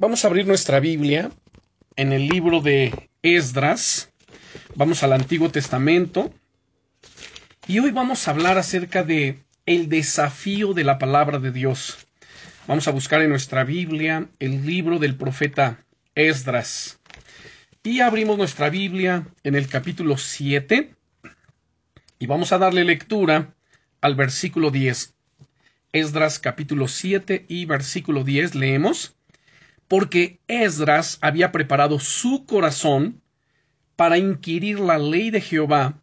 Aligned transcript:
Vamos 0.00 0.24
a 0.24 0.28
abrir 0.28 0.46
nuestra 0.46 0.78
Biblia 0.78 1.32
en 1.96 2.12
el 2.12 2.28
libro 2.28 2.60
de 2.60 3.10
Esdras. 3.22 4.12
Vamos 4.76 5.02
al 5.02 5.12
Antiguo 5.12 5.50
Testamento. 5.50 6.32
Y 7.66 7.80
hoy 7.80 7.90
vamos 7.90 8.28
a 8.28 8.30
hablar 8.30 8.58
acerca 8.58 9.02
de 9.02 9.40
el 9.66 9.88
desafío 9.88 10.72
de 10.72 10.84
la 10.84 10.98
palabra 10.98 11.40
de 11.40 11.50
Dios. 11.50 12.06
Vamos 12.68 12.86
a 12.86 12.92
buscar 12.92 13.22
en 13.22 13.30
nuestra 13.30 13.64
Biblia 13.64 14.28
el 14.38 14.64
libro 14.64 15.00
del 15.00 15.16
profeta 15.16 15.84
Esdras. 16.14 17.00
Y 17.82 17.98
abrimos 17.98 18.38
nuestra 18.38 18.70
Biblia 18.70 19.26
en 19.42 19.56
el 19.56 19.66
capítulo 19.66 20.16
7 20.16 20.94
y 22.20 22.26
vamos 22.28 22.52
a 22.52 22.58
darle 22.58 22.84
lectura 22.84 23.52
al 24.00 24.14
versículo 24.14 24.70
10. 24.70 25.12
Esdras 25.90 26.38
capítulo 26.38 26.86
7 26.86 27.46
y 27.48 27.64
versículo 27.64 28.22
10 28.22 28.54
leemos 28.54 29.17
porque 29.88 30.40
Esdras 30.46 31.18
había 31.22 31.50
preparado 31.50 31.98
su 31.98 32.44
corazón 32.46 33.22
para 33.96 34.18
inquirir 34.18 34.78
la 34.78 34.98
ley 34.98 35.30
de 35.30 35.40
Jehová 35.40 36.00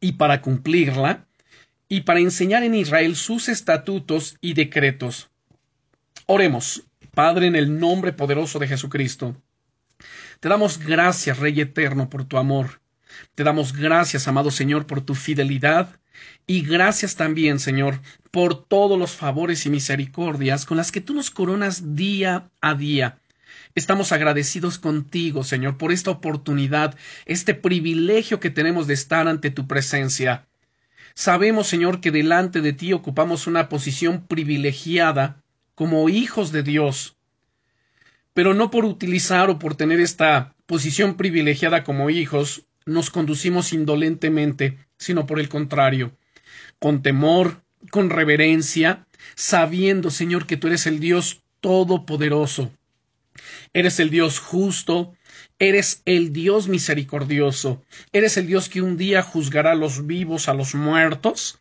y 0.00 0.12
para 0.12 0.42
cumplirla, 0.42 1.26
y 1.88 2.02
para 2.02 2.20
enseñar 2.20 2.64
en 2.64 2.74
Israel 2.74 3.14
sus 3.16 3.48
estatutos 3.48 4.36
y 4.40 4.54
decretos. 4.54 5.30
Oremos, 6.26 6.82
Padre, 7.14 7.46
en 7.46 7.56
el 7.56 7.78
nombre 7.78 8.12
poderoso 8.12 8.58
de 8.58 8.68
Jesucristo. 8.68 9.40
Te 10.40 10.48
damos 10.48 10.78
gracias, 10.78 11.38
Rey 11.38 11.60
eterno, 11.60 12.10
por 12.10 12.24
tu 12.24 12.36
amor. 12.36 12.80
Te 13.34 13.44
damos 13.44 13.72
gracias, 13.72 14.28
amado 14.28 14.50
Señor, 14.50 14.86
por 14.86 15.00
tu 15.00 15.14
fidelidad 15.14 15.98
y 16.46 16.62
gracias 16.62 17.16
también, 17.16 17.58
Señor, 17.58 18.00
por 18.30 18.64
todos 18.66 18.98
los 18.98 19.12
favores 19.12 19.66
y 19.66 19.70
misericordias 19.70 20.64
con 20.64 20.76
las 20.76 20.92
que 20.92 21.00
tú 21.00 21.14
nos 21.14 21.30
coronas 21.30 21.96
día 21.96 22.48
a 22.60 22.74
día. 22.74 23.18
Estamos 23.74 24.12
agradecidos 24.12 24.78
contigo, 24.78 25.44
Señor, 25.44 25.76
por 25.76 25.92
esta 25.92 26.10
oportunidad, 26.10 26.96
este 27.26 27.52
privilegio 27.54 28.40
que 28.40 28.50
tenemos 28.50 28.86
de 28.86 28.94
estar 28.94 29.28
ante 29.28 29.50
tu 29.50 29.66
presencia. 29.66 30.46
Sabemos, 31.14 31.66
Señor, 31.66 32.00
que 32.00 32.10
delante 32.10 32.60
de 32.60 32.72
ti 32.72 32.92
ocupamos 32.92 33.46
una 33.46 33.68
posición 33.68 34.26
privilegiada 34.26 35.42
como 35.74 36.08
hijos 36.08 36.52
de 36.52 36.62
Dios. 36.62 37.16
Pero 38.34 38.54
no 38.54 38.70
por 38.70 38.84
utilizar 38.84 39.50
o 39.50 39.58
por 39.58 39.74
tener 39.74 40.00
esta 40.00 40.54
posición 40.66 41.16
privilegiada 41.16 41.84
como 41.84 42.10
hijos, 42.10 42.64
nos 42.86 43.10
conducimos 43.10 43.72
indolentemente, 43.72 44.78
sino 44.96 45.26
por 45.26 45.40
el 45.40 45.48
contrario, 45.48 46.16
con 46.78 47.02
temor, 47.02 47.62
con 47.90 48.10
reverencia, 48.10 49.06
sabiendo, 49.34 50.10
Señor, 50.10 50.46
que 50.46 50.56
tú 50.56 50.68
eres 50.68 50.86
el 50.86 51.00
Dios 51.00 51.42
todopoderoso. 51.60 52.70
Eres 53.74 54.00
el 54.00 54.10
Dios 54.10 54.38
justo, 54.38 55.14
eres 55.58 56.00
el 56.06 56.32
Dios 56.32 56.68
misericordioso, 56.68 57.82
eres 58.12 58.36
el 58.36 58.46
Dios 58.46 58.68
que 58.68 58.80
un 58.80 58.96
día 58.96 59.22
juzgará 59.22 59.72
a 59.72 59.76
los 59.76 60.06
vivos, 60.06 60.48
a 60.48 60.54
los 60.54 60.74
muertos, 60.74 61.58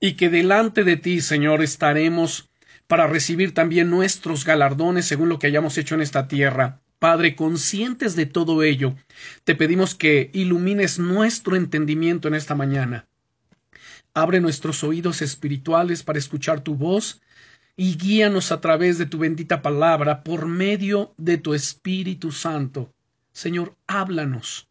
y 0.00 0.14
que 0.14 0.28
delante 0.28 0.84
de 0.84 0.96
ti, 0.96 1.20
Señor, 1.20 1.62
estaremos 1.62 2.50
para 2.86 3.06
recibir 3.06 3.54
también 3.54 3.90
nuestros 3.90 4.44
galardones 4.44 5.06
según 5.06 5.28
lo 5.28 5.38
que 5.38 5.46
hayamos 5.46 5.78
hecho 5.78 5.94
en 5.94 6.02
esta 6.02 6.26
tierra. 6.28 6.80
Padre, 6.98 7.36
conscientes 7.36 8.16
de 8.16 8.26
todo 8.26 8.62
ello, 8.64 8.96
te 9.44 9.54
pedimos 9.54 9.94
que 9.94 10.30
ilumines 10.32 10.98
nuestro 10.98 11.54
entendimiento 11.54 12.26
en 12.26 12.34
esta 12.34 12.56
mañana. 12.56 13.06
Abre 14.14 14.40
nuestros 14.40 14.82
oídos 14.82 15.22
espirituales 15.22 16.02
para 16.02 16.18
escuchar 16.18 16.60
tu 16.60 16.74
voz 16.74 17.20
y 17.76 17.96
guíanos 17.96 18.50
a 18.50 18.60
través 18.60 18.98
de 18.98 19.06
tu 19.06 19.18
bendita 19.18 19.62
palabra 19.62 20.24
por 20.24 20.46
medio 20.46 21.14
de 21.16 21.38
tu 21.38 21.54
Espíritu 21.54 22.32
Santo. 22.32 22.92
Señor, 23.30 23.76
háblanos, 23.86 24.68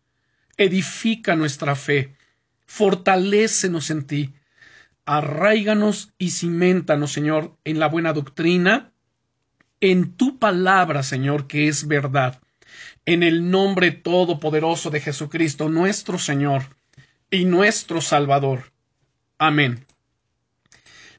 edifica 0.58 1.38
nuestra 1.38 1.78
fe, 1.78 2.18
fortalécenos 2.66 3.90
en 3.90 4.06
ti, 4.06 4.34
arraiganos 5.06 6.12
y 6.18 6.32
cimentanos, 6.32 7.14
Señor, 7.14 7.56
en 7.64 7.80
la 7.80 7.88
buena 7.88 8.12
doctrina, 8.12 8.92
en 9.82 10.14
tu 10.14 10.40
palabra, 10.40 11.04
Señor, 11.04 11.48
que 11.48 11.68
es 11.68 11.88
verdad, 11.88 12.40
en 13.06 13.24
el 13.24 13.50
nombre 13.50 13.92
todopoderoso 13.92 14.90
de 14.90 15.02
Jesucristo, 15.02 15.70
nuestro 15.70 16.20
Señor 16.20 16.64
y 17.32 17.46
nuestro 17.46 18.02
Salvador. 18.02 18.72
Amén. 19.38 19.86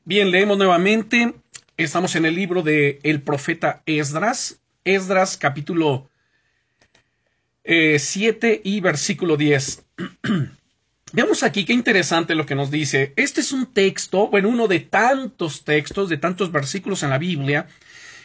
Bien, 0.05 0.31
leemos 0.31 0.59
nuevamente. 0.59 1.35
Estamos 1.77 2.17
en 2.17 2.27
el 2.27 2.35
libro 2.35 2.63
de 2.63 2.99
el 3.03 3.23
profeta 3.23 3.83
Esdras. 3.87 4.61
Esdras 4.85 5.37
capítulo 5.37 6.09
7 7.65 8.53
eh, 8.53 8.61
y 8.65 8.81
versículo 8.81 9.37
10. 9.37 9.85
Veamos 11.13 11.43
aquí 11.43 11.65
qué 11.65 11.73
interesante 11.73 12.35
lo 12.35 12.47
que 12.47 12.55
nos 12.55 12.71
dice. 12.71 13.13
Este 13.17 13.41
es 13.41 13.53
un 13.53 13.73
texto, 13.73 14.29
bueno, 14.29 14.49
uno 14.49 14.69
de 14.69 14.81
tantos 14.81 15.65
textos, 15.65 16.09
de 16.09 16.19
tantos 16.19 16.53
versículos 16.53 17.03
en 17.03 17.11
la 17.11 17.19
Biblia, 17.19 17.67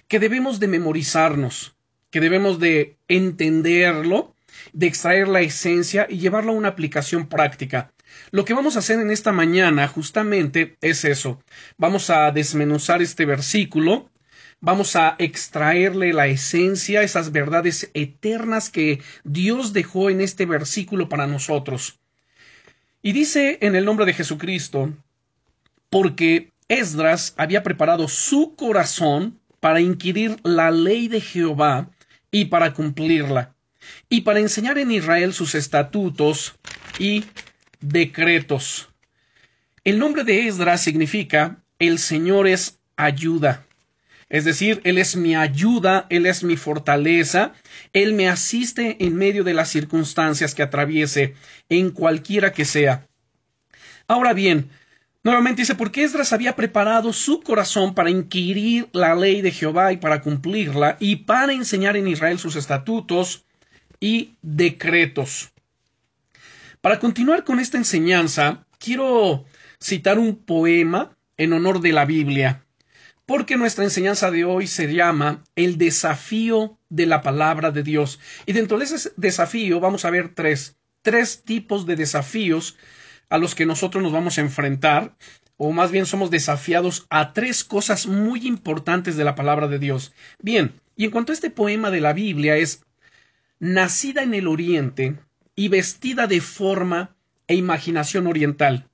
que 0.08 0.20
debemos 0.20 0.60
de 0.60 0.68
memorizarnos, 0.68 1.76
que 2.10 2.20
debemos 2.20 2.60
de 2.60 2.98
entenderlo, 3.08 4.36
de 4.72 4.88
extraer 4.88 5.28
la 5.28 5.42
esencia 5.42 6.08
y 6.10 6.20
llevarlo 6.20 6.52
a 6.52 6.56
una 6.56 6.70
aplicación 6.70 7.28
práctica. 7.28 7.92
Lo 8.32 8.46
que 8.46 8.54
vamos 8.54 8.76
a 8.76 8.80
hacer 8.80 9.00
en 9.00 9.12
esta 9.12 9.32
mañana 9.32 9.88
justamente 9.88 10.78
es 10.82 11.06
eso. 11.06 11.42
Vamos 11.78 12.10
a 12.10 12.32
desmenuzar 12.32 13.02
este 13.02 13.26
versículo, 13.26 14.10
vamos 14.60 14.96
a 14.96 15.16
extraerle 15.18 16.14
la 16.14 16.28
esencia, 16.28 17.04
esas 17.04 17.32
verdades 17.32 17.90
eternas 17.94 18.70
que 18.70 19.02
Dios 19.24 19.74
dejó 19.74 20.10
en 20.10 20.22
este 20.22 20.46
versículo 20.46 21.10
para 21.10 21.28
nosotros. 21.28 22.00
Y 23.02 23.12
dice 23.12 23.58
en 23.62 23.76
el 23.76 23.86
nombre 23.86 24.06
de 24.06 24.14
Jesucristo, 24.14 24.94
porque 25.90 26.52
Esdras 26.70 27.34
había 27.38 27.62
preparado 27.62 28.08
su 28.08 28.56
corazón 28.56 29.40
para 29.64 29.80
inquirir 29.80 30.42
la 30.44 30.72
ley 30.72 31.08
de 31.08 31.22
Jehová 31.22 31.90
y 32.32 32.46
para 32.46 32.74
cumplirla, 32.74 33.56
y 34.10 34.20
para 34.20 34.42
enseñar 34.42 34.78
en 34.78 34.92
Israel 34.92 35.34
sus 35.34 35.56
estatutos 35.56 36.56
y 37.00 37.24
decretos. 37.80 38.90
El 39.86 40.00
nombre 40.00 40.26
de 40.26 40.50
Esdras 40.50 40.82
significa 40.82 41.64
el 41.80 41.98
Señor 41.98 42.46
es 42.46 42.82
ayuda. 42.98 43.66
Es 44.28 44.44
decir, 44.44 44.82
Él 44.84 44.98
es 44.98 45.16
mi 45.16 45.34
ayuda, 45.34 46.08
Él 46.10 46.26
es 46.26 46.44
mi 46.44 46.58
fortaleza, 46.58 47.54
Él 47.94 48.16
me 48.16 48.28
asiste 48.28 48.98
en 49.00 49.16
medio 49.16 49.46
de 49.46 49.54
las 49.54 49.70
circunstancias 49.70 50.56
que 50.56 50.64
atraviese, 50.64 51.36
en 51.70 51.92
cualquiera 51.92 52.52
que 52.52 52.66
sea. 52.66 53.08
Ahora 54.10 54.34
bien, 54.34 54.70
Nuevamente 55.24 55.62
dice, 55.62 55.76
porque 55.76 56.04
Esdras 56.04 56.34
había 56.34 56.58
preparado 56.58 57.14
su 57.14 57.42
corazón 57.42 57.96
para 57.96 58.10
inquirir 58.10 58.90
la 58.92 59.16
ley 59.16 59.42
de 59.42 59.52
Jehová 59.52 59.94
y 59.94 59.98
para 59.98 60.22
cumplirla, 60.22 60.98
y 61.00 61.16
para 61.18 61.54
enseñar 61.54 61.96
en 61.96 62.10
Israel 62.10 62.40
sus 62.40 62.58
estatutos 62.58 63.46
y 64.02 64.36
decretos. 64.42 65.54
Para 66.82 67.00
continuar 67.00 67.46
con 67.46 67.62
esta 67.62 67.78
enseñanza, 67.78 68.66
quiero 68.80 69.46
citar 69.82 70.20
un 70.20 70.36
poema 70.36 71.16
en 71.38 71.54
honor 71.54 71.80
de 71.80 71.94
la 71.94 72.04
Biblia, 72.04 72.66
porque 73.26 73.56
nuestra 73.56 73.86
enseñanza 73.86 74.30
de 74.30 74.44
hoy 74.44 74.68
se 74.68 74.94
llama 74.94 75.42
El 75.56 75.78
desafío 75.78 76.78
de 76.90 77.06
la 77.06 77.22
palabra 77.22 77.72
de 77.72 77.84
Dios. 77.84 78.20
Y 78.46 78.52
dentro 78.52 78.78
de 78.78 78.84
ese 78.84 79.14
desafío 79.16 79.80
vamos 79.80 80.04
a 80.04 80.10
ver 80.10 80.36
tres, 80.36 80.76
tres 81.02 81.44
tipos 81.46 81.86
de 81.86 81.96
desafíos 81.96 82.76
a 83.34 83.40
los 83.40 83.56
que 83.56 83.66
nosotros 83.66 84.04
nos 84.04 84.12
vamos 84.12 84.38
a 84.38 84.42
enfrentar, 84.42 85.16
o 85.58 85.72
más 85.72 85.90
bien 85.90 86.06
somos 86.06 86.30
desafiados 86.30 87.08
a 87.10 87.34
tres 87.34 87.64
cosas 87.64 88.06
muy 88.06 88.46
importantes 88.46 89.18
de 89.18 89.24
la 89.24 89.34
palabra 89.34 89.68
de 89.68 89.80
Dios. 89.80 90.14
Bien, 90.38 90.80
y 90.96 91.06
en 91.06 91.10
cuanto 91.10 91.32
a 91.32 91.34
este 91.34 91.50
poema 91.50 91.90
de 91.90 92.00
la 92.00 92.14
Biblia 92.14 92.58
es 92.58 92.84
nacida 93.58 94.22
en 94.22 94.36
el 94.36 94.48
Oriente 94.48 95.18
y 95.56 95.70
vestida 95.70 96.28
de 96.28 96.42
forma 96.42 97.16
e 97.48 97.56
imaginación 97.56 98.28
oriental. 98.28 98.88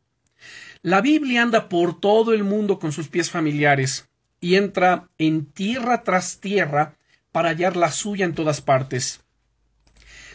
La 0.83 1.01
Biblia 1.01 1.42
anda 1.42 1.68
por 1.68 2.00
todo 2.00 2.31
el 2.31 2.45
mundo 2.45 2.80
con 2.80 2.94
sus 2.94 3.09
pies 3.09 3.30
familiares 3.30 4.07
y 4.39 4.56
entra 4.56 5.09
en 5.18 5.47
tierra 5.47 6.03
tras 6.03 6.39
tierra 6.39 6.95
para 7.33 7.50
hallar 7.50 7.75
la 7.75 7.92
suya 7.92 8.24
en 8.24 8.35
todas 8.35 8.62
partes. 8.62 9.19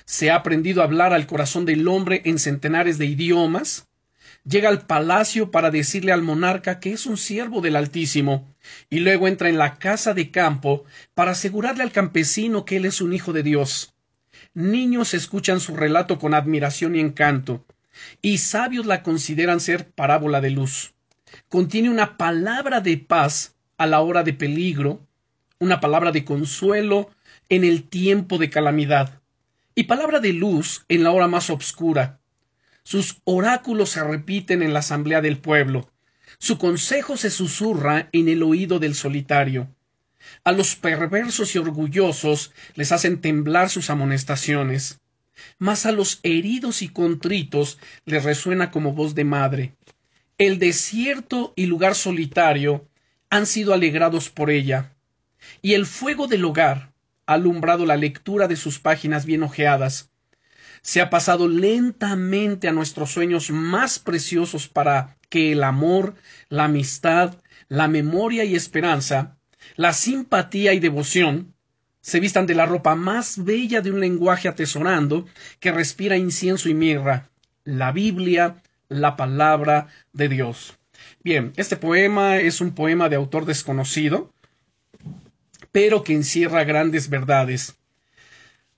Se 0.04 0.30
ha 0.30 0.36
aprendido 0.36 0.82
a 0.82 0.84
hablar 0.84 1.14
al 1.14 1.26
corazón 1.26 1.64
del 1.64 1.88
hombre 1.88 2.20
en 2.26 2.38
centenares 2.38 2.98
de 2.98 3.06
idiomas, 3.06 3.86
llega 4.44 4.68
al 4.68 4.86
palacio 4.86 5.50
para 5.50 5.70
decirle 5.70 6.12
al 6.12 6.22
monarca 6.22 6.78
que 6.78 6.92
es 6.92 7.06
un 7.06 7.16
siervo 7.16 7.60
del 7.60 7.76
Altísimo, 7.76 8.54
y 8.90 9.00
luego 9.00 9.26
entra 9.26 9.48
en 9.48 9.58
la 9.58 9.78
casa 9.78 10.14
de 10.14 10.30
campo 10.30 10.84
para 11.14 11.32
asegurarle 11.32 11.82
al 11.82 11.92
campesino 11.92 12.64
que 12.64 12.76
él 12.76 12.84
es 12.84 13.00
un 13.00 13.12
hijo 13.12 13.32
de 13.32 13.42
Dios. 13.42 13.94
Niños 14.52 15.14
escuchan 15.14 15.60
su 15.60 15.74
relato 15.74 16.18
con 16.18 16.34
admiración 16.34 16.94
y 16.94 17.00
encanto, 17.00 17.64
y 18.20 18.38
sabios 18.38 18.86
la 18.86 19.02
consideran 19.02 19.60
ser 19.60 19.90
parábola 19.90 20.40
de 20.40 20.50
luz. 20.50 20.94
Contiene 21.48 21.90
una 21.90 22.16
palabra 22.16 22.80
de 22.80 22.98
paz 22.98 23.56
a 23.78 23.86
la 23.86 24.00
hora 24.00 24.22
de 24.22 24.32
peligro, 24.32 25.00
una 25.58 25.80
palabra 25.80 26.12
de 26.12 26.24
consuelo 26.24 27.10
en 27.48 27.64
el 27.64 27.88
tiempo 27.88 28.38
de 28.38 28.50
calamidad, 28.50 29.20
y 29.74 29.84
palabra 29.84 30.20
de 30.20 30.32
luz 30.32 30.84
en 30.88 31.02
la 31.02 31.10
hora 31.10 31.26
más 31.26 31.50
obscura. 31.50 32.20
Sus 32.84 33.22
oráculos 33.24 33.90
se 33.90 34.04
repiten 34.04 34.62
en 34.62 34.74
la 34.74 34.80
asamblea 34.80 35.22
del 35.22 35.38
pueblo. 35.38 35.90
Su 36.38 36.58
consejo 36.58 37.16
se 37.16 37.30
susurra 37.30 38.10
en 38.12 38.28
el 38.28 38.42
oído 38.42 38.78
del 38.78 38.94
solitario. 38.94 39.68
A 40.44 40.52
los 40.52 40.76
perversos 40.76 41.54
y 41.54 41.58
orgullosos 41.58 42.52
les 42.74 42.92
hacen 42.92 43.20
temblar 43.20 43.70
sus 43.70 43.88
amonestaciones, 43.88 45.00
mas 45.58 45.86
a 45.86 45.92
los 45.92 46.20
heridos 46.22 46.82
y 46.82 46.88
contritos 46.88 47.78
les 48.04 48.22
resuena 48.22 48.70
como 48.70 48.92
voz 48.92 49.14
de 49.14 49.24
madre. 49.24 49.72
El 50.36 50.58
desierto 50.58 51.52
y 51.56 51.66
lugar 51.66 51.94
solitario 51.94 52.86
han 53.30 53.46
sido 53.46 53.72
alegrados 53.72 54.28
por 54.28 54.50
ella, 54.50 54.92
y 55.62 55.74
el 55.74 55.86
fuego 55.86 56.26
del 56.26 56.44
hogar 56.44 56.92
ha 57.26 57.34
alumbrado 57.34 57.86
la 57.86 57.96
lectura 57.96 58.46
de 58.46 58.56
sus 58.56 58.78
páginas 58.78 59.24
bien 59.24 59.42
ojeadas. 59.42 60.10
Se 60.84 61.00
ha 61.00 61.10
pasado 61.10 61.48
lentamente 61.48 62.68
a 62.68 62.72
nuestros 62.72 63.10
sueños 63.10 63.50
más 63.50 63.98
preciosos 63.98 64.68
para 64.68 65.16
que 65.28 65.50
el 65.50 65.64
amor, 65.64 66.14
la 66.48 66.66
amistad, 66.66 67.34
la 67.68 67.88
memoria 67.88 68.44
y 68.44 68.54
esperanza 68.54 69.36
la 69.76 69.92
simpatía 69.92 70.72
y 70.72 70.80
devoción 70.80 71.54
se 72.00 72.20
vistan 72.20 72.46
de 72.46 72.54
la 72.54 72.66
ropa 72.66 72.94
más 72.94 73.44
bella 73.44 73.80
de 73.80 73.90
un 73.90 74.00
lenguaje 74.00 74.46
atesorando 74.46 75.26
que 75.58 75.72
respira 75.72 76.16
incienso 76.16 76.68
y 76.68 76.74
mirra, 76.74 77.30
la 77.64 77.92
Biblia, 77.92 78.62
la 78.88 79.16
palabra 79.16 79.88
de 80.12 80.28
Dios. 80.28 80.78
Bien, 81.22 81.52
este 81.56 81.76
poema 81.76 82.36
es 82.36 82.60
un 82.60 82.74
poema 82.74 83.08
de 83.08 83.16
autor 83.16 83.46
desconocido, 83.46 84.32
pero 85.72 86.04
que 86.04 86.12
encierra 86.12 86.64
grandes 86.64 87.08
verdades. 87.08 87.76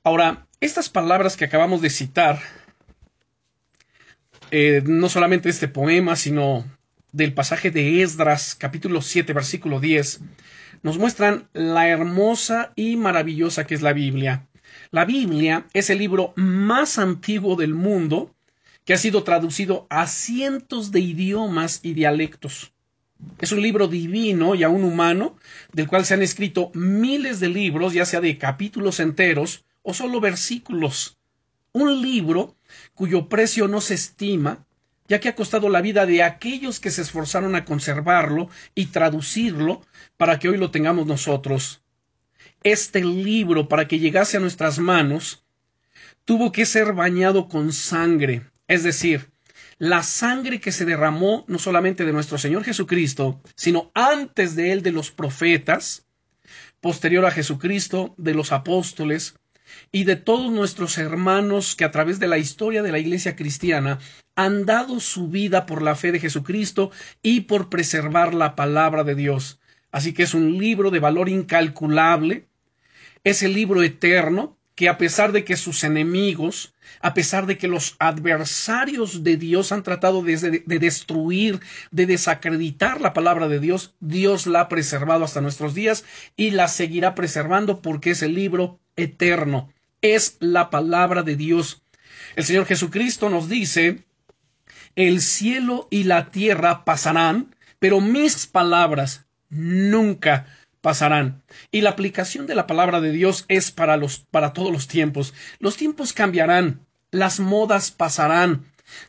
Ahora, 0.06 0.46
estas 0.60 0.88
palabras 0.88 1.36
que 1.36 1.46
acabamos 1.46 1.82
de 1.82 1.90
citar, 1.90 2.38
eh, 4.52 4.80
no 4.86 5.08
solamente 5.08 5.48
este 5.48 5.66
poema, 5.66 6.14
sino 6.14 6.64
del 7.10 7.34
pasaje 7.34 7.72
de 7.72 8.02
Esdras, 8.02 8.54
capítulo 8.54 9.02
7, 9.02 9.32
versículo 9.32 9.80
10, 9.80 10.20
nos 10.84 10.98
muestran 10.98 11.48
la 11.54 11.88
hermosa 11.88 12.72
y 12.76 12.94
maravillosa 12.96 13.66
que 13.66 13.74
es 13.74 13.82
la 13.82 13.92
Biblia. 13.92 14.46
La 14.92 15.04
Biblia 15.04 15.66
es 15.72 15.90
el 15.90 15.98
libro 15.98 16.32
más 16.36 17.00
antiguo 17.00 17.56
del 17.56 17.74
mundo 17.74 18.32
que 18.84 18.94
ha 18.94 18.98
sido 18.98 19.24
traducido 19.24 19.88
a 19.90 20.06
cientos 20.06 20.92
de 20.92 21.00
idiomas 21.00 21.80
y 21.82 21.94
dialectos. 21.94 22.72
Es 23.40 23.50
un 23.50 23.60
libro 23.60 23.88
divino 23.88 24.54
y 24.54 24.62
aún 24.62 24.84
humano, 24.84 25.36
del 25.72 25.88
cual 25.88 26.04
se 26.04 26.14
han 26.14 26.22
escrito 26.22 26.70
miles 26.74 27.40
de 27.40 27.48
libros, 27.48 27.92
ya 27.92 28.04
sea 28.04 28.20
de 28.20 28.38
capítulos 28.38 29.00
enteros 29.00 29.65
o 29.86 29.94
solo 29.94 30.20
versículos. 30.20 31.16
Un 31.72 32.02
libro 32.02 32.56
cuyo 32.94 33.28
precio 33.28 33.68
no 33.68 33.80
se 33.80 33.94
estima, 33.94 34.66
ya 35.06 35.20
que 35.20 35.28
ha 35.28 35.36
costado 35.36 35.68
la 35.68 35.80
vida 35.80 36.06
de 36.06 36.24
aquellos 36.24 36.80
que 36.80 36.90
se 36.90 37.02
esforzaron 37.02 37.54
a 37.54 37.64
conservarlo 37.64 38.50
y 38.74 38.86
traducirlo 38.86 39.86
para 40.16 40.40
que 40.40 40.48
hoy 40.48 40.58
lo 40.58 40.72
tengamos 40.72 41.06
nosotros. 41.06 41.82
Este 42.64 43.04
libro, 43.04 43.68
para 43.68 43.86
que 43.86 44.00
llegase 44.00 44.36
a 44.36 44.40
nuestras 44.40 44.80
manos, 44.80 45.44
tuvo 46.24 46.50
que 46.50 46.66
ser 46.66 46.92
bañado 46.92 47.46
con 47.48 47.72
sangre, 47.72 48.42
es 48.66 48.82
decir, 48.82 49.30
la 49.78 50.02
sangre 50.02 50.58
que 50.58 50.72
se 50.72 50.84
derramó 50.84 51.44
no 51.46 51.60
solamente 51.60 52.04
de 52.04 52.12
nuestro 52.12 52.38
Señor 52.38 52.64
Jesucristo, 52.64 53.40
sino 53.54 53.92
antes 53.94 54.56
de 54.56 54.72
él 54.72 54.82
de 54.82 54.90
los 54.90 55.12
profetas, 55.12 56.06
posterior 56.80 57.24
a 57.24 57.30
Jesucristo, 57.30 58.14
de 58.16 58.34
los 58.34 58.50
apóstoles, 58.50 59.36
y 59.92 60.04
de 60.04 60.16
todos 60.16 60.52
nuestros 60.52 60.98
hermanos 60.98 61.76
que 61.76 61.84
a 61.84 61.90
través 61.90 62.18
de 62.18 62.28
la 62.28 62.38
historia 62.38 62.82
de 62.82 62.92
la 62.92 62.98
Iglesia 62.98 63.36
cristiana 63.36 63.98
han 64.34 64.66
dado 64.66 65.00
su 65.00 65.28
vida 65.28 65.66
por 65.66 65.82
la 65.82 65.96
fe 65.96 66.12
de 66.12 66.20
Jesucristo 66.20 66.90
y 67.22 67.42
por 67.42 67.68
preservar 67.68 68.34
la 68.34 68.54
palabra 68.54 69.04
de 69.04 69.14
Dios. 69.14 69.60
Así 69.90 70.12
que 70.12 70.24
es 70.24 70.34
un 70.34 70.58
libro 70.58 70.90
de 70.90 71.00
valor 71.00 71.28
incalculable, 71.28 72.48
es 73.24 73.42
el 73.42 73.54
libro 73.54 73.82
eterno 73.82 74.55
que 74.76 74.90
a 74.90 74.98
pesar 74.98 75.32
de 75.32 75.42
que 75.42 75.56
sus 75.56 75.82
enemigos, 75.84 76.74
a 77.00 77.14
pesar 77.14 77.46
de 77.46 77.56
que 77.56 77.66
los 77.66 77.96
adversarios 77.98 79.24
de 79.24 79.38
Dios 79.38 79.72
han 79.72 79.82
tratado 79.82 80.22
de, 80.22 80.62
de, 80.64 80.78
destruir, 80.78 81.60
de 81.90 82.04
desacreditar 82.04 83.00
la 83.00 83.14
palabra 83.14 83.48
de 83.48 83.58
Dios, 83.58 83.94
Dios 84.00 84.46
la 84.46 84.60
ha 84.60 84.68
preservado 84.68 85.24
hasta 85.24 85.40
nuestros 85.40 85.74
días 85.74 86.04
y 86.36 86.50
la 86.50 86.68
seguirá 86.68 87.14
preservando 87.14 87.80
porque 87.80 88.10
es 88.10 88.22
el 88.22 88.34
libro 88.34 88.78
eterno, 88.96 89.72
es 90.02 90.36
la 90.40 90.68
palabra 90.68 91.22
de 91.22 91.36
Dios. 91.36 91.82
El 92.36 92.44
Señor 92.44 92.66
Jesucristo 92.66 93.30
nos 93.30 93.48
dice, 93.48 94.04
el 94.94 95.22
cielo 95.22 95.88
y 95.90 96.04
la 96.04 96.30
tierra 96.30 96.84
pasarán, 96.84 97.56
pero 97.78 98.02
mis 98.02 98.46
palabras 98.46 99.24
nunca 99.48 100.46
pasarán. 100.86 101.42
Y 101.72 101.80
la 101.80 101.90
aplicación 101.90 102.46
de 102.46 102.54
la 102.54 102.68
palabra 102.68 103.00
de 103.00 103.10
Dios 103.10 103.44
es 103.48 103.72
para 103.72 103.96
los 103.96 104.20
para 104.20 104.52
todos 104.52 104.70
los 104.70 104.86
tiempos. 104.86 105.34
Los 105.58 105.76
tiempos 105.76 106.12
cambiarán, 106.12 106.86
las 107.10 107.40
modas 107.40 107.90
pasarán, 107.90 108.66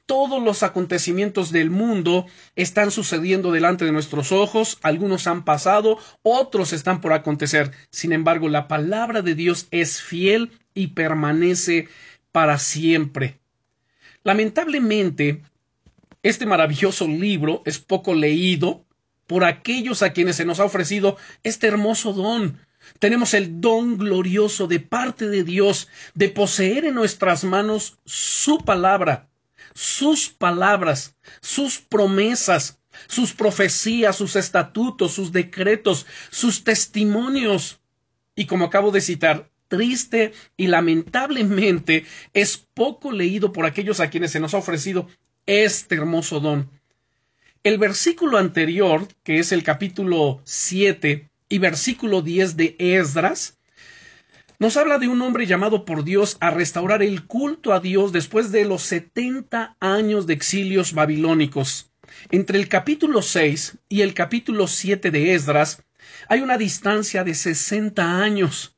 todos 0.08 0.42
los 0.42 0.64
acontecimientos 0.64 1.52
del 1.52 1.70
mundo 1.70 2.26
están 2.56 2.90
sucediendo 2.90 3.52
delante 3.52 3.86
de 3.86 3.92
nuestros 3.92 4.32
ojos, 4.32 4.80
algunos 4.82 5.28
han 5.28 5.46
pasado, 5.46 6.00
otros 6.24 6.74
están 6.74 7.00
por 7.00 7.14
acontecer. 7.14 7.70
Sin 7.92 8.12
embargo, 8.12 8.50
la 8.50 8.68
palabra 8.68 9.22
de 9.22 9.36
Dios 9.36 9.68
es 9.70 10.02
fiel 10.02 10.54
y 10.74 10.88
permanece 10.88 11.90
para 12.32 12.58
siempre. 12.58 13.38
Lamentablemente, 14.24 15.44
este 16.24 16.48
maravilloso 16.48 17.08
libro 17.08 17.62
es 17.66 17.78
poco 17.78 18.16
leído 18.16 18.87
por 19.28 19.44
aquellos 19.44 20.02
a 20.02 20.14
quienes 20.14 20.38
se 20.38 20.46
nos 20.46 20.60
ha 20.60 20.66
ofrecido 20.66 21.18
este 21.44 21.68
hermoso 21.68 22.14
don. 22.14 22.58
Tenemos 23.00 23.34
el 23.34 23.62
don 23.62 23.98
glorioso 23.98 24.68
de 24.68 24.80
parte 24.80 25.28
de 25.28 25.44
Dios 25.44 25.88
de 26.16 26.30
poseer 26.30 26.86
en 26.86 26.96
nuestras 26.96 27.44
manos 27.44 27.98
su 28.06 28.60
palabra 28.60 29.28
sus 29.78 30.30
palabras, 30.30 31.16
sus 31.40 31.78
promesas, 31.78 32.80
sus 33.08 33.34
profecías, 33.34 34.16
sus 34.16 34.36
estatutos, 34.36 35.14
sus 35.14 35.32
decretos, 35.32 36.08
sus 36.32 36.64
testimonios. 36.64 37.80
Y 38.36 38.48
como 38.48 38.66
acabo 38.66 38.90
de 38.90 39.02
citar, 39.02 39.52
triste 39.68 40.34
y 40.58 40.66
lamentablemente 40.66 42.08
es 42.34 42.58
poco 42.58 43.12
leído 43.12 43.54
por 43.54 43.68
aquellos 43.68 44.00
a 44.00 44.10
quienes 44.10 44.32
se 44.32 44.40
nos 44.40 44.56
ha 44.56 44.58
ofrecido 44.58 45.08
este 45.46 45.94
hermoso 45.94 46.40
don. 46.40 46.72
El 47.68 47.80
versículo 47.80 48.38
anterior, 48.38 49.10
que 49.26 49.40
es 49.40 49.52
el 49.52 49.62
capítulo 49.62 50.40
7 50.46 51.30
y 51.50 51.58
versículo 51.58 52.22
10 52.22 52.56
de 52.56 52.78
Esdras, 52.80 53.58
nos 54.58 54.78
habla 54.78 55.00
de 55.00 55.10
un 55.10 55.22
hombre 55.22 55.46
llamado 55.46 55.84
por 55.84 56.06
Dios 56.06 56.38
a 56.40 56.50
restaurar 56.50 57.04
el 57.04 57.26
culto 57.26 57.74
a 57.74 57.82
Dios 57.82 58.14
después 58.14 58.54
de 58.54 58.64
los 58.64 58.84
setenta 58.84 59.76
años 59.82 60.28
de 60.28 60.34
exilios 60.36 60.94
babilónicos. 60.94 61.92
Entre 62.32 62.58
el 62.58 62.70
capítulo 62.70 63.22
6 63.22 63.80
y 63.90 64.00
el 64.00 64.14
capítulo 64.14 64.68
7 64.68 65.12
de 65.12 65.34
Esdras 65.34 65.84
hay 66.30 66.40
una 66.40 66.58
distancia 66.58 67.26
de 67.26 67.36
sesenta 67.36 68.24
años. 68.24 68.77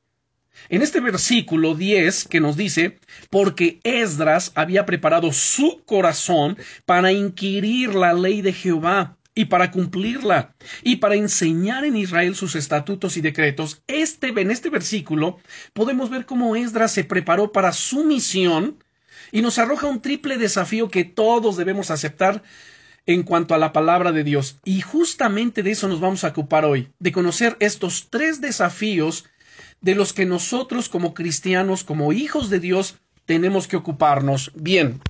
En 0.68 0.82
este 0.82 1.00
versículo 1.00 1.76
10 1.76 2.28
que 2.28 2.42
nos 2.42 2.58
dice, 2.58 3.00
porque 3.30 3.80
Esdras 3.84 4.52
había 4.56 4.86
preparado 4.86 5.32
su 5.32 5.82
corazón 5.86 6.58
para 6.86 7.12
inquirir 7.12 7.96
la 7.96 8.14
ley 8.14 8.42
de 8.42 8.54
Jehová 8.54 9.18
y 9.34 9.46
para 9.46 9.72
cumplirla 9.72 10.54
y 10.84 10.98
para 10.98 11.16
enseñar 11.16 11.86
en 11.86 11.96
Israel 11.96 12.36
sus 12.36 12.56
estatutos 12.56 13.16
y 13.16 13.22
decretos. 13.22 13.82
Este, 13.88 14.28
en 14.28 14.52
este 14.52 14.70
versículo 14.70 15.40
podemos 15.74 16.10
ver 16.10 16.26
cómo 16.26 16.56
Esdras 16.56 16.92
se 16.92 17.06
preparó 17.06 17.52
para 17.52 17.72
su 17.72 18.04
misión 18.04 18.84
y 19.32 19.42
nos 19.42 19.58
arroja 19.58 19.88
un 19.88 20.02
triple 20.02 20.38
desafío 20.38 20.90
que 20.90 21.06
todos 21.06 21.56
debemos 21.56 21.92
aceptar 21.92 22.44
en 23.06 23.24
cuanto 23.24 23.56
a 23.56 23.58
la 23.58 23.74
palabra 23.74 24.12
de 24.12 24.24
Dios. 24.24 24.60
Y 24.66 24.82
justamente 24.82 25.64
de 25.64 25.72
eso 25.72 25.88
nos 25.88 26.00
vamos 26.00 26.24
a 26.24 26.30
ocupar 26.30 26.66
hoy, 26.66 26.90
de 27.00 27.12
conocer 27.12 27.58
estos 27.60 28.10
tres 28.10 28.42
desafíos 28.42 29.26
de 29.82 29.96
los 29.96 30.14
que 30.14 30.26
nosotros 30.26 30.90
como 30.90 31.14
cristianos, 31.14 31.84
como 31.84 32.14
hijos 32.14 32.50
de 32.50 32.60
Dios, 32.60 32.98
tenemos 33.26 33.68
que 33.68 33.78
ocuparnos. 33.78 34.52
Bien, 34.56 35.02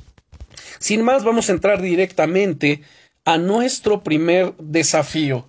sin 0.80 1.04
más, 1.04 1.24
vamos 1.24 1.50
a 1.50 1.54
entrar 1.54 1.82
directamente 1.82 2.82
a 3.26 3.38
nuestro 3.38 4.04
primer 4.04 4.56
desafío. 4.58 5.46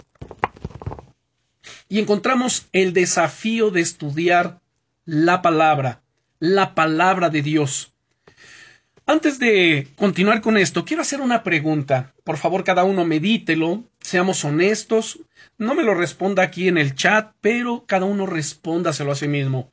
Y 1.88 1.98
encontramos 1.98 2.68
el 2.72 2.92
desafío 2.92 3.70
de 3.70 3.80
estudiar 3.80 4.60
la 5.04 5.42
palabra, 5.42 6.02
la 6.38 6.74
palabra 6.74 7.30
de 7.30 7.42
Dios. 7.42 7.92
Antes 9.06 9.40
de 9.40 9.88
continuar 9.96 10.40
con 10.40 10.56
esto, 10.56 10.84
quiero 10.84 11.02
hacer 11.02 11.20
una 11.20 11.42
pregunta. 11.42 12.14
Por 12.22 12.36
favor, 12.36 12.62
cada 12.62 12.84
uno 12.84 13.04
medítelo, 13.04 13.82
seamos 14.00 14.44
honestos. 14.44 15.18
No 15.60 15.74
me 15.74 15.82
lo 15.82 15.92
responda 15.92 16.42
aquí 16.42 16.68
en 16.68 16.78
el 16.78 16.94
chat, 16.94 17.34
pero 17.42 17.84
cada 17.86 18.06
uno 18.06 18.24
respóndaselo 18.24 19.12
a 19.12 19.14
sí 19.14 19.28
mismo. 19.28 19.70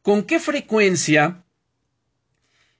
¿Con 0.00 0.22
qué 0.22 0.38
frecuencia 0.38 1.42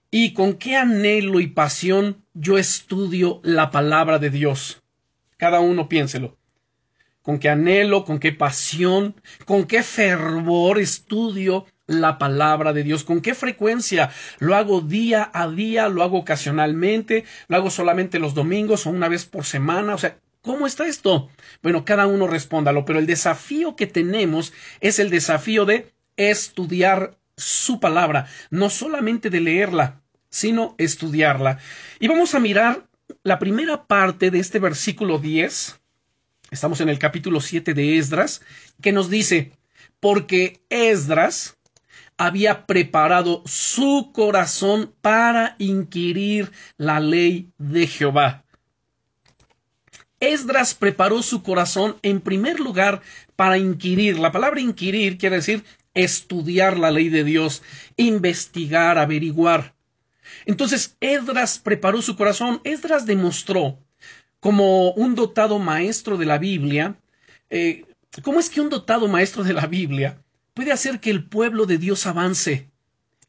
y 0.08 0.32
con 0.32 0.54
qué 0.54 0.76
anhelo 0.76 1.40
y 1.40 1.48
pasión 1.48 2.24
yo 2.32 2.58
estudio 2.58 3.40
la 3.42 3.72
palabra 3.72 4.20
de 4.20 4.30
Dios? 4.30 4.84
Cada 5.36 5.58
uno 5.58 5.88
piénselo. 5.88 6.38
¿Con 7.22 7.40
qué 7.40 7.48
anhelo, 7.48 8.04
con 8.04 8.20
qué 8.20 8.30
pasión, 8.30 9.20
con 9.44 9.64
qué 9.66 9.82
fervor 9.82 10.78
estudio 10.78 11.66
la 11.88 12.18
palabra 12.18 12.72
de 12.72 12.84
Dios. 12.84 13.02
¿Con 13.02 13.20
qué 13.20 13.34
frecuencia? 13.34 14.12
¿Lo 14.38 14.54
hago 14.54 14.80
día 14.80 15.28
a 15.34 15.48
día? 15.48 15.88
¿Lo 15.88 16.04
hago 16.04 16.18
ocasionalmente? 16.18 17.24
¿Lo 17.48 17.56
hago 17.56 17.68
solamente 17.68 18.20
los 18.20 18.34
domingos 18.34 18.86
o 18.86 18.90
una 18.90 19.08
vez 19.08 19.26
por 19.26 19.44
semana? 19.44 19.96
O 19.96 19.98
sea, 19.98 20.16
¿cómo 20.42 20.66
está 20.66 20.86
esto? 20.86 21.30
Bueno, 21.62 21.84
cada 21.84 22.06
uno 22.06 22.26
respóndalo, 22.26 22.84
pero 22.84 22.98
el 22.98 23.06
desafío 23.06 23.76
que 23.76 23.86
tenemos 23.86 24.52
es 24.80 24.98
el 24.98 25.10
desafío 25.10 25.64
de 25.64 25.92
estudiar 26.16 27.18
su 27.36 27.80
palabra, 27.80 28.26
no 28.50 28.70
solamente 28.70 29.30
de 29.30 29.40
leerla, 29.40 30.02
sino 30.28 30.74
estudiarla. 30.78 31.58
Y 31.98 32.08
vamos 32.08 32.34
a 32.34 32.40
mirar 32.40 32.86
la 33.22 33.38
primera 33.38 33.86
parte 33.86 34.30
de 34.30 34.38
este 34.38 34.58
versículo 34.58 35.18
10. 35.18 35.80
Estamos 36.50 36.80
en 36.80 36.88
el 36.88 36.98
capítulo 36.98 37.40
7 37.40 37.74
de 37.74 37.98
Esdras, 37.98 38.42
que 38.82 38.92
nos 38.92 39.10
dice, 39.10 39.52
porque 40.00 40.62
Esdras 40.68 41.58
había 42.16 42.66
preparado 42.66 43.42
su 43.46 44.10
corazón 44.12 44.94
para 45.00 45.56
inquirir 45.58 46.52
la 46.76 47.00
ley 47.00 47.50
de 47.56 47.86
Jehová. 47.86 48.44
Esdras 50.20 50.74
preparó 50.74 51.22
su 51.22 51.42
corazón 51.42 51.96
en 52.02 52.20
primer 52.20 52.60
lugar 52.60 53.02
para 53.36 53.58
inquirir. 53.58 54.18
La 54.18 54.32
palabra 54.32 54.60
inquirir 54.60 55.18
quiere 55.18 55.36
decir 55.36 55.64
estudiar 55.94 56.78
la 56.78 56.90
ley 56.90 57.08
de 57.08 57.24
Dios, 57.24 57.62
investigar, 57.96 58.98
averiguar. 58.98 59.74
Entonces 60.46 60.96
Esdras 61.00 61.58
preparó 61.58 62.02
su 62.02 62.16
corazón. 62.16 62.60
Esdras 62.64 63.06
demostró 63.06 63.78
como 64.38 64.92
un 64.92 65.14
dotado 65.14 65.58
maestro 65.58 66.16
de 66.16 66.26
la 66.26 66.38
Biblia. 66.38 66.96
Eh, 67.48 67.84
¿Cómo 68.22 68.40
es 68.40 68.50
que 68.50 68.60
un 68.60 68.68
dotado 68.68 69.08
maestro 69.08 69.42
de 69.42 69.52
la 69.52 69.66
Biblia 69.66 70.22
puede 70.54 70.72
hacer 70.72 71.00
que 71.00 71.10
el 71.10 71.24
pueblo 71.24 71.66
de 71.66 71.78
Dios 71.78 72.06
avance. 72.06 72.70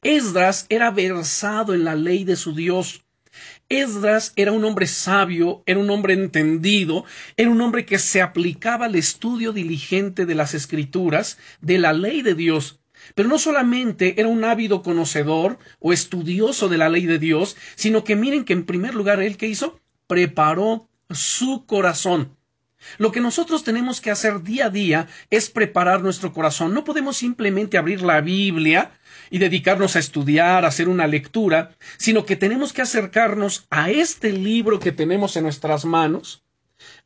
Esdras 0.01 0.65
era 0.69 0.91
versado 0.91 1.73
en 1.73 1.83
la 1.83 1.95
ley 1.95 2.23
de 2.23 2.35
su 2.35 2.53
Dios. 2.53 3.03
Esdras 3.71 4.33
era 4.35 4.51
un 4.51 4.65
hombre 4.65 4.85
sabio, 4.85 5.63
era 5.65 5.79
un 5.79 5.89
hombre 5.89 6.13
entendido, 6.13 7.05
era 7.37 7.49
un 7.49 7.61
hombre 7.61 7.85
que 7.85 7.99
se 7.99 8.21
aplicaba 8.21 8.87
al 8.87 8.95
estudio 8.95 9.53
diligente 9.53 10.25
de 10.25 10.35
las 10.35 10.53
escrituras, 10.53 11.37
de 11.61 11.77
la 11.77 11.93
ley 11.93 12.21
de 12.21 12.35
Dios. 12.35 12.81
Pero 13.15 13.29
no 13.29 13.39
solamente 13.39 14.19
era 14.19 14.27
un 14.27 14.43
ávido 14.43 14.83
conocedor 14.83 15.57
o 15.79 15.93
estudioso 15.93 16.67
de 16.67 16.77
la 16.77 16.89
ley 16.89 17.05
de 17.05 17.17
Dios, 17.17 17.55
sino 17.75 18.03
que 18.03 18.17
miren 18.17 18.43
que 18.43 18.53
en 18.53 18.65
primer 18.65 18.93
lugar 18.93 19.21
él 19.21 19.37
que 19.37 19.47
hizo, 19.47 19.79
preparó 20.05 20.89
su 21.09 21.65
corazón. 21.65 22.35
Lo 22.97 23.11
que 23.11 23.21
nosotros 23.21 23.63
tenemos 23.63 24.01
que 24.01 24.11
hacer 24.11 24.41
día 24.43 24.65
a 24.65 24.69
día 24.69 25.07
es 25.29 25.49
preparar 25.49 26.01
nuestro 26.01 26.33
corazón. 26.33 26.73
No 26.73 26.83
podemos 26.83 27.15
simplemente 27.15 27.77
abrir 27.77 28.01
la 28.01 28.21
Biblia 28.21 28.91
y 29.31 29.39
dedicarnos 29.39 29.95
a 29.95 29.99
estudiar, 29.99 30.65
a 30.65 30.67
hacer 30.67 30.89
una 30.89 31.07
lectura, 31.07 31.71
sino 31.97 32.25
que 32.25 32.35
tenemos 32.35 32.73
que 32.73 32.83
acercarnos 32.83 33.65
a 33.71 33.89
este 33.89 34.33
libro 34.33 34.79
que 34.79 34.91
tenemos 34.91 35.37
en 35.37 35.43
nuestras 35.43 35.85
manos, 35.85 36.43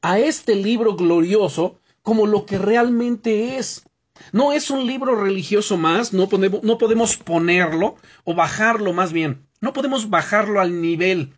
a 0.01 0.17
este 0.17 0.55
libro 0.55 0.95
glorioso, 0.95 1.79
como 2.01 2.25
lo 2.25 2.45
que 2.47 2.57
realmente 2.57 3.57
es. 3.57 3.85
No 4.31 4.53
es 4.53 4.71
un 4.71 4.87
libro 4.87 5.15
religioso 5.15 5.77
más, 5.77 6.13
no 6.13 6.27
podemos, 6.27 6.63
no 6.63 6.79
podemos 6.79 7.15
ponerlo 7.15 7.95
o 8.23 8.33
bajarlo 8.33 8.91
más 8.91 9.13
bien, 9.13 9.45
no 9.61 9.71
podemos 9.71 10.09
bajarlo 10.09 10.59
al 10.59 10.81
nivel 10.81 11.33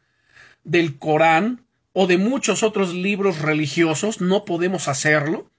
del 0.63 0.97
Corán 0.97 1.65
o 1.91 2.07
de 2.07 2.17
muchos 2.17 2.63
otros 2.63 2.93
libros 2.93 3.41
religiosos, 3.41 4.21
no 4.21 4.45
podemos 4.45 4.87
hacerlo. 4.87 5.51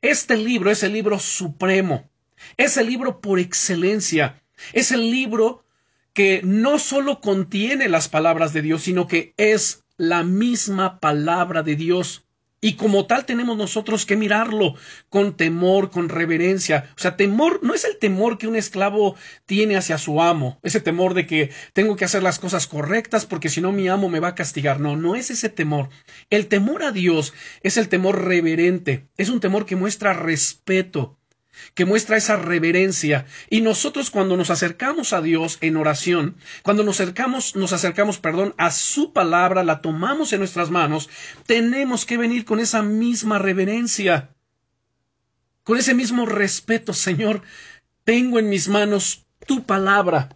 Este 0.00 0.36
libro 0.36 0.72
es 0.72 0.82
el 0.82 0.92
libro 0.92 1.20
supremo, 1.20 2.10
es 2.56 2.76
el 2.78 2.88
libro 2.88 3.20
por 3.20 3.38
excelencia, 3.38 4.42
es 4.72 4.92
el 4.92 5.10
libro 5.10 5.64
que 6.12 6.40
no 6.44 6.78
solo 6.78 7.20
contiene 7.20 7.88
las 7.88 8.08
palabras 8.08 8.52
de 8.52 8.62
Dios, 8.62 8.82
sino 8.82 9.06
que 9.06 9.34
es 9.36 9.84
la 9.96 10.22
misma 10.22 11.00
palabra 11.00 11.62
de 11.62 11.76
Dios. 11.76 12.24
Y 12.64 12.74
como 12.74 13.06
tal 13.06 13.26
tenemos 13.26 13.56
nosotros 13.56 14.06
que 14.06 14.14
mirarlo 14.14 14.76
con 15.08 15.36
temor, 15.36 15.90
con 15.90 16.08
reverencia. 16.08 16.92
O 16.96 17.00
sea, 17.00 17.16
temor 17.16 17.58
no 17.64 17.74
es 17.74 17.84
el 17.84 17.98
temor 17.98 18.38
que 18.38 18.46
un 18.46 18.54
esclavo 18.54 19.16
tiene 19.46 19.76
hacia 19.76 19.98
su 19.98 20.22
amo, 20.22 20.60
ese 20.62 20.80
temor 20.80 21.14
de 21.14 21.26
que 21.26 21.50
tengo 21.72 21.96
que 21.96 22.04
hacer 22.04 22.22
las 22.22 22.38
cosas 22.38 22.68
correctas 22.68 23.26
porque 23.26 23.48
si 23.48 23.60
no 23.60 23.72
mi 23.72 23.88
amo 23.88 24.08
me 24.08 24.20
va 24.20 24.28
a 24.28 24.34
castigar. 24.36 24.78
No, 24.78 24.96
no 24.96 25.16
es 25.16 25.30
ese 25.30 25.48
temor. 25.48 25.88
El 26.30 26.46
temor 26.46 26.84
a 26.84 26.92
Dios 26.92 27.34
es 27.62 27.76
el 27.78 27.88
temor 27.88 28.24
reverente, 28.24 29.08
es 29.16 29.28
un 29.28 29.40
temor 29.40 29.66
que 29.66 29.74
muestra 29.74 30.12
respeto, 30.12 31.18
que 31.74 31.84
muestra 31.84 32.16
esa 32.16 32.36
reverencia. 32.36 33.26
Y 33.50 33.60
nosotros 33.60 34.10
cuando 34.10 34.36
nos 34.36 34.50
acercamos 34.50 35.12
a 35.12 35.20
Dios 35.20 35.58
en 35.60 35.76
oración, 35.76 36.36
cuando 36.62 36.84
nos 36.84 37.00
acercamos, 37.00 37.56
nos 37.56 37.72
acercamos, 37.72 38.18
perdón, 38.18 38.54
a 38.58 38.70
su 38.70 39.12
palabra, 39.12 39.64
la 39.64 39.80
tomamos 39.80 40.32
en 40.32 40.40
nuestras 40.40 40.70
manos, 40.70 41.08
tenemos 41.46 42.04
que 42.04 42.18
venir 42.18 42.44
con 42.44 42.60
esa 42.60 42.82
misma 42.82 43.38
reverencia, 43.38 44.30
con 45.64 45.78
ese 45.78 45.94
mismo 45.94 46.26
respeto, 46.26 46.92
Señor. 46.92 47.42
Tengo 48.04 48.38
en 48.38 48.48
mis 48.48 48.68
manos 48.68 49.24
tu 49.46 49.62
palabra. 49.62 50.28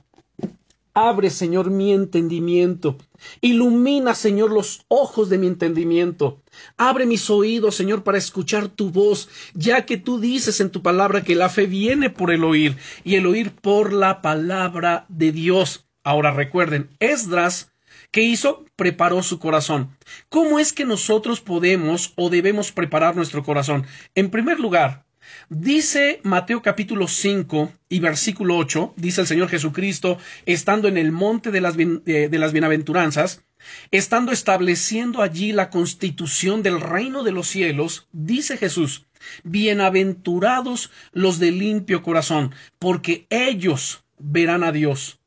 Abre, 0.95 1.31
Señor, 1.31 1.71
mi 1.71 1.93
entendimiento. 1.93 2.97
Ilumina, 3.41 4.15
Señor, 4.15 4.51
los 4.51 4.87
ojos 4.89 5.29
de 5.29 5.37
mi 5.37 5.47
entendimiento. 5.47 6.43
Abre 6.77 7.07
mis 7.07 7.31
oídos, 7.31 7.75
Señor, 7.75 8.03
para 8.03 8.19
escuchar 8.19 8.69
tu 8.69 8.91
voz, 8.91 9.29
ya 9.55 9.87
que 9.87 9.97
tú 9.97 10.21
dices 10.21 10.61
en 10.61 10.71
tu 10.71 10.83
palabra 10.83 11.23
que 11.23 11.35
la 11.35 11.49
fe 11.49 11.67
viene 11.67 12.11
por 12.11 12.33
el 12.33 12.45
oír 12.45 12.77
y 13.05 13.17
el 13.17 13.27
oír 13.27 13.53
por 13.53 13.93
la 13.93 14.23
palabra 14.23 15.07
de 15.09 15.33
Dios. 15.33 15.87
Ahora 16.05 16.31
recuerden, 16.31 16.91
Esdras, 17.01 17.73
¿qué 18.11 18.23
hizo? 18.23 18.65
Preparó 18.77 19.23
su 19.23 19.39
corazón. 19.39 19.97
¿Cómo 20.29 20.59
es 20.59 20.73
que 20.73 20.85
nosotros 20.85 21.41
podemos 21.41 22.13
o 22.17 22.31
debemos 22.31 22.73
preparar 22.73 23.17
nuestro 23.17 23.43
corazón? 23.43 23.87
En 24.15 24.31
primer 24.31 24.61
lugar, 24.61 25.07
Dice 25.49 26.21
Mateo 26.23 26.63
capítulo 26.63 27.09
5 27.09 27.73
y 27.89 28.01
versículo 28.01 28.57
8, 28.57 28.95
dice 28.97 29.21
el 29.21 29.27
Señor 29.27 29.49
Jesucristo, 29.49 30.19
estando 30.45 30.89
en 30.89 30.97
el 30.97 31.13
monte 31.13 31.51
de 31.51 31.61
las, 31.61 31.77
de 31.77 32.31
las 32.33 32.53
bienaventuranzas, 32.53 33.43
estando 33.91 34.33
estableciendo 34.33 35.23
allí 35.23 35.53
la 35.53 35.71
constitución 35.71 36.63
del 36.63 36.81
reino 36.81 37.23
de 37.23 37.33
los 37.33 37.49
cielos, 37.49 38.09
dice 38.13 38.57
Jesús, 38.57 39.07
bienaventurados 39.45 40.91
los 41.13 41.39
de 41.39 41.51
limpio 41.51 42.03
corazón, 42.03 42.55
porque 42.79 43.27
ellos 43.31 44.05
verán 44.19 44.65
a 44.65 44.73
Dios. 44.73 45.21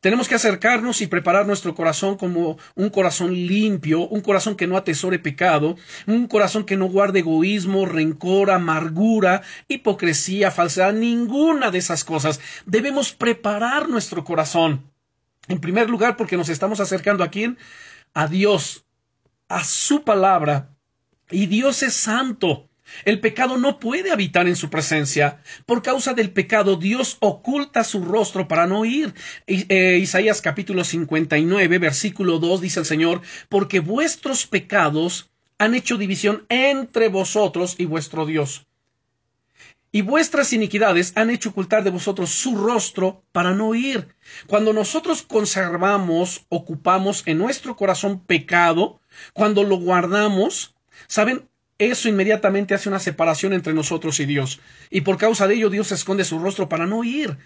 Tenemos 0.00 0.28
que 0.28 0.34
acercarnos 0.34 1.00
y 1.00 1.06
preparar 1.06 1.46
nuestro 1.46 1.74
corazón 1.74 2.16
como 2.16 2.58
un 2.74 2.90
corazón 2.90 3.32
limpio, 3.32 4.06
un 4.06 4.20
corazón 4.20 4.56
que 4.56 4.66
no 4.66 4.76
atesore 4.76 5.18
pecado, 5.18 5.76
un 6.06 6.26
corazón 6.26 6.64
que 6.64 6.76
no 6.76 6.86
guarde 6.86 7.20
egoísmo, 7.20 7.86
rencor, 7.86 8.50
amargura, 8.50 9.42
hipocresía, 9.66 10.50
falsedad, 10.50 10.92
ninguna 10.92 11.70
de 11.70 11.78
esas 11.78 12.04
cosas. 12.04 12.40
Debemos 12.66 13.12
preparar 13.12 13.88
nuestro 13.88 14.24
corazón. 14.24 14.90
En 15.48 15.60
primer 15.60 15.90
lugar, 15.90 16.16
porque 16.16 16.36
nos 16.36 16.48
estamos 16.48 16.80
acercando 16.80 17.24
a 17.24 17.28
quién? 17.28 17.58
A 18.14 18.28
Dios, 18.28 18.84
a 19.48 19.64
su 19.64 20.04
palabra. 20.04 20.70
Y 21.30 21.46
Dios 21.46 21.82
es 21.82 21.94
santo. 21.94 22.68
El 23.04 23.20
pecado 23.20 23.56
no 23.56 23.80
puede 23.80 24.12
habitar 24.12 24.46
en 24.46 24.56
su 24.56 24.70
presencia. 24.70 25.42
Por 25.66 25.82
causa 25.82 26.12
del 26.14 26.30
pecado, 26.30 26.76
Dios 26.76 27.16
oculta 27.20 27.82
su 27.82 28.04
rostro 28.04 28.46
para 28.46 28.66
no 28.66 28.80
oír. 28.80 29.14
Eh, 29.46 29.98
Isaías 30.00 30.42
capítulo 30.42 30.84
59, 30.84 31.78
versículo 31.78 32.38
2 32.38 32.60
dice 32.60 32.80
el 32.80 32.86
Señor, 32.86 33.22
porque 33.48 33.80
vuestros 33.80 34.46
pecados 34.46 35.30
han 35.58 35.74
hecho 35.74 35.96
división 35.96 36.44
entre 36.48 37.08
vosotros 37.08 37.76
y 37.78 37.86
vuestro 37.86 38.26
Dios. 38.26 38.66
Y 39.94 40.02
vuestras 40.02 40.52
iniquidades 40.52 41.12
han 41.14 41.30
hecho 41.30 41.50
ocultar 41.50 41.84
de 41.84 41.90
vosotros 41.90 42.30
su 42.30 42.56
rostro 42.56 43.22
para 43.30 43.54
no 43.54 43.68
oír. 43.68 44.08
Cuando 44.48 44.72
nosotros 44.72 45.22
conservamos, 45.22 46.46
ocupamos 46.48 47.22
en 47.26 47.38
nuestro 47.38 47.76
corazón 47.76 48.18
pecado, 48.18 49.00
cuando 49.34 49.62
lo 49.62 49.76
guardamos, 49.76 50.74
¿saben? 51.06 51.48
eso 51.78 52.08
inmediatamente 52.08 52.74
hace 52.74 52.88
una 52.88 52.98
separación 52.98 53.52
entre 53.52 53.72
nosotros 53.72 54.18
y 54.18 54.26
Dios. 54.26 54.58
Y 54.90 55.02
por 55.02 55.16
causa 55.16 55.46
de 55.46 55.54
ello 55.54 55.70
Dios 55.70 55.92
esconde 55.92 56.24
su 56.24 56.40
rostro 56.40 56.68
para 56.68 56.86
no 56.86 56.98
oír. 56.98 57.38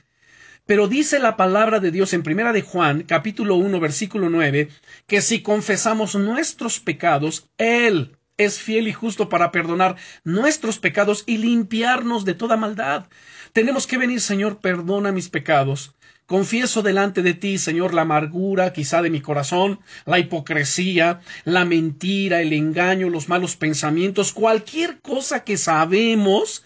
Pero 0.65 0.89
dice 0.89 1.19
la 1.19 1.37
palabra 1.37 1.81
de 1.81 1.91
Dios 1.91 2.15
en 2.15 2.23
primera 2.23 2.55
de 2.55 2.63
Juan, 2.63 3.03
capítulo 3.03 3.57
1, 3.57 3.79
versículo 3.79 4.31
9, 4.31 4.71
que 5.07 5.21
si 5.21 5.43
confesamos 5.43 6.15
nuestros 6.15 6.81
pecados, 6.81 7.51
Él 7.59 8.18
es 8.39 8.59
fiel 8.59 8.89
y 8.89 8.93
justo 8.93 9.29
para 9.29 9.53
perdonar 9.53 9.97
nuestros 10.25 10.79
pecados 10.79 11.25
y 11.27 11.37
limpiarnos 11.39 12.25
de 12.25 12.35
toda 12.35 12.57
maldad. 12.57 13.09
Tenemos 13.53 13.87
que 13.87 13.99
venir, 13.99 14.21
Señor, 14.21 14.61
perdona 14.61 15.13
mis 15.13 15.29
pecados. 15.29 15.95
Confieso 16.27 16.83
delante 16.83 17.23
de 17.23 17.33
ti, 17.33 17.57
Señor, 17.57 17.95
la 17.95 18.03
amargura 18.03 18.73
quizá 18.75 19.01
de 19.01 19.09
mi 19.09 19.23
corazón, 19.23 19.81
la 20.05 20.19
hipocresía, 20.19 21.21
la 21.45 21.65
mentira, 21.65 22.43
el 22.43 22.53
engaño, 22.53 23.09
los 23.09 23.31
malos 23.31 23.57
pensamientos, 23.57 24.33
cualquier 24.33 25.01
cosa 25.01 25.43
que 25.43 25.57
sabemos 25.57 26.65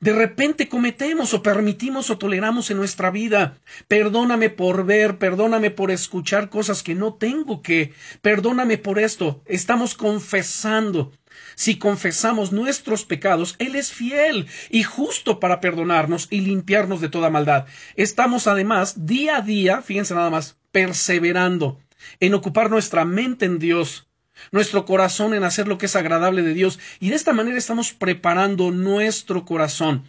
de 0.00 0.12
repente 0.12 0.68
cometemos 0.68 1.32
o 1.32 1.42
permitimos 1.42 2.10
o 2.10 2.18
toleramos 2.18 2.70
en 2.70 2.76
nuestra 2.76 3.10
vida. 3.10 3.58
Perdóname 3.88 4.50
por 4.50 4.84
ver, 4.84 5.18
perdóname 5.18 5.70
por 5.70 5.90
escuchar 5.90 6.50
cosas 6.50 6.82
que 6.82 6.94
no 6.94 7.14
tengo 7.14 7.62
que, 7.62 7.94
perdóname 8.20 8.76
por 8.78 8.98
esto. 8.98 9.42
Estamos 9.46 9.94
confesando. 9.94 11.12
Si 11.54 11.78
confesamos 11.78 12.52
nuestros 12.52 13.04
pecados, 13.04 13.56
Él 13.58 13.74
es 13.74 13.92
fiel 13.92 14.46
y 14.70 14.82
justo 14.82 15.40
para 15.40 15.60
perdonarnos 15.60 16.28
y 16.30 16.40
limpiarnos 16.40 17.00
de 17.00 17.08
toda 17.08 17.30
maldad. 17.30 17.66
Estamos 17.94 18.46
además 18.46 19.06
día 19.06 19.38
a 19.38 19.40
día, 19.40 19.82
fíjense 19.82 20.14
nada 20.14 20.30
más, 20.30 20.58
perseverando 20.72 21.78
en 22.20 22.34
ocupar 22.34 22.70
nuestra 22.70 23.04
mente 23.04 23.46
en 23.46 23.58
Dios, 23.58 24.06
nuestro 24.52 24.84
corazón 24.84 25.34
en 25.34 25.44
hacer 25.44 25.68
lo 25.68 25.78
que 25.78 25.86
es 25.86 25.96
agradable 25.96 26.42
de 26.42 26.54
Dios. 26.54 26.78
Y 27.00 27.10
de 27.10 27.16
esta 27.16 27.32
manera 27.32 27.58
estamos 27.58 27.92
preparando 27.92 28.70
nuestro 28.70 29.44
corazón. 29.44 30.04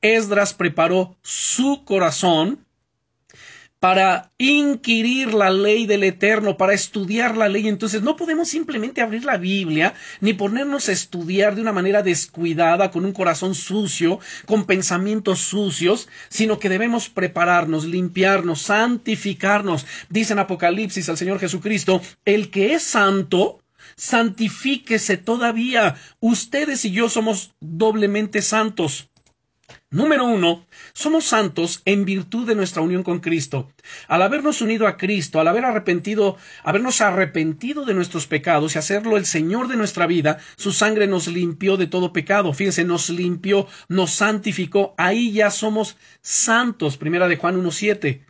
Esdras 0.00 0.54
preparó 0.54 1.16
su 1.22 1.84
corazón 1.84 2.64
para 3.80 4.32
inquirir 4.38 5.32
la 5.34 5.50
ley 5.50 5.86
del 5.86 6.02
Eterno, 6.02 6.56
para 6.56 6.72
estudiar 6.72 7.36
la 7.36 7.48
ley. 7.48 7.68
Entonces 7.68 8.02
no 8.02 8.16
podemos 8.16 8.48
simplemente 8.48 9.00
abrir 9.00 9.24
la 9.24 9.36
Biblia 9.36 9.94
ni 10.20 10.34
ponernos 10.34 10.88
a 10.88 10.92
estudiar 10.92 11.54
de 11.54 11.62
una 11.62 11.72
manera 11.72 12.02
descuidada, 12.02 12.90
con 12.90 13.04
un 13.04 13.12
corazón 13.12 13.54
sucio, 13.54 14.18
con 14.46 14.66
pensamientos 14.66 15.40
sucios, 15.40 16.08
sino 16.28 16.58
que 16.58 16.68
debemos 16.68 17.08
prepararnos, 17.08 17.84
limpiarnos, 17.84 18.62
santificarnos. 18.62 19.86
Dice 20.08 20.32
en 20.32 20.40
Apocalipsis 20.40 21.08
al 21.08 21.16
Señor 21.16 21.38
Jesucristo, 21.38 22.00
el 22.24 22.50
que 22.50 22.74
es 22.74 22.82
santo, 22.82 23.60
santifíquese 23.98 25.18
todavía. 25.18 25.96
Ustedes 26.20 26.84
y 26.86 26.92
yo 26.92 27.10
somos 27.10 27.52
doblemente 27.60 28.40
santos. 28.40 29.10
Número 29.90 30.24
uno, 30.24 30.66
somos 30.92 31.24
santos 31.24 31.82
en 31.86 32.04
virtud 32.04 32.46
de 32.46 32.54
nuestra 32.54 32.82
unión 32.82 33.02
con 33.02 33.20
Cristo. 33.20 33.72
Al 34.06 34.20
habernos 34.22 34.60
unido 34.60 34.86
a 34.86 34.98
Cristo, 34.98 35.40
al 35.40 35.48
haber 35.48 35.64
arrepentido, 35.64 36.36
habernos 36.62 37.00
arrepentido 37.00 37.86
de 37.86 37.94
nuestros 37.94 38.26
pecados 38.26 38.74
y 38.74 38.78
hacerlo 38.78 39.16
el 39.16 39.24
Señor 39.24 39.66
de 39.68 39.76
nuestra 39.76 40.06
vida, 40.06 40.38
su 40.56 40.72
sangre 40.72 41.06
nos 41.06 41.26
limpió 41.26 41.78
de 41.78 41.86
todo 41.86 42.12
pecado. 42.12 42.52
Fíjense, 42.52 42.84
nos 42.84 43.08
limpió, 43.08 43.66
nos 43.88 44.10
santificó. 44.10 44.94
Ahí 44.98 45.32
ya 45.32 45.50
somos 45.50 45.96
santos. 46.20 46.98
Primera 46.98 47.26
de 47.26 47.36
Juan 47.36 47.56
1.7. 47.62 48.27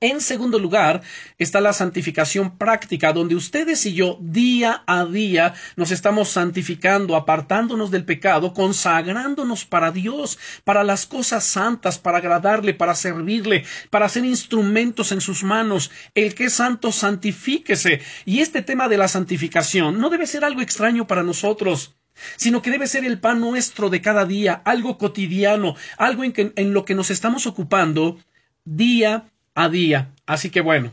En 0.00 0.20
segundo 0.20 0.60
lugar 0.60 1.02
está 1.38 1.60
la 1.60 1.72
santificación 1.72 2.56
práctica, 2.56 3.12
donde 3.12 3.34
ustedes 3.34 3.84
y 3.84 3.94
yo 3.94 4.16
día 4.20 4.84
a 4.86 5.04
día 5.04 5.54
nos 5.74 5.90
estamos 5.90 6.28
santificando, 6.28 7.16
apartándonos 7.16 7.90
del 7.90 8.04
pecado, 8.04 8.54
consagrándonos 8.54 9.64
para 9.64 9.90
Dios, 9.90 10.38
para 10.62 10.84
las 10.84 11.04
cosas 11.04 11.42
santas, 11.42 11.98
para 11.98 12.18
agradarle, 12.18 12.74
para 12.74 12.94
servirle, 12.94 13.64
para 13.90 14.08
ser 14.08 14.24
instrumentos 14.24 15.10
en 15.10 15.20
sus 15.20 15.42
manos. 15.42 15.90
El 16.14 16.36
que 16.36 16.44
es 16.44 16.52
santo, 16.52 16.92
santifíquese. 16.92 18.00
Y 18.24 18.38
este 18.38 18.62
tema 18.62 18.88
de 18.88 18.98
la 18.98 19.08
santificación 19.08 19.98
no 19.98 20.10
debe 20.10 20.28
ser 20.28 20.44
algo 20.44 20.60
extraño 20.60 21.08
para 21.08 21.24
nosotros 21.24 21.96
sino 22.36 22.62
que 22.62 22.72
debe 22.72 22.88
ser 22.88 23.04
el 23.04 23.20
pan 23.20 23.40
nuestro 23.40 23.90
de 23.90 24.00
cada 24.00 24.24
día, 24.24 24.60
algo 24.64 24.98
cotidiano, 24.98 25.76
algo 25.96 26.24
en, 26.24 26.52
en 26.56 26.72
lo 26.72 26.84
que 26.84 26.96
nos 26.96 27.10
estamos 27.10 27.46
ocupando 27.46 28.18
día 28.64 29.30
a 29.58 29.68
día. 29.68 30.14
Así 30.24 30.50
que 30.50 30.60
bueno, 30.60 30.92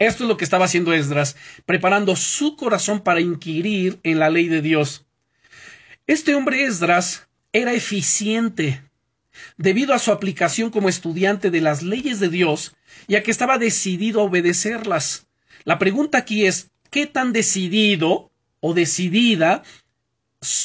esto 0.00 0.24
es 0.24 0.28
lo 0.28 0.36
que 0.36 0.42
estaba 0.42 0.64
haciendo 0.64 0.92
Esdras, 0.92 1.36
preparando 1.64 2.16
su 2.16 2.56
corazón 2.56 3.00
para 3.00 3.20
inquirir 3.20 4.00
en 4.02 4.18
la 4.18 4.30
ley 4.30 4.48
de 4.48 4.62
Dios. 4.62 5.06
Este 6.08 6.34
hombre 6.34 6.64
Esdras 6.64 7.28
era 7.52 7.72
eficiente 7.72 8.82
debido 9.56 9.94
a 9.94 10.00
su 10.00 10.10
aplicación 10.10 10.70
como 10.70 10.88
estudiante 10.88 11.52
de 11.52 11.60
las 11.60 11.84
leyes 11.84 12.18
de 12.18 12.28
Dios, 12.28 12.74
ya 13.06 13.22
que 13.22 13.30
estaba 13.30 13.58
decidido 13.58 14.20
a 14.20 14.24
obedecerlas. 14.24 15.28
La 15.62 15.78
pregunta 15.78 16.18
aquí 16.18 16.46
es, 16.46 16.72
¿qué 16.90 17.06
tan 17.06 17.32
decidido 17.32 18.32
o 18.58 18.74
decidida 18.74 19.62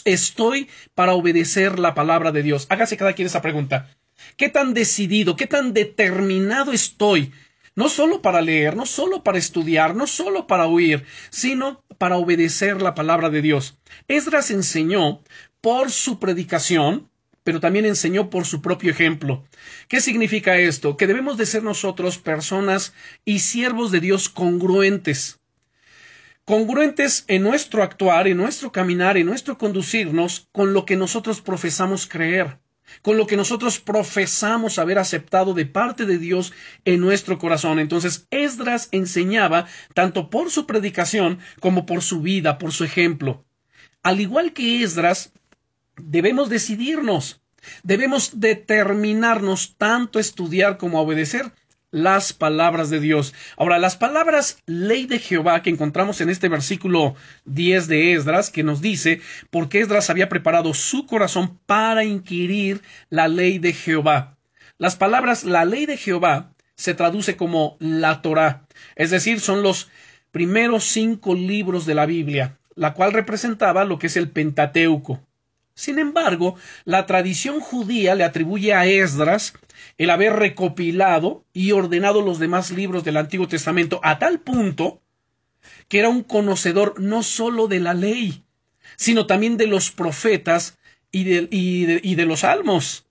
estoy 0.03 0.67
para 0.95 1.13
obedecer 1.13 1.77
la 1.77 1.93
palabra 1.93 2.31
de 2.31 2.41
Dios? 2.41 2.65
Hágase 2.69 2.97
cada 2.97 3.13
quien 3.13 3.27
esa 3.27 3.43
pregunta. 3.43 3.95
¿Qué 4.37 4.49
tan 4.49 4.73
decidido, 4.73 5.35
qué 5.35 5.47
tan 5.47 5.73
determinado 5.73 6.71
estoy? 6.71 7.31
No 7.75 7.89
solo 7.89 8.21
para 8.21 8.41
leer, 8.41 8.75
no 8.75 8.85
solo 8.85 9.23
para 9.23 9.39
estudiar, 9.39 9.95
no 9.95 10.05
solo 10.05 10.45
para 10.45 10.67
oír, 10.67 11.05
sino 11.31 11.83
para 11.97 12.17
obedecer 12.17 12.81
la 12.81 12.93
palabra 12.93 13.29
de 13.29 13.41
Dios. 13.41 13.77
Esdras 14.07 14.51
enseñó 14.51 15.21
por 15.59 15.89
su 15.89 16.19
predicación, 16.19 17.09
pero 17.43 17.59
también 17.59 17.85
enseñó 17.85 18.29
por 18.29 18.45
su 18.45 18.61
propio 18.61 18.91
ejemplo. 18.91 19.43
¿Qué 19.87 20.01
significa 20.01 20.57
esto? 20.57 20.97
Que 20.97 21.07
debemos 21.07 21.37
de 21.37 21.45
ser 21.45 21.63
nosotros 21.63 22.19
personas 22.19 22.93
y 23.25 23.39
siervos 23.39 23.91
de 23.91 23.99
Dios 24.01 24.29
congruentes. 24.29 25.39
Congruentes 26.45 27.25
en 27.27 27.41
nuestro 27.41 27.83
actuar, 27.83 28.27
en 28.27 28.37
nuestro 28.37 28.71
caminar, 28.71 29.17
en 29.17 29.25
nuestro 29.25 29.57
conducirnos 29.57 30.47
con 30.51 30.73
lo 30.73 30.85
que 30.85 30.95
nosotros 30.95 31.41
profesamos 31.41 32.05
creer 32.05 32.59
con 33.01 33.17
lo 33.17 33.27
que 33.27 33.37
nosotros 33.37 33.79
profesamos 33.79 34.79
haber 34.79 34.99
aceptado 34.99 35.53
de 35.53 35.65
parte 35.65 36.05
de 36.05 36.17
Dios 36.17 36.53
en 36.85 36.99
nuestro 37.01 37.37
corazón. 37.37 37.79
Entonces, 37.79 38.27
Esdras 38.31 38.89
enseñaba 38.91 39.67
tanto 39.93 40.29
por 40.29 40.51
su 40.51 40.65
predicación 40.65 41.39
como 41.59 41.85
por 41.85 42.01
su 42.01 42.21
vida, 42.21 42.57
por 42.57 42.71
su 42.71 42.83
ejemplo. 42.83 43.45
Al 44.03 44.19
igual 44.19 44.53
que 44.53 44.83
Esdras, 44.83 45.31
debemos 45.97 46.49
decidirnos, 46.49 47.41
debemos 47.83 48.39
determinarnos 48.39 49.75
tanto 49.77 50.19
a 50.19 50.21
estudiar 50.21 50.77
como 50.77 50.97
a 50.97 51.01
obedecer 51.01 51.51
las 51.93 52.33
palabras 52.33 52.89
de 52.89 52.99
Dios. 52.99 53.35
Ahora, 53.55 53.77
las 53.77 53.95
palabras 53.95 54.57
ley 54.65 55.05
de 55.05 55.19
Jehová 55.19 55.61
que 55.61 55.69
encontramos 55.69 56.19
en 56.21 56.29
este 56.29 56.49
versículo 56.49 57.15
10 57.45 57.87
de 57.87 58.13
Esdras, 58.13 58.49
que 58.49 58.63
nos 58.63 58.81
dice, 58.81 59.21
porque 59.51 59.79
Esdras 59.79 60.09
había 60.09 60.27
preparado 60.27 60.73
su 60.73 61.05
corazón 61.05 61.59
para 61.67 62.03
inquirir 62.03 62.81
la 63.11 63.27
ley 63.27 63.59
de 63.59 63.73
Jehová. 63.73 64.35
Las 64.79 64.95
palabras 64.95 65.43
la 65.43 65.65
ley 65.65 65.85
de 65.85 65.97
Jehová 65.97 66.51
se 66.75 66.95
traduce 66.95 67.37
como 67.37 67.77
la 67.79 68.23
Torah, 68.23 68.65
es 68.95 69.11
decir, 69.11 69.39
son 69.39 69.61
los 69.61 69.91
primeros 70.31 70.85
cinco 70.85 71.35
libros 71.35 71.85
de 71.85 71.93
la 71.93 72.07
Biblia, 72.07 72.57
la 72.73 72.95
cual 72.95 73.13
representaba 73.13 73.85
lo 73.85 73.99
que 73.99 74.07
es 74.07 74.17
el 74.17 74.31
Pentateuco. 74.31 75.21
Sin 75.75 75.99
embargo, 75.99 76.55
la 76.85 77.05
tradición 77.05 77.59
judía 77.59 78.15
le 78.15 78.23
atribuye 78.23 78.73
a 78.73 78.87
Esdras 78.87 79.53
el 79.97 80.09
haber 80.09 80.33
recopilado 80.33 81.45
y 81.53 81.71
ordenado 81.71 82.21
los 82.21 82.39
demás 82.39 82.71
libros 82.71 83.03
del 83.03 83.17
Antiguo 83.17 83.47
Testamento 83.47 83.99
a 84.03 84.19
tal 84.19 84.39
punto 84.39 85.01
que 85.87 85.99
era 85.99 86.09
un 86.09 86.23
conocedor 86.23 86.99
no 86.99 87.23
sólo 87.23 87.67
de 87.67 87.79
la 87.79 87.93
ley, 87.93 88.43
sino 88.95 89.27
también 89.27 89.57
de 89.57 89.67
los 89.67 89.91
profetas 89.91 90.77
y 91.11 91.23
de, 91.23 91.47
y 91.51 92.15
de 92.15 92.25
los 92.25 92.41
salmos. 92.41 93.05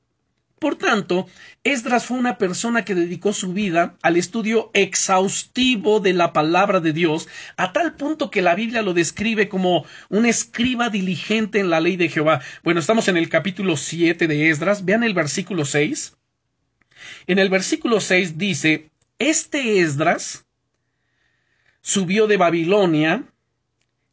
Por 0.62 0.76
tanto, 0.76 1.26
Esdras 1.64 2.06
fue 2.06 2.18
una 2.18 2.38
persona 2.38 2.84
que 2.84 2.94
dedicó 2.94 3.32
su 3.32 3.52
vida 3.52 3.96
al 4.00 4.16
estudio 4.16 4.70
exhaustivo 4.74 5.98
de 5.98 6.12
la 6.12 6.32
palabra 6.32 6.78
de 6.78 6.92
Dios, 6.92 7.26
a 7.56 7.72
tal 7.72 7.96
punto 7.96 8.30
que 8.30 8.42
la 8.42 8.54
Biblia 8.54 8.82
lo 8.82 8.94
describe 8.94 9.48
como 9.48 9.84
un 10.08 10.24
escriba 10.24 10.88
diligente 10.88 11.58
en 11.58 11.68
la 11.68 11.80
ley 11.80 11.96
de 11.96 12.08
Jehová. 12.08 12.42
Bueno, 12.62 12.78
estamos 12.78 13.08
en 13.08 13.16
el 13.16 13.28
capítulo 13.28 13.76
7 13.76 14.28
de 14.28 14.50
Esdras, 14.50 14.84
vean 14.84 15.02
el 15.02 15.14
versículo 15.14 15.64
6. 15.64 16.16
En 17.26 17.38
el 17.38 17.48
versículo 17.48 18.00
6 18.00 18.38
dice, 18.38 18.90
este 19.18 19.80
Esdras 19.80 20.44
subió 21.80 22.26
de 22.26 22.36
Babilonia, 22.36 23.24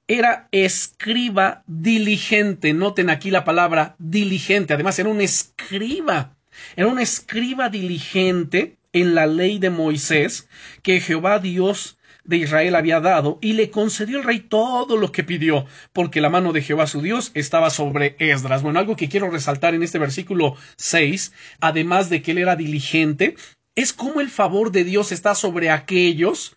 era 0.08 0.48
escriba 0.52 1.64
diligente. 1.68 2.74
Noten 2.74 3.12
aquí 3.12 3.30
la 3.30 3.46
palabra 3.46 3.96
diligente. 4.00 4.74
Además, 4.74 4.98
era 4.98 5.10
un 5.10 5.22
escriba. 5.22 6.36
Era 6.76 6.88
un 6.88 7.00
escriba 7.00 7.70
diligente 7.70 8.78
en 8.92 9.14
la 9.14 9.28
ley 9.28 9.60
de 9.60 9.70
Moisés 9.70 10.50
que 10.82 11.00
Jehová 11.00 11.38
Dios 11.38 11.99
de 12.30 12.38
Israel 12.38 12.76
había 12.76 13.00
dado 13.02 13.40
y 13.42 13.54
le 13.54 13.72
concedió 13.72 14.20
el 14.20 14.24
rey 14.24 14.40
todo 14.40 14.98
lo 14.98 15.12
que 15.12 15.24
pidió, 15.24 15.66
porque 15.92 16.22
la 16.22 16.30
mano 16.30 16.54
de 16.54 16.62
Jehová 16.62 16.86
su 16.86 17.02
Dios 17.02 17.32
estaba 17.34 17.72
sobre 17.72 18.16
Esdras. 18.20 18.62
Bueno, 18.62 18.80
algo 18.80 18.96
que 18.96 19.10
quiero 19.10 19.32
resaltar 19.32 19.74
en 19.74 19.82
este 19.82 19.98
versículo 19.98 20.56
6, 20.78 21.34
además 21.60 22.10
de 22.10 22.22
que 22.22 22.32
él 22.32 22.38
era 22.38 22.56
diligente, 22.56 23.36
es 23.76 23.94
como 23.94 24.22
el 24.22 24.30
favor 24.30 24.72
de 24.72 24.84
Dios 24.84 25.12
está 25.12 25.34
sobre 25.34 25.72
aquellos 25.72 26.56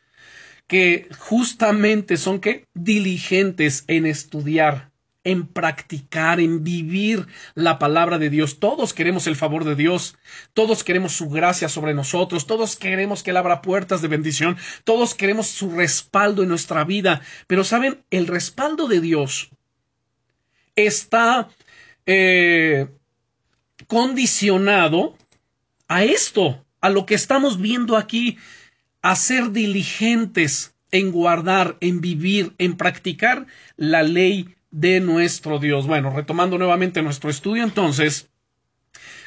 que 0.68 1.08
justamente 1.18 2.18
son 2.18 2.38
que 2.38 2.66
diligentes 2.74 3.84
en 3.88 4.04
estudiar, 4.06 4.91
en 5.24 5.46
practicar, 5.46 6.40
en 6.40 6.64
vivir 6.64 7.26
la 7.54 7.78
palabra 7.78 8.18
de 8.18 8.30
Dios. 8.30 8.58
Todos 8.58 8.92
queremos 8.92 9.26
el 9.26 9.36
favor 9.36 9.64
de 9.64 9.76
Dios, 9.76 10.16
todos 10.52 10.84
queremos 10.84 11.12
su 11.12 11.28
gracia 11.28 11.68
sobre 11.68 11.94
nosotros, 11.94 12.46
todos 12.46 12.76
queremos 12.76 13.22
que 13.22 13.30
Él 13.30 13.36
abra 13.36 13.62
puertas 13.62 14.02
de 14.02 14.08
bendición, 14.08 14.56
todos 14.84 15.14
queremos 15.14 15.46
su 15.46 15.70
respaldo 15.70 16.42
en 16.42 16.48
nuestra 16.48 16.84
vida. 16.84 17.22
Pero 17.46 17.64
saben, 17.64 18.02
el 18.10 18.26
respaldo 18.26 18.88
de 18.88 19.00
Dios 19.00 19.50
está 20.74 21.48
eh, 22.06 22.88
condicionado 23.86 25.16
a 25.88 26.04
esto, 26.04 26.64
a 26.80 26.90
lo 26.90 27.06
que 27.06 27.14
estamos 27.14 27.60
viendo 27.60 27.96
aquí, 27.96 28.38
a 29.02 29.14
ser 29.14 29.50
diligentes 29.50 30.74
en 30.90 31.10
guardar, 31.12 31.76
en 31.80 32.00
vivir, 32.00 32.54
en 32.58 32.76
practicar 32.76 33.46
la 33.76 34.02
ley 34.02 34.54
de 34.72 35.00
nuestro 35.00 35.60
Dios. 35.60 35.86
Bueno, 35.86 36.10
retomando 36.10 36.58
nuevamente 36.58 37.02
nuestro 37.02 37.30
estudio, 37.30 37.62
entonces, 37.62 38.30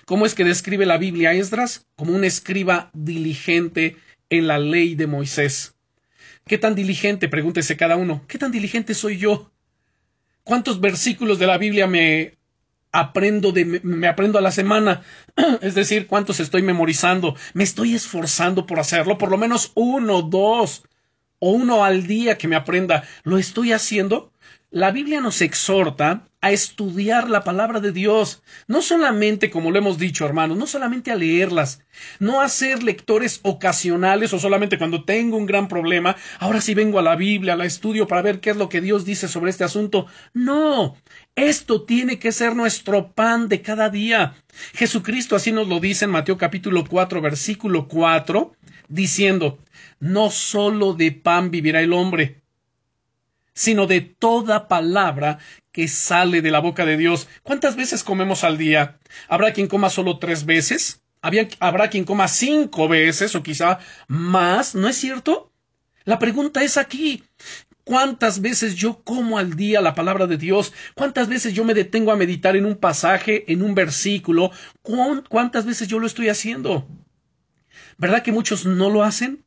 ¿cómo 0.06 0.26
es 0.26 0.36
que 0.36 0.44
describe 0.44 0.86
la 0.86 0.98
Biblia 0.98 1.30
a 1.30 1.34
Esdras? 1.34 1.88
Como 1.96 2.14
un 2.14 2.26
escriba 2.26 2.90
diligente 2.94 3.96
en 4.30 4.48
la 4.48 4.60
ley 4.60 4.96
de 4.96 5.08
Moisés. 5.08 5.76
¿Qué 6.46 6.58
tan 6.58 6.76
diligente? 6.76 7.30
Pregúntese 7.30 7.78
cada 7.78 7.96
uno. 7.96 8.24
¿Qué 8.28 8.38
tan 8.38 8.52
diligente 8.52 8.94
soy 8.94 9.18
yo? 9.18 9.52
¿Cuántos 10.44 10.82
versículos 10.82 11.40
de 11.40 11.48
la 11.48 11.58
Biblia 11.58 11.88
me 11.88 12.34
aprendo 12.92 13.52
de 13.52 13.66
me 13.66 14.08
aprendo 14.08 14.38
a 14.38 14.42
la 14.42 14.52
semana? 14.52 15.04
es 15.62 15.74
decir, 15.74 16.08
¿cuántos 16.08 16.40
estoy 16.40 16.62
memorizando? 16.62 17.36
¿Me 17.54 17.64
estoy 17.64 17.96
esforzando 17.96 18.66
por 18.66 18.80
hacerlo? 18.80 19.18
Por 19.18 19.32
lo 19.32 19.38
menos 19.38 19.72
uno, 19.76 20.22
dos 20.22 20.84
o 21.40 21.52
uno 21.52 21.84
al 21.84 22.06
día 22.06 22.38
que 22.38 22.48
me 22.48 22.56
aprenda. 22.56 23.04
¿Lo 23.24 23.38
estoy 23.38 23.74
haciendo? 23.74 24.32
La 24.76 24.92
Biblia 24.92 25.22
nos 25.22 25.42
exhorta 25.42 26.28
a 26.42 26.52
estudiar 26.52 27.30
la 27.30 27.46
palabra 27.46 27.80
de 27.80 27.94
Dios, 27.94 28.44
no 28.68 28.82
solamente, 28.82 29.50
como 29.50 29.72
lo 29.72 29.78
hemos 29.78 29.98
dicho, 29.98 30.26
hermanos, 30.26 30.58
no 30.58 30.68
solamente 30.68 31.12
a 31.12 31.16
leerlas, 31.16 31.86
no 32.20 32.42
a 32.42 32.50
ser 32.50 32.84
lectores 32.84 33.40
ocasionales 33.44 34.34
o 34.34 34.40
solamente 34.40 34.78
cuando 34.78 35.06
tengo 35.06 35.38
un 35.38 35.46
gran 35.46 35.70
problema, 35.70 36.18
ahora 36.40 36.60
sí 36.60 36.74
vengo 36.74 37.00
a 37.00 37.04
la 37.04 37.16
Biblia, 37.16 37.56
la 37.56 37.64
estudio 37.64 38.06
para 38.06 38.22
ver 38.22 38.42
qué 38.42 38.50
es 38.50 38.58
lo 38.58 38.68
que 38.68 38.82
Dios 38.82 39.06
dice 39.06 39.30
sobre 39.30 39.50
este 39.50 39.64
asunto. 39.64 40.08
No, 40.34 40.98
esto 41.38 41.84
tiene 41.84 42.20
que 42.20 42.34
ser 42.34 42.54
nuestro 42.54 43.14
pan 43.14 43.48
de 43.48 43.62
cada 43.62 43.90
día. 43.90 44.36
Jesucristo 44.74 45.38
así 45.38 45.54
nos 45.54 45.70
lo 45.70 45.80
dice 45.80 46.04
en 46.04 46.12
Mateo 46.12 46.38
capítulo 46.38 46.84
4, 46.84 47.22
versículo 47.22 47.88
4, 47.88 48.52
diciendo, 48.90 49.58
no 50.02 50.30
solo 50.32 50.92
de 50.92 51.14
pan 51.14 51.50
vivirá 51.50 51.80
el 51.80 51.94
hombre, 51.94 52.42
sino 53.56 53.88
de 53.88 54.02
toda 54.02 54.68
palabra 54.68 55.40
que 55.72 55.88
sale 55.88 56.42
de 56.42 56.52
la 56.52 56.60
boca 56.60 56.86
de 56.86 56.98
Dios. 56.98 57.28
¿Cuántas 57.42 57.76
veces 57.76 58.04
comemos 58.04 58.44
al 58.44 58.58
día? 58.58 59.00
¿Habrá 59.28 59.54
quien 59.54 59.68
coma 59.68 59.90
solo 59.90 60.20
tres 60.20 60.46
veces? 60.46 61.02
¿Habrá 61.60 61.90
quien 61.90 62.04
coma 62.04 62.28
cinco 62.28 62.88
veces 62.88 63.34
o 63.34 63.42
quizá 63.42 63.80
más? 64.08 64.76
¿No 64.76 64.88
es 64.88 64.98
cierto? 64.98 65.52
La 66.04 66.20
pregunta 66.20 66.64
es 66.64 66.78
aquí. 66.78 67.24
¿Cuántas 67.84 68.42
veces 68.42 68.76
yo 68.76 69.04
como 69.04 69.38
al 69.38 69.56
día 69.56 69.80
la 69.80 69.96
palabra 69.96 70.28
de 70.28 70.38
Dios? 70.38 70.74
¿Cuántas 70.94 71.28
veces 71.28 71.54
yo 71.54 71.64
me 71.64 71.74
detengo 71.74 72.12
a 72.12 72.16
meditar 72.16 72.56
en 72.56 72.66
un 72.66 72.76
pasaje, 72.76 73.52
en 73.52 73.62
un 73.62 73.74
versículo? 73.74 74.52
¿Cuántas 75.30 75.66
veces 75.66 75.88
yo 75.88 76.00
lo 76.00 76.08
estoy 76.08 76.30
haciendo? 76.30 76.88
¿Verdad 77.98 78.24
que 78.24 78.32
muchos 78.32 78.66
no 78.66 78.90
lo 78.90 79.04
hacen? 79.04 79.46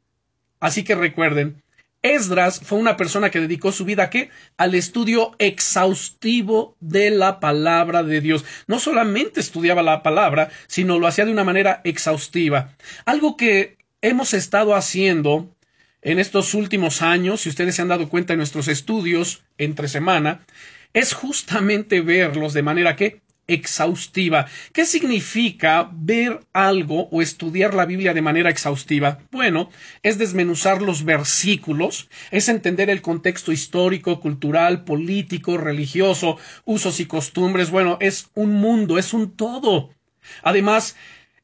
Así 0.61 0.83
que 0.83 0.95
recuerden, 0.95 1.63
Esdras 2.03 2.61
fue 2.63 2.79
una 2.79 2.97
persona 2.97 3.31
que 3.31 3.41
dedicó 3.41 3.73
su 3.73 3.85
vida 3.85 4.05
¿a 4.05 4.11
qué? 4.11 4.31
Al 4.57 4.75
estudio 4.75 5.35
exhaustivo 5.39 6.77
de 6.81 7.11
la 7.11 7.41
palabra 7.41 8.03
de 8.05 8.21
Dios. 8.21 8.45
No 8.67 8.79
solamente 8.79 9.41
estudiaba 9.41 9.83
la 9.83 10.03
palabra, 10.03 10.51
sino 10.69 10.99
lo 10.99 11.07
hacía 11.09 11.25
de 11.25 11.33
una 11.33 11.45
manera 11.45 11.81
exhaustiva. 11.85 12.77
Algo 13.05 13.37
que 13.37 13.79
hemos 14.01 14.33
estado 14.33 14.75
haciendo 14.75 15.55
en 16.01 16.21
estos 16.21 16.55
últimos 16.55 17.03
años, 17.03 17.41
si 17.41 17.49
ustedes 17.49 17.75
se 17.75 17.83
han 17.83 17.89
dado 17.89 18.09
cuenta 18.09 18.33
en 18.33 18.39
nuestros 18.39 18.69
estudios 18.69 19.43
entre 19.59 19.89
semana, 19.89 20.47
es 20.93 21.13
justamente 21.13 22.01
verlos 22.01 22.55
de 22.55 22.63
manera 22.63 22.95
que 22.95 23.21
exhaustiva. 23.49 24.47
¿Qué 24.73 24.85
significa 24.85 25.91
ver 25.93 26.41
algo 26.53 27.09
o 27.11 27.23
estudiar 27.23 27.75
la 27.75 27.87
Biblia 27.87 28.15
de 28.15 28.23
manera 28.23 28.51
exhaustiva? 28.51 29.19
Bueno, 29.33 29.71
es 30.03 30.19
desmenuzar 30.19 30.83
los 30.83 31.05
versículos, 31.05 32.09
es 32.31 32.49
entender 32.49 32.91
el 32.91 33.03
contexto 33.03 33.51
histórico, 33.51 34.21
cultural, 34.21 34.85
político, 34.85 35.57
religioso, 35.57 36.39
usos 36.65 37.01
y 37.01 37.07
costumbres. 37.07 37.71
Bueno, 37.71 37.97
es 38.01 38.31
un 38.35 38.53
mundo, 38.53 38.99
es 38.99 39.13
un 39.13 39.35
todo. 39.35 39.91
Además, 40.43 40.95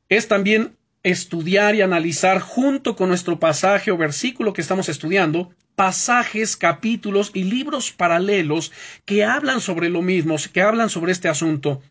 es 0.08 0.28
también 0.28 0.76
estudiar 1.02 1.74
y 1.74 1.82
analizar 1.82 2.40
junto 2.40 2.96
con 2.96 3.08
nuestro 3.08 3.38
pasaje 3.40 3.90
o 3.90 3.96
versículo 3.96 4.52
que 4.52 4.62
estamos 4.62 4.88
estudiando 4.88 5.54
pasajes, 5.76 6.56
capítulos 6.56 7.30
y 7.34 7.44
libros 7.44 7.92
paralelos 7.92 8.72
que 9.04 9.24
hablan 9.24 9.60
sobre 9.60 9.88
lo 9.88 10.02
mismo, 10.02 10.36
que 10.52 10.62
hablan 10.62 10.90
sobre 10.90 11.12
este 11.12 11.28
asunto. 11.28 11.82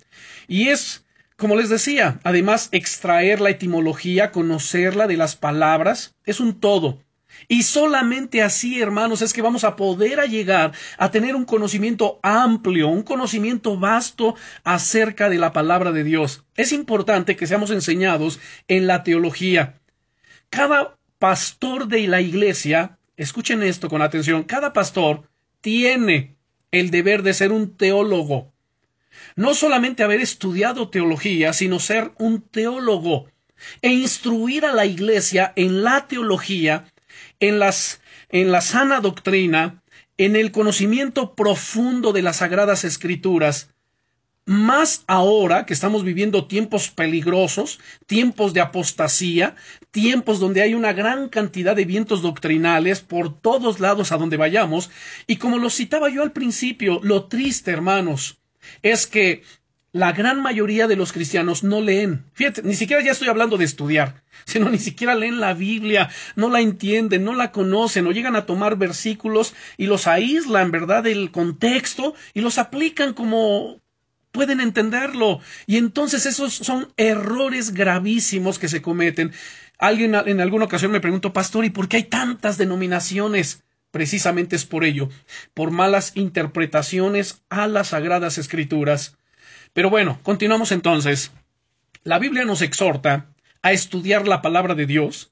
Y 0.47 0.69
es, 0.69 1.05
como 1.37 1.55
les 1.55 1.69
decía, 1.69 2.19
además 2.23 2.69
extraer 2.71 3.41
la 3.41 3.49
etimología, 3.49 4.31
conocerla 4.31 5.07
de 5.07 5.17
las 5.17 5.35
palabras, 5.35 6.15
es 6.25 6.39
un 6.39 6.59
todo. 6.59 6.99
Y 7.47 7.63
solamente 7.63 8.41
así, 8.41 8.81
hermanos, 8.81 9.21
es 9.21 9.33
que 9.33 9.41
vamos 9.41 9.63
a 9.63 9.75
poder 9.75 10.19
llegar 10.29 10.71
a 10.97 11.11
tener 11.11 11.35
un 11.35 11.45
conocimiento 11.45 12.19
amplio, 12.23 12.87
un 12.87 13.03
conocimiento 13.03 13.77
vasto 13.77 14.35
acerca 14.63 15.29
de 15.29 15.37
la 15.37 15.51
palabra 15.51 15.91
de 15.91 16.03
Dios. 16.03 16.45
Es 16.55 16.71
importante 16.71 17.35
que 17.35 17.47
seamos 17.47 17.71
enseñados 17.71 18.39
en 18.67 18.87
la 18.87 19.03
teología. 19.03 19.81
Cada 20.49 20.97
pastor 21.19 21.87
de 21.87 22.07
la 22.07 22.21
iglesia, 22.21 22.97
escuchen 23.17 23.63
esto 23.63 23.89
con 23.89 24.01
atención, 24.01 24.43
cada 24.43 24.73
pastor 24.73 25.29
tiene 25.61 26.35
el 26.71 26.89
deber 26.89 27.23
de 27.23 27.33
ser 27.33 27.51
un 27.51 27.77
teólogo. 27.77 28.51
No 29.35 29.53
solamente 29.53 30.03
haber 30.03 30.21
estudiado 30.21 30.89
teología, 30.89 31.53
sino 31.53 31.79
ser 31.79 32.11
un 32.17 32.41
teólogo 32.41 33.27
e 33.81 33.89
instruir 33.89 34.65
a 34.65 34.73
la 34.73 34.85
iglesia 34.85 35.53
en 35.55 35.83
la 35.83 36.07
teología, 36.07 36.85
en, 37.39 37.59
las, 37.59 38.01
en 38.29 38.51
la 38.51 38.61
sana 38.61 38.99
doctrina, 38.99 39.83
en 40.17 40.35
el 40.35 40.51
conocimiento 40.51 41.35
profundo 41.35 42.11
de 42.11 42.21
las 42.21 42.37
sagradas 42.37 42.83
escrituras, 42.83 43.72
más 44.45 45.03
ahora 45.07 45.65
que 45.65 45.73
estamos 45.73 46.03
viviendo 46.03 46.47
tiempos 46.47 46.89
peligrosos, 46.89 47.79
tiempos 48.05 48.53
de 48.53 48.61
apostasía, 48.61 49.55
tiempos 49.91 50.39
donde 50.39 50.61
hay 50.61 50.73
una 50.73 50.93
gran 50.93 51.29
cantidad 51.29 51.75
de 51.75 51.85
vientos 51.85 52.21
doctrinales 52.21 53.01
por 53.01 53.39
todos 53.39 53.79
lados 53.79 54.11
a 54.11 54.17
donde 54.17 54.37
vayamos, 54.37 54.89
y 55.27 55.37
como 55.37 55.57
lo 55.57 55.69
citaba 55.69 56.09
yo 56.09 56.23
al 56.23 56.33
principio, 56.33 56.99
lo 57.03 57.25
triste, 57.25 57.71
hermanos, 57.71 58.39
es 58.81 59.07
que 59.07 59.43
la 59.93 60.11
gran 60.11 60.41
mayoría 60.41 60.87
de 60.87 60.95
los 60.95 61.13
cristianos 61.13 61.63
no 61.63 61.79
leen. 61.79 62.25
Fíjate, 62.33 62.63
ni 62.63 62.73
siquiera 62.73 63.03
ya 63.03 63.11
estoy 63.11 63.29
hablando 63.29 63.57
de 63.57 63.65
estudiar, 63.65 64.23
sino 64.45 64.69
ni 64.69 64.79
siquiera 64.79 65.15
leen 65.15 65.39
la 65.39 65.53
Biblia, 65.53 66.09
no 66.35 66.49
la 66.49 66.61
entienden, 66.61 67.23
no 67.23 67.35
la 67.35 67.51
conocen, 67.51 68.07
o 68.07 68.11
llegan 68.11 68.35
a 68.35 68.47
tomar 68.47 68.75
versículos 68.75 69.53
y 69.77 69.85
los 69.85 70.07
aíslan, 70.07 70.71
¿verdad?, 70.71 71.03
del 71.03 71.31
contexto 71.31 72.15
y 72.33 72.41
los 72.41 72.57
aplican 72.57 73.13
como 73.13 73.82
pueden 74.33 74.59
entenderlo. 74.59 75.39
Y 75.65 75.77
entonces 75.77 76.25
esos 76.25 76.53
son 76.53 76.91
errores 76.97 77.71
gravísimos 77.73 78.59
que 78.59 78.67
se 78.67 78.81
cometen. 78.81 79.31
Alguien 79.77 80.15
en 80.15 80.41
alguna 80.41 80.65
ocasión 80.65 80.91
me 80.91 80.99
preguntó, 80.99 81.31
pastor, 81.31 81.63
¿y 81.63 81.69
por 81.69 81.87
qué 81.87 81.97
hay 81.97 82.03
tantas 82.03 82.57
denominaciones? 82.57 83.63
Precisamente 83.91 84.55
es 84.55 84.65
por 84.65 84.83
ello, 84.83 85.07
por 85.53 85.71
malas 85.71 86.11
interpretaciones 86.15 87.43
a 87.49 87.67
las 87.67 87.89
sagradas 87.89 88.37
escrituras. 88.37 89.15
Pero 89.71 89.89
bueno, 89.89 90.19
continuamos 90.23 90.71
entonces. 90.71 91.31
La 92.03 92.19
Biblia 92.19 92.43
nos 92.43 92.61
exhorta 92.61 93.27
a 93.61 93.71
estudiar 93.71 94.27
la 94.27 94.41
palabra 94.41 94.73
de 94.73 94.87
Dios. 94.87 95.31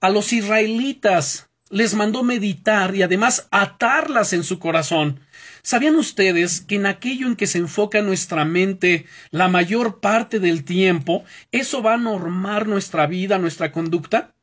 A 0.00 0.08
los 0.08 0.32
israelitas 0.32 1.50
les 1.68 1.94
mandó 1.94 2.22
meditar 2.22 2.94
y 2.94 3.02
además 3.02 3.48
atarlas 3.50 4.32
en 4.32 4.44
su 4.44 4.60
corazón. 4.60 5.20
¿Sabían 5.62 5.96
ustedes 5.96 6.60
que 6.60 6.76
en 6.76 6.86
aquello 6.86 7.26
en 7.26 7.36
que 7.36 7.46
se 7.46 7.58
enfoca 7.58 8.02
nuestra 8.02 8.44
mente 8.44 9.06
la 9.30 9.48
mayor 9.48 10.00
parte 10.00 10.40
del 10.40 10.64
tiempo, 10.64 11.24
eso 11.52 11.82
va 11.82 11.94
a 11.94 11.98
normar 11.98 12.66
nuestra 12.66 13.06
vida, 13.06 13.38
nuestra 13.38 13.72
conducta? 13.72 14.34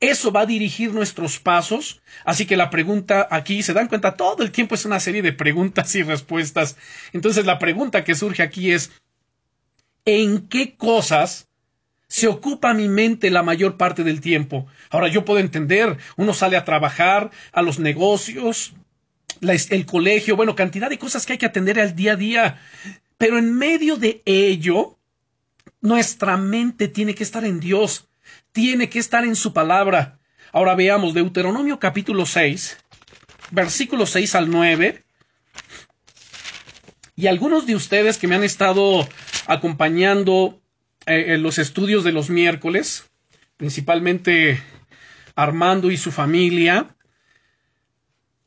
Eso 0.00 0.32
va 0.32 0.40
a 0.40 0.46
dirigir 0.46 0.92
nuestros 0.92 1.38
pasos. 1.38 2.02
Así 2.24 2.46
que 2.46 2.56
la 2.56 2.70
pregunta 2.70 3.28
aquí, 3.30 3.62
se 3.62 3.72
dan 3.72 3.88
cuenta, 3.88 4.16
todo 4.16 4.42
el 4.42 4.50
tiempo 4.50 4.74
es 4.74 4.84
una 4.84 5.00
serie 5.00 5.22
de 5.22 5.32
preguntas 5.32 5.94
y 5.94 6.02
respuestas. 6.02 6.76
Entonces 7.12 7.46
la 7.46 7.58
pregunta 7.58 8.04
que 8.04 8.14
surge 8.14 8.42
aquí 8.42 8.72
es, 8.72 8.90
¿en 10.04 10.48
qué 10.48 10.76
cosas 10.76 11.48
se 12.08 12.26
ocupa 12.26 12.72
mi 12.74 12.88
mente 12.88 13.30
la 13.30 13.42
mayor 13.42 13.76
parte 13.76 14.02
del 14.02 14.20
tiempo. 14.20 14.66
Ahora 14.90 15.08
yo 15.08 15.24
puedo 15.24 15.40
entender, 15.40 15.98
uno 16.16 16.32
sale 16.32 16.56
a 16.56 16.64
trabajar, 16.64 17.30
a 17.52 17.62
los 17.62 17.78
negocios, 17.78 18.72
el 19.40 19.86
colegio, 19.86 20.36
bueno, 20.36 20.54
cantidad 20.54 20.90
de 20.90 20.98
cosas 20.98 21.24
que 21.24 21.34
hay 21.34 21.38
que 21.38 21.46
atender 21.46 21.78
al 21.78 21.94
día 21.94 22.12
a 22.12 22.16
día. 22.16 22.60
Pero 23.16 23.38
en 23.38 23.52
medio 23.52 23.96
de 23.96 24.22
ello, 24.24 24.98
nuestra 25.80 26.36
mente 26.36 26.88
tiene 26.88 27.14
que 27.14 27.22
estar 27.22 27.44
en 27.44 27.60
Dios, 27.60 28.08
tiene 28.52 28.88
que 28.88 28.98
estar 28.98 29.24
en 29.24 29.36
su 29.36 29.52
palabra. 29.52 30.18
Ahora 30.52 30.74
veamos 30.74 31.14
Deuteronomio 31.14 31.78
capítulo 31.78 32.26
6, 32.26 32.78
versículos 33.50 34.10
6 34.10 34.34
al 34.34 34.50
9. 34.50 35.04
Y 37.16 37.26
algunos 37.26 37.66
de 37.66 37.74
ustedes 37.74 38.18
que 38.18 38.28
me 38.28 38.36
han 38.36 38.44
estado 38.44 39.08
acompañando 39.46 40.60
eh, 41.06 41.34
en 41.34 41.42
los 41.42 41.58
estudios 41.58 42.04
de 42.04 42.12
los 42.12 42.30
miércoles, 42.30 43.10
principalmente 43.56 44.62
Armando 45.34 45.90
y 45.90 45.96
su 45.96 46.12
familia, 46.12 46.96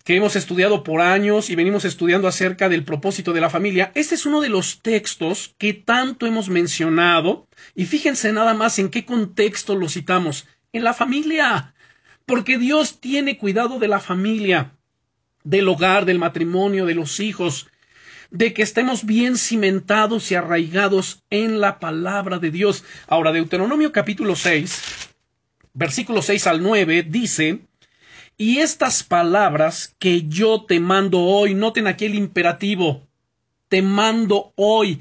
que 0.04 0.16
hemos 0.16 0.36
estudiado 0.36 0.84
por 0.84 1.02
años 1.02 1.50
y 1.50 1.56
venimos 1.56 1.86
estudiando 1.86 2.28
acerca 2.28 2.70
del 2.70 2.84
propósito 2.84 3.34
de 3.34 3.42
la 3.42 3.50
familia. 3.50 3.92
Este 3.96 4.16
es 4.16 4.26
uno 4.26 4.42
de 4.42 4.50
los 4.50 4.82
textos 4.82 5.56
que 5.58 5.74
tanto 5.74 6.26
hemos 6.26 6.50
mencionado 6.50 7.48
y 7.76 7.86
fíjense 7.86 8.34
nada 8.34 8.54
más 8.54 8.80
en 8.80 8.90
qué 8.90 9.06
contexto 9.06 9.76
lo 9.76 9.90
citamos. 9.90 10.48
En 10.74 10.84
la 10.84 10.94
familia. 10.94 11.74
Porque 12.26 12.58
Dios 12.58 13.00
tiene 13.00 13.38
cuidado 13.38 13.78
de 13.80 13.88
la 13.88 14.00
familia, 14.00 14.78
del 15.44 15.68
hogar, 15.68 16.06
del 16.06 16.20
matrimonio, 16.20 16.86
de 16.86 16.96
los 16.96 17.20
hijos 17.20 17.68
de 18.32 18.54
que 18.54 18.64
estemos 18.64 19.06
bien 19.06 19.38
cimentados 19.38 20.32
y 20.32 20.36
arraigados 20.36 21.24
en 21.30 21.60
la 21.60 21.80
palabra 21.80 22.40
de 22.40 22.50
Dios. 22.50 22.84
Ahora, 23.08 23.34
Deuteronomio 23.34 23.92
capítulo 23.92 24.36
6, 24.36 24.82
versículo 25.74 26.22
6 26.22 26.48
al 26.48 26.64
9, 26.64 27.04
dice, 27.04 27.60
y 28.38 28.58
estas 28.60 29.04
palabras 29.04 29.96
que 30.00 30.28
yo 30.28 30.66
te 30.66 30.80
mando 30.80 31.20
hoy, 31.20 31.54
noten 31.54 31.88
aquí 31.88 32.06
el 32.06 32.16
imperativo, 32.16 33.08
te 33.70 33.82
mando 33.82 34.54
hoy. 34.56 35.00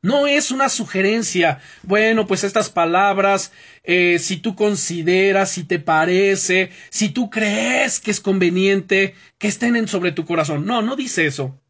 No 0.00 0.28
es 0.28 0.52
una 0.52 0.68
sugerencia. 0.68 1.60
Bueno, 1.82 2.26
pues 2.26 2.44
estas 2.44 2.70
palabras, 2.70 3.52
eh, 3.82 4.18
si 4.20 4.36
tú 4.36 4.54
consideras, 4.54 5.50
si 5.50 5.64
te 5.64 5.80
parece, 5.80 6.70
si 6.90 7.08
tú 7.08 7.30
crees 7.30 7.98
que 7.98 8.12
es 8.12 8.20
conveniente, 8.20 9.14
que 9.38 9.48
estén 9.48 9.74
en 9.74 9.88
sobre 9.88 10.12
tu 10.12 10.24
corazón. 10.24 10.66
No, 10.66 10.82
no 10.82 10.94
dice 10.94 11.26
eso. 11.26 11.60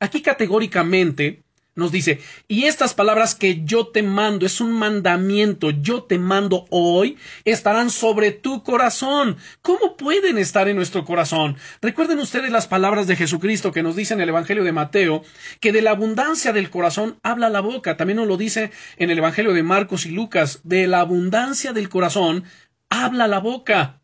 Aquí 0.00 0.20
categóricamente 0.20 1.45
nos 1.76 1.92
dice, 1.92 2.20
y 2.48 2.64
estas 2.64 2.94
palabras 2.94 3.34
que 3.34 3.62
yo 3.64 3.88
te 3.88 4.02
mando, 4.02 4.46
es 4.46 4.60
un 4.62 4.72
mandamiento, 4.72 5.70
yo 5.70 6.02
te 6.02 6.18
mando 6.18 6.64
hoy, 6.70 7.18
estarán 7.44 7.90
sobre 7.90 8.32
tu 8.32 8.62
corazón. 8.62 9.36
¿Cómo 9.60 9.96
pueden 9.96 10.38
estar 10.38 10.68
en 10.68 10.76
nuestro 10.76 11.04
corazón? 11.04 11.56
Recuerden 11.82 12.18
ustedes 12.18 12.50
las 12.50 12.66
palabras 12.66 13.06
de 13.06 13.16
Jesucristo 13.16 13.72
que 13.72 13.82
nos 13.82 13.94
dice 13.94 14.14
en 14.14 14.22
el 14.22 14.30
Evangelio 14.30 14.64
de 14.64 14.72
Mateo, 14.72 15.22
que 15.60 15.72
de 15.72 15.82
la 15.82 15.90
abundancia 15.90 16.54
del 16.54 16.70
corazón 16.70 17.18
habla 17.22 17.50
la 17.50 17.60
boca. 17.60 17.98
También 17.98 18.16
nos 18.16 18.26
lo 18.26 18.38
dice 18.38 18.70
en 18.96 19.10
el 19.10 19.18
Evangelio 19.18 19.52
de 19.52 19.62
Marcos 19.62 20.06
y 20.06 20.10
Lucas, 20.10 20.60
de 20.64 20.86
la 20.86 21.00
abundancia 21.00 21.74
del 21.74 21.90
corazón 21.90 22.44
habla 22.88 23.28
la 23.28 23.38
boca. 23.38 24.00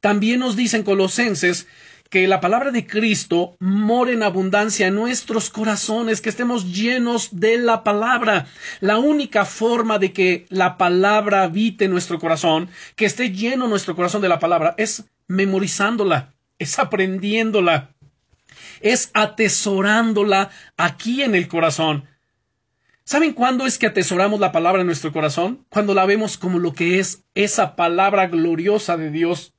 También 0.00 0.40
nos 0.40 0.54
dice 0.54 0.76
en 0.76 0.82
Colosenses 0.82 1.66
que 2.10 2.28
la 2.28 2.40
palabra 2.40 2.70
de 2.70 2.86
Cristo 2.86 3.56
more 3.58 4.12
en 4.12 4.22
abundancia 4.22 4.86
en 4.86 4.94
nuestros 4.94 5.50
corazones, 5.50 6.20
que 6.20 6.28
estemos 6.28 6.72
llenos 6.72 7.28
de 7.32 7.58
la 7.58 7.82
palabra. 7.84 8.46
La 8.80 8.98
única 8.98 9.44
forma 9.44 9.98
de 9.98 10.12
que 10.12 10.46
la 10.48 10.76
palabra 10.78 11.42
habite 11.42 11.88
nuestro 11.88 12.18
corazón, 12.18 12.68
que 12.94 13.06
esté 13.06 13.30
lleno 13.30 13.68
nuestro 13.68 13.96
corazón 13.96 14.22
de 14.22 14.28
la 14.28 14.38
palabra, 14.38 14.74
es 14.78 15.04
memorizándola, 15.28 16.34
es 16.58 16.78
aprendiéndola, 16.78 17.90
es 18.80 19.10
atesorándola 19.14 20.50
aquí 20.76 21.22
en 21.22 21.34
el 21.34 21.48
corazón. 21.48 22.04
¿Saben 23.04 23.34
cuándo 23.34 23.66
es 23.66 23.78
que 23.78 23.86
atesoramos 23.86 24.40
la 24.40 24.50
palabra 24.50 24.80
en 24.80 24.86
nuestro 24.86 25.12
corazón? 25.12 25.64
Cuando 25.68 25.94
la 25.94 26.06
vemos 26.06 26.38
como 26.38 26.58
lo 26.58 26.72
que 26.72 26.98
es 26.98 27.22
esa 27.34 27.76
palabra 27.76 28.26
gloriosa 28.26 28.96
de 28.96 29.10
Dios 29.10 29.54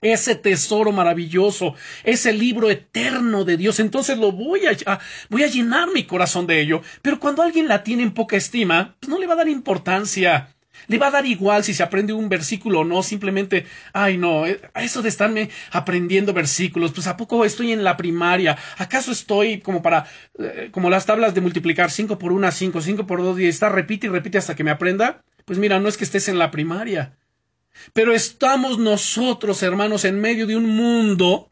ese 0.00 0.34
tesoro 0.34 0.92
maravilloso, 0.92 1.74
ese 2.04 2.32
libro 2.32 2.70
eterno 2.70 3.44
de 3.44 3.56
Dios, 3.56 3.80
entonces 3.80 4.18
lo 4.18 4.32
voy 4.32 4.62
a, 4.66 4.98
voy 5.28 5.42
a 5.42 5.48
llenar 5.48 5.88
mi 5.92 6.04
corazón 6.04 6.46
de 6.46 6.60
ello. 6.60 6.82
Pero 7.02 7.20
cuando 7.20 7.42
alguien 7.42 7.68
la 7.68 7.82
tiene 7.82 8.02
en 8.02 8.12
poca 8.12 8.36
estima, 8.36 8.96
pues 9.00 9.08
no 9.08 9.18
le 9.18 9.26
va 9.26 9.34
a 9.34 9.38
dar 9.38 9.48
importancia. 9.48 10.54
Le 10.86 10.98
va 10.98 11.08
a 11.08 11.10
dar 11.10 11.26
igual 11.26 11.64
si 11.64 11.74
se 11.74 11.82
aprende 11.82 12.12
un 12.12 12.28
versículo 12.28 12.80
o 12.80 12.84
no, 12.84 13.02
simplemente, 13.02 13.66
ay 13.92 14.16
no, 14.16 14.46
eh, 14.46 14.60
eso 14.76 15.02
de 15.02 15.08
estarme 15.08 15.50
aprendiendo 15.72 16.32
versículos, 16.32 16.92
pues 16.92 17.06
a 17.08 17.16
poco 17.16 17.44
estoy 17.44 17.72
en 17.72 17.82
la 17.82 17.96
primaria, 17.96 18.56
acaso 18.76 19.10
estoy 19.10 19.60
como 19.60 19.82
para, 19.82 20.06
eh, 20.38 20.68
como 20.70 20.88
las 20.88 21.04
tablas 21.04 21.34
de 21.34 21.40
multiplicar 21.40 21.90
5 21.90 22.18
por 22.18 22.32
1 22.32 22.52
5, 22.52 22.80
5 22.80 23.06
por 23.06 23.22
2 23.22 23.40
y 23.40 23.46
está 23.48 23.68
repite 23.68 24.06
y 24.06 24.10
repite 24.10 24.38
hasta 24.38 24.54
que 24.54 24.64
me 24.64 24.70
aprenda, 24.70 25.24
pues 25.44 25.58
mira, 25.58 25.80
no 25.80 25.88
es 25.88 25.96
que 25.96 26.04
estés 26.04 26.28
en 26.28 26.38
la 26.38 26.50
primaria, 26.50 27.16
pero 27.92 28.14
estamos 28.14 28.78
nosotros, 28.78 29.62
hermanos, 29.62 30.04
en 30.04 30.20
medio 30.20 30.46
de 30.46 30.56
un 30.56 30.66
mundo 30.66 31.50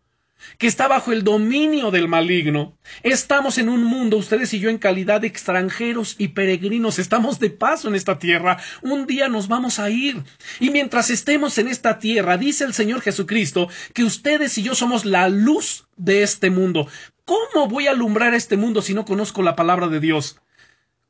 que 0.58 0.66
está 0.66 0.88
bajo 0.88 1.12
el 1.12 1.24
dominio 1.24 1.90
del 1.90 2.08
maligno. 2.08 2.76
Estamos 3.02 3.58
en 3.58 3.68
un 3.68 3.84
mundo, 3.84 4.16
ustedes 4.16 4.52
y 4.54 4.60
yo, 4.60 4.70
en 4.70 4.78
calidad 4.78 5.20
de 5.20 5.26
extranjeros 5.26 6.14
y 6.18 6.28
peregrinos, 6.28 6.98
estamos 6.98 7.38
de 7.38 7.50
paso 7.50 7.88
en 7.88 7.94
esta 7.94 8.18
tierra. 8.18 8.58
Un 8.82 9.06
día 9.06 9.28
nos 9.28 9.48
vamos 9.48 9.78
a 9.78 9.90
ir. 9.90 10.22
Y 10.60 10.70
mientras 10.70 11.10
estemos 11.10 11.58
en 11.58 11.68
esta 11.68 11.98
tierra, 11.98 12.36
dice 12.36 12.64
el 12.64 12.74
Señor 12.74 13.00
Jesucristo, 13.02 13.68
que 13.92 14.04
ustedes 14.04 14.56
y 14.58 14.62
yo 14.62 14.74
somos 14.74 15.04
la 15.04 15.28
luz 15.28 15.86
de 15.96 16.22
este 16.22 16.50
mundo. 16.50 16.88
¿Cómo 17.24 17.68
voy 17.68 17.88
a 17.88 17.90
alumbrar 17.90 18.34
este 18.34 18.56
mundo 18.56 18.82
si 18.82 18.94
no 18.94 19.04
conozco 19.04 19.42
la 19.42 19.56
palabra 19.56 19.88
de 19.88 20.00
Dios? 20.00 20.40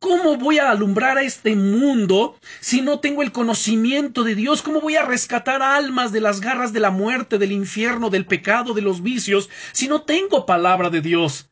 ¿Cómo 0.06 0.36
voy 0.36 0.60
a 0.60 0.70
alumbrar 0.70 1.18
a 1.18 1.22
este 1.22 1.56
mundo 1.56 2.38
si 2.60 2.80
no 2.80 3.00
tengo 3.00 3.24
el 3.24 3.32
conocimiento 3.32 4.22
de 4.22 4.36
Dios? 4.36 4.62
¿Cómo 4.62 4.80
voy 4.80 4.94
a 4.94 5.04
rescatar 5.04 5.62
almas 5.62 6.12
de 6.12 6.20
las 6.20 6.40
garras 6.40 6.72
de 6.72 6.78
la 6.78 6.92
muerte, 6.92 7.38
del 7.38 7.50
infierno, 7.50 8.08
del 8.08 8.24
pecado, 8.24 8.72
de 8.72 8.82
los 8.82 9.02
vicios, 9.02 9.50
si 9.72 9.88
no 9.88 10.02
tengo 10.02 10.46
palabra 10.46 10.90
de 10.90 11.00
Dios? 11.00 11.50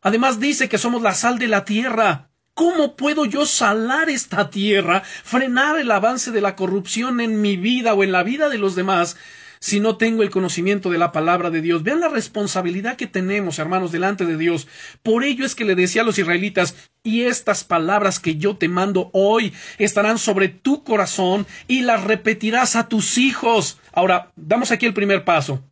Además 0.00 0.38
dice 0.38 0.68
que 0.68 0.78
somos 0.78 1.02
la 1.02 1.12
sal 1.12 1.40
de 1.40 1.48
la 1.48 1.64
tierra. 1.64 2.30
¿Cómo 2.54 2.94
puedo 2.94 3.24
yo 3.24 3.46
salar 3.46 4.10
esta 4.10 4.48
tierra, 4.48 5.02
frenar 5.24 5.76
el 5.80 5.90
avance 5.90 6.30
de 6.30 6.40
la 6.40 6.54
corrupción 6.54 7.20
en 7.20 7.40
mi 7.40 7.56
vida 7.56 7.94
o 7.94 8.04
en 8.04 8.12
la 8.12 8.22
vida 8.22 8.48
de 8.48 8.58
los 8.58 8.76
demás, 8.76 9.16
si 9.58 9.80
no 9.80 9.96
tengo 9.96 10.22
el 10.22 10.30
conocimiento 10.30 10.90
de 10.90 10.98
la 10.98 11.12
palabra 11.12 11.50
de 11.50 11.60
Dios. 11.60 11.82
Vean 11.82 12.00
la 12.00 12.08
responsabilidad 12.08 12.96
que 12.96 13.06
tenemos, 13.06 13.58
hermanos, 13.58 13.92
delante 13.92 14.24
de 14.24 14.36
Dios. 14.36 14.66
Por 15.02 15.24
ello 15.24 15.44
es 15.44 15.54
que 15.54 15.64
le 15.64 15.74
decía 15.74 16.02
a 16.02 16.04
los 16.04 16.18
israelitas, 16.18 16.74
y 17.02 17.22
estas 17.22 17.62
palabras 17.62 18.18
que 18.18 18.36
yo 18.36 18.56
te 18.56 18.68
mando 18.68 19.10
hoy 19.12 19.52
estarán 19.78 20.18
sobre 20.18 20.48
tu 20.48 20.82
corazón 20.82 21.46
y 21.68 21.82
las 21.82 22.02
repetirás 22.02 22.74
a 22.74 22.88
tus 22.88 23.16
hijos. 23.16 23.78
Ahora, 23.92 24.32
damos 24.34 24.72
aquí 24.72 24.86
el 24.86 24.94
primer 24.94 25.24
paso. 25.24 25.62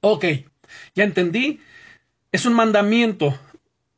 Ok, 0.00 0.24
ya 0.94 1.04
entendí. 1.04 1.60
Es 2.30 2.46
un 2.46 2.54
mandamiento 2.54 3.36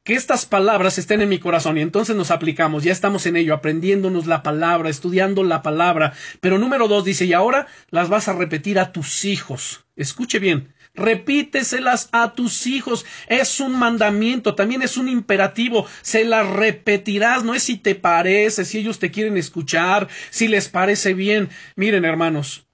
que 0.05 0.15
estas 0.15 0.47
palabras 0.47 0.99
estén 0.99 1.21
en 1.21 1.29
mi 1.29 1.39
corazón 1.39 1.79
y 1.79 1.81
entonces 1.81 2.17
nos 2.17 2.31
aplicamos, 2.31 2.83
ya 2.83 2.93
estamos 2.93 3.25
en 3.27 3.37
ello, 3.37 3.55
aprendiéndonos 3.55 4.27
la 4.27 4.43
palabra, 4.43 4.91
estudiando 4.91 5.45
la 5.45 5.63
palabra. 5.63 6.13
Pero 6.41 6.59
número 6.59 6.89
dos 6.89 7.05
dice, 7.05 7.25
y 7.25 7.33
ahora 7.33 7.69
las 7.91 8.09
vas 8.09 8.27
a 8.29 8.33
repetir 8.33 8.79
a 8.79 8.93
tus 8.93 9.25
hijos. 9.25 9.85
Escuche 9.95 10.41
bien, 10.41 10.75
repíteselas 10.95 12.09
a 12.11 12.35
tus 12.35 12.67
hijos. 12.67 13.07
Es 13.29 13.61
un 13.61 13.79
mandamiento, 13.79 14.57
también 14.57 14.83
es 14.83 14.97
un 14.97 15.09
imperativo. 15.09 15.87
Se 16.03 16.25
las 16.25 16.49
repetirás, 16.49 17.45
no 17.45 17.55
es 17.55 17.63
si 17.63 17.77
te 17.77 17.95
parece, 17.95 18.65
si 18.65 18.79
ellos 18.79 18.99
te 18.99 19.13
quieren 19.13 19.37
escuchar, 19.37 20.09
si 20.31 20.49
les 20.49 20.69
parece 20.69 21.15
bien. 21.15 21.49
Miren, 21.77 22.05
hermanos, 22.05 22.67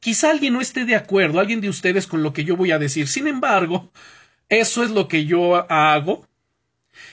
quizá 0.00 0.30
alguien 0.30 0.54
no 0.54 0.60
esté 0.60 0.84
de 0.84 0.96
acuerdo, 0.96 1.38
alguien 1.38 1.60
de 1.60 1.68
ustedes 1.68 2.08
con 2.08 2.24
lo 2.24 2.32
que 2.32 2.44
yo 2.44 2.56
voy 2.56 2.72
a 2.72 2.80
decir. 2.80 3.06
Sin 3.06 3.28
embargo, 3.28 3.92
eso 4.48 4.82
es 4.82 4.90
lo 4.90 5.06
que 5.06 5.26
yo 5.26 5.70
hago 5.70 6.26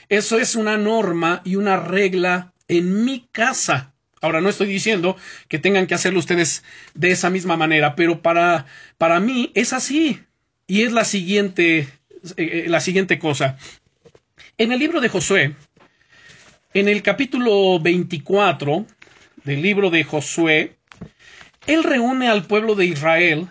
eso 0.08 0.38
es 0.38 0.54
una 0.56 0.76
norma 0.76 1.40
y 1.44 1.56
una 1.56 1.76
regla 1.76 2.52
en 2.68 3.04
mi 3.04 3.28
casa. 3.32 3.94
Ahora 4.20 4.40
no 4.40 4.48
estoy 4.48 4.66
diciendo 4.68 5.16
que 5.48 5.58
tengan 5.58 5.86
que 5.86 5.94
hacerlo 5.94 6.18
ustedes 6.18 6.64
de 6.94 7.10
esa 7.10 7.28
misma 7.30 7.56
manera, 7.56 7.94
pero 7.94 8.22
para, 8.22 8.66
para 8.96 9.20
mí 9.20 9.50
es 9.54 9.72
así. 9.72 10.20
Y 10.66 10.82
es 10.82 10.92
la 10.92 11.04
siguiente, 11.04 11.80
eh, 11.80 11.88
eh, 12.36 12.64
la 12.68 12.80
siguiente 12.80 13.18
cosa. 13.18 13.58
En 14.56 14.72
el 14.72 14.78
libro 14.78 15.00
de 15.00 15.10
Josué, 15.10 15.54
en 16.72 16.88
el 16.88 17.02
capítulo 17.02 17.78
24 17.80 18.86
del 19.44 19.60
libro 19.62 19.90
de 19.90 20.04
Josué, 20.04 20.76
él 21.66 21.84
reúne 21.84 22.28
al 22.28 22.44
pueblo 22.46 22.74
de 22.74 22.86
Israel 22.86 23.48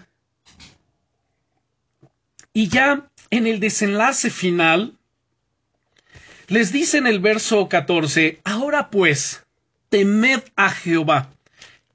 y 2.52 2.68
ya 2.68 3.10
en 3.30 3.48
el 3.48 3.60
desenlace 3.60 4.30
final 4.30 4.98
les 6.54 6.72
dice 6.72 7.00
en 7.00 7.08
el 7.08 7.20
verso 7.20 7.68
14, 7.68 8.42
ahora 8.44 8.92
pues, 8.92 9.44
temed 9.90 10.42
a 10.56 10.70
Jehová. 10.70 11.32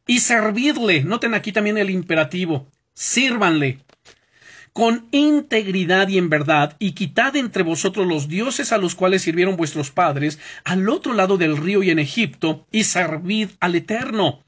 y 0.05 0.19
servidle. 0.19 1.05
Noten 1.05 1.35
aquí 1.35 1.53
también 1.53 1.79
el 1.79 1.91
imperativo. 1.91 2.67
Sírvanle 2.93 3.79
con 4.73 5.07
integridad 5.13 6.09
y 6.09 6.19
en 6.19 6.29
verdad, 6.29 6.77
y 6.81 6.93
quitad 6.93 7.37
entre 7.37 7.63
vosotros 7.63 8.07
los 8.07 8.29
dioses 8.29 8.73
a 8.73 8.79
los 8.79 8.95
cuales 8.97 9.23
sirvieron 9.23 9.57
vuestros 9.57 9.91
padres 9.91 10.39
al 10.65 10.89
otro 10.89 11.15
lado 11.15 11.37
del 11.37 11.57
río 11.57 11.83
y 11.85 11.91
en 11.91 11.99
Egipto, 11.99 12.67
y 12.73 12.85
servid 12.85 13.51
al 13.61 13.77
Eterno. 13.77 14.45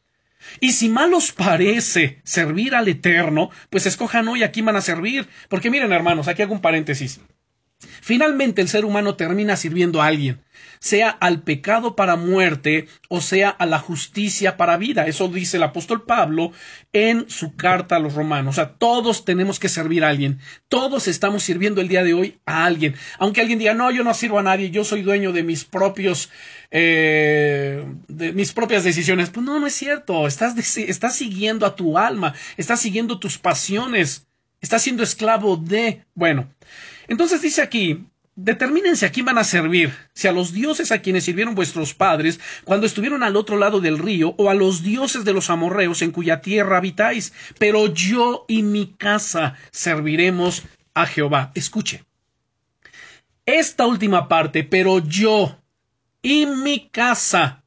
Y 0.61 0.73
si 0.73 0.89
mal 0.89 1.15
os 1.15 1.31
parece 1.33 2.21
servir 2.25 2.75
al 2.75 2.89
Eterno, 2.89 3.51
pues 3.71 3.87
escojan 3.87 4.27
hoy 4.29 4.43
a 4.43 4.51
quién 4.51 4.67
van 4.67 4.77
a 4.77 4.81
servir. 4.81 5.29
Porque 5.49 5.71
miren, 5.71 5.93
hermanos, 5.93 6.27
aquí 6.27 6.43
hago 6.43 6.55
un 6.55 6.61
paréntesis. 6.61 7.21
Finalmente 7.81 8.61
el 8.61 8.69
ser 8.69 8.85
humano 8.85 9.17
termina 9.17 9.57
sirviendo 9.57 10.03
a 10.03 10.07
alguien, 10.07 10.43
sea 10.81 11.09
al 11.09 11.43
pecado 11.43 11.97
para 11.97 12.17
muerte 12.17 12.89
o 13.09 13.21
sea 13.21 13.51
a 13.51 13.67
la 13.67 13.79
justicia 13.79 14.57
para 14.57 14.77
vida. 14.77 15.07
Eso 15.07 15.29
dice 15.29 15.57
el 15.57 15.63
apóstol 15.63 16.05
Pablo 16.05 16.53
en 16.93 17.29
su 17.31 17.57
carta 17.57 17.97
a 17.97 17.99
los 17.99 18.15
romanos. 18.15 18.55
O 18.55 18.57
sea, 18.57 18.75
todos 18.75 19.25
tenemos 19.25 19.59
que 19.59 19.69
servir 19.69 20.05
a 20.05 20.09
alguien. 20.09 20.41
Todos 20.69 21.09
estamos 21.09 21.43
sirviendo 21.43 21.81
el 21.81 21.89
día 21.89 22.05
de 22.05 22.15
hoy 22.15 22.39
a 22.47 22.65
alguien. 22.65 22.95
Aunque 23.19 23.41
alguien 23.41 23.59
diga, 23.59 23.75
no, 23.75 23.91
yo 23.91 24.05
no 24.05 24.15
sirvo 24.15 24.39
a 24.39 24.43
nadie, 24.43 24.71
yo 24.71 24.85
soy 24.85 25.03
dueño 25.03 25.33
de 25.33 25.43
mis 25.43 25.65
propios, 25.65 26.31
eh, 26.71 27.85
de 28.09 28.33
mis 28.33 28.53
propias 28.53 28.85
decisiones. 28.85 29.31
Pues 29.31 29.45
no, 29.45 29.59
no 29.59 29.67
es 29.67 29.75
cierto. 29.75 30.27
Estás, 30.27 30.77
estás 30.79 31.15
siguiendo 31.15 31.67
a 31.67 31.77
tu 31.77 31.97
alma, 31.97 32.35
estás 32.57 32.81
siguiendo 32.81 33.19
tus 33.19 33.39
pasiones, 33.39 34.27
estás 34.61 34.83
siendo 34.83 35.03
esclavo 35.03 35.57
de, 35.57 36.05
bueno. 36.15 36.51
Entonces 37.11 37.43
dice 37.43 37.61
aquí, 37.61 38.07
Determínense 38.37 39.05
a 39.05 39.13
quién 39.13 39.27
van 39.27 39.37
a 39.37 39.45
servir, 39.45 39.93
si 40.15 40.27
a 40.27 40.33
los 40.33 40.53
dioses 40.53 40.93
a 40.93 41.03
quienes 41.03 41.25
sirvieron 41.25 41.55
vuestros 41.55 41.93
padres 41.93 42.41
cuando 42.65 42.87
estuvieron 42.87 43.23
al 43.23 43.37
otro 43.37 43.59
lado 43.59 43.81
del 43.81 43.99
río, 43.99 44.35
o 44.39 44.49
a 44.49 44.55
los 44.55 44.83
dioses 44.83 45.27
de 45.27 45.35
los 45.35 45.51
amorreos 45.51 46.01
en 46.01 46.11
cuya 46.11 46.41
tierra 46.41 46.79
habitáis, 46.79 47.35
pero 47.59 47.89
yo 47.89 48.47
y 48.49 48.63
mi 48.63 48.95
casa 48.95 49.57
serviremos 49.73 50.63
a 50.95 51.05
Jehová. 51.05 51.51
Escuche. 51.55 52.05
Esta 53.45 53.87
última 53.87 54.27
parte, 54.27 54.65
pero 54.65 55.01
yo 55.01 55.59
y 56.23 56.47
mi 56.47 56.89
casa 56.89 57.60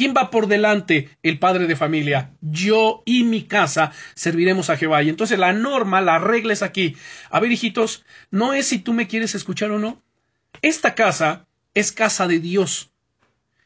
¿Quién 0.00 0.14
va 0.16 0.30
por 0.30 0.46
delante? 0.46 1.10
El 1.22 1.38
padre 1.38 1.66
de 1.66 1.76
familia. 1.76 2.32
Yo 2.40 3.02
y 3.04 3.22
mi 3.22 3.42
casa 3.42 3.92
serviremos 4.14 4.70
a 4.70 4.78
Jehová. 4.78 5.02
Y 5.02 5.10
entonces 5.10 5.38
la 5.38 5.52
norma, 5.52 6.00
la 6.00 6.18
regla 6.18 6.54
es 6.54 6.62
aquí. 6.62 6.96
A 7.28 7.38
ver, 7.38 7.52
hijitos, 7.52 8.06
no 8.30 8.54
es 8.54 8.64
si 8.64 8.78
tú 8.78 8.94
me 8.94 9.06
quieres 9.06 9.34
escuchar 9.34 9.70
o 9.72 9.78
no. 9.78 10.02
Esta 10.62 10.94
casa 10.94 11.46
es 11.74 11.92
casa 11.92 12.26
de 12.26 12.38
Dios. 12.38 12.92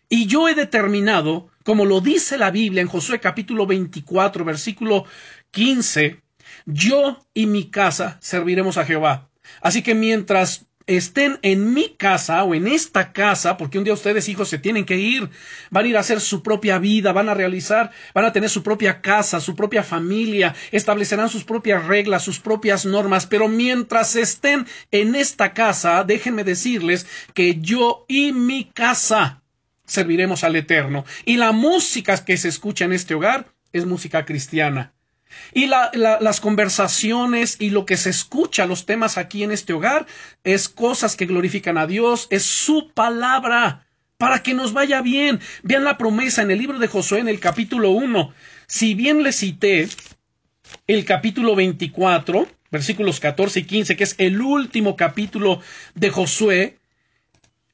Y 0.09 0.27
yo 0.27 0.49
he 0.49 0.57
determinado, 0.57 1.51
como 1.63 1.85
lo 1.85 2.01
dice 2.01 2.37
la 2.37 2.51
Biblia 2.51 2.83
en 2.83 2.89
Josué 2.89 3.21
capítulo 3.21 3.65
24, 3.69 4.45
versículo 4.45 5.05
15, 5.53 6.21
yo 6.67 7.25
y 7.33 7.47
mi 7.47 7.71
casa 7.71 8.19
serviremos 8.21 8.77
a 8.77 8.85
Jehová. 8.85 9.31
Así 9.61 9.83
que 9.83 9.95
mientras 9.95 10.67
estén 10.87 11.39
en 11.43 11.73
mi 11.73 11.91
casa 11.97 12.43
o 12.45 12.55
en 12.55 12.67
esta 12.67 13.13
casa, 13.13 13.57
porque 13.57 13.79
un 13.79 13.85
día 13.85 13.95
ustedes 13.95 14.29
hijos 14.29 14.49
se 14.49 14.59
tienen 14.59 14.85
que 14.85 14.97
ir, 14.97 15.31
van 15.71 15.85
a 15.85 15.89
ir 15.89 15.97
a 15.97 16.01
hacer 16.01 16.21
su 16.21 16.43
propia 16.43 16.79
vida, 16.79 17.13
van 17.13 17.29
a 17.29 17.35
realizar, 17.35 17.91
van 18.15 18.25
a 18.25 18.33
tener 18.33 18.51
su 18.51 18.63
propia 18.63 19.01
casa, 19.01 19.41
su 19.41 19.57
propia 19.57 19.83
familia, 19.83 20.55
establecerán 20.73 21.29
sus 21.29 21.45
propias 21.45 21.87
reglas, 21.87 22.23
sus 22.23 22.41
propias 22.41 22.85
normas, 22.85 23.27
pero 23.27 23.49
mientras 23.49 24.17
estén 24.17 24.67
en 24.91 25.15
esta 25.15 25.55
casa, 25.55 26.05
déjenme 26.05 26.45
decirles 26.45 27.07
que 27.33 27.61
yo 27.61 28.05
y 28.09 28.33
mi 28.33 28.65
casa 28.65 29.43
serviremos 29.87 30.45
al 30.45 30.57
Eterno. 30.57 31.05
Y 31.25 31.37
la 31.37 31.53
música 31.53 32.17
que 32.25 32.37
se 32.37 32.49
escucha 32.49 32.85
en 32.85 32.93
este 32.93 33.15
hogar 33.15 33.47
es 33.73 33.87
música 33.87 34.25
cristiana. 34.25 34.93
Y 35.53 35.67
las 35.67 36.41
conversaciones 36.41 37.57
y 37.61 37.71
lo 37.71 37.87
que 37.87 37.97
se 37.97 38.11
escucha, 38.11 38.67
los 38.67 38.87
temas 38.87 39.19
aquí 39.19 39.43
en 39.43 39.53
este 39.53 39.73
hogar, 39.73 40.07
es 40.43 40.69
cosas 40.69 41.17
que 41.17 41.27
glorifican 41.27 41.79
a 41.79 41.87
Dios, 41.87 42.27
es 42.31 42.45
su 42.45 42.91
palabra, 42.93 43.87
para 44.19 44.43
que 44.43 44.55
nos 44.55 44.73
vaya 44.73 45.03
bien. 45.03 45.41
Vean 45.63 45.85
la 45.85 45.99
promesa 45.99 46.43
en 46.43 46.51
el 46.51 46.59
libro 46.59 46.79
de 46.79 46.89
Josué, 46.89 47.21
en 47.21 47.29
el 47.29 47.41
capítulo 47.41 47.91
1. 47.91 48.33
Si 48.67 48.95
bien 48.95 49.23
le 49.23 49.33
cité 49.33 49.89
el 50.87 51.05
capítulo 51.05 51.55
24, 51.55 52.49
versículos 52.71 53.21
14 53.21 53.61
y 53.61 53.65
15, 53.65 53.97
que 53.97 54.05
es 54.05 54.15
el 54.19 54.41
último 54.41 54.97
capítulo 54.97 55.61
de 55.95 56.11
Josué, 56.11 56.79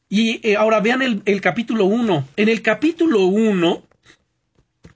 y 0.09 0.47
eh, 0.47 0.57
ahora 0.57 0.81
vean 0.81 1.03
el, 1.03 1.23
el 1.25 1.41
capítulo 1.41 1.85
1. 1.85 2.29
En 2.37 2.49
el 2.49 2.63
capítulo 2.63 3.27
1, 3.27 3.83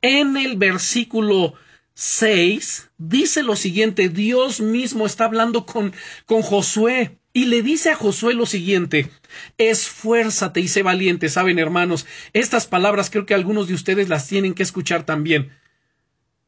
en 0.03 0.37
el 0.37 0.57
versículo 0.57 1.55
6 1.95 2.91
dice 2.99 3.43
lo 3.43 3.57
siguiente, 3.57 4.09
Dios 4.09 4.61
mismo 4.61 5.07
está 5.07 5.25
hablando 5.25 5.65
con, 5.65 5.93
con 6.27 6.43
Josué 6.43 7.19
y 7.33 7.47
le 7.47 7.63
dice 7.63 7.91
a 7.91 7.97
Josué 7.97 8.35
lo 8.35 8.47
siguiente, 8.47 9.11
esfuérzate 9.59 10.61
y 10.61 10.69
sé 10.69 10.83
valiente. 10.83 11.29
Saben, 11.29 11.59
hermanos, 11.59 12.07
estas 12.33 12.67
palabras 12.67 13.11
creo 13.11 13.27
que 13.27 13.35
algunos 13.35 13.67
de 13.67 13.75
ustedes 13.75 14.09
las 14.09 14.29
tienen 14.29 14.55
que 14.55 14.63
escuchar 14.63 15.05
también. 15.05 15.53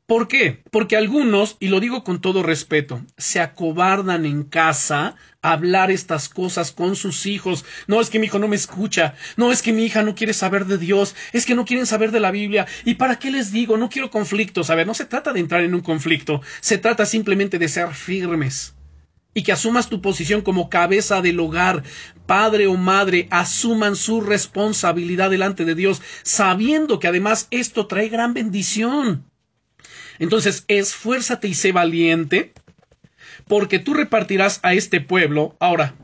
¿Por 0.06 0.28
qué? 0.28 0.62
Porque 0.70 0.96
algunos, 0.96 1.56
y 1.58 1.66
lo 1.66 1.80
digo 1.80 2.04
con 2.04 2.20
todo 2.20 2.44
respeto, 2.44 3.04
se 3.16 3.40
acobardan 3.40 4.24
en 4.24 4.44
casa 4.44 5.16
a 5.42 5.50
hablar 5.50 5.90
estas 5.90 6.28
cosas 6.28 6.70
con 6.70 6.94
sus 6.94 7.26
hijos. 7.26 7.64
No 7.88 8.00
es 8.00 8.08
que 8.08 8.20
mi 8.20 8.26
hijo 8.26 8.38
no 8.38 8.46
me 8.46 8.54
escucha, 8.54 9.14
no 9.36 9.50
es 9.50 9.62
que 9.62 9.72
mi 9.72 9.84
hija 9.84 10.02
no 10.02 10.14
quiere 10.14 10.32
saber 10.32 10.66
de 10.66 10.78
Dios, 10.78 11.16
es 11.32 11.44
que 11.44 11.56
no 11.56 11.64
quieren 11.64 11.86
saber 11.86 12.12
de 12.12 12.20
la 12.20 12.30
Biblia. 12.30 12.68
¿Y 12.84 12.94
para 12.94 13.18
qué 13.18 13.32
les 13.32 13.50
digo? 13.50 13.78
No 13.78 13.88
quiero 13.88 14.12
conflictos. 14.12 14.70
A 14.70 14.76
ver, 14.76 14.86
no 14.86 14.94
se 14.94 15.06
trata 15.06 15.32
de 15.32 15.40
entrar 15.40 15.64
en 15.64 15.74
un 15.74 15.80
conflicto, 15.80 16.40
se 16.60 16.78
trata 16.78 17.04
simplemente 17.04 17.58
de 17.58 17.66
ser 17.66 17.92
firmes 17.92 18.76
y 19.34 19.42
que 19.42 19.50
asumas 19.50 19.88
tu 19.88 20.00
posición 20.00 20.40
como 20.40 20.70
cabeza 20.70 21.20
del 21.20 21.40
hogar, 21.40 21.82
padre 22.26 22.68
o 22.68 22.76
madre, 22.76 23.26
asuman 23.32 23.96
su 23.96 24.20
responsabilidad 24.20 25.30
delante 25.30 25.64
de 25.64 25.74
Dios, 25.74 26.00
sabiendo 26.22 27.00
que 27.00 27.08
además 27.08 27.48
esto 27.50 27.88
trae 27.88 28.08
gran 28.08 28.34
bendición. 28.34 29.24
Entonces, 30.18 30.64
esfuérzate 30.68 31.48
y 31.48 31.54
sé 31.54 31.72
valiente, 31.72 32.52
porque 33.46 33.78
tú 33.78 33.94
repartirás 33.94 34.60
a 34.62 34.74
este 34.74 35.00
pueblo. 35.00 35.56
Ahora, 35.60 35.94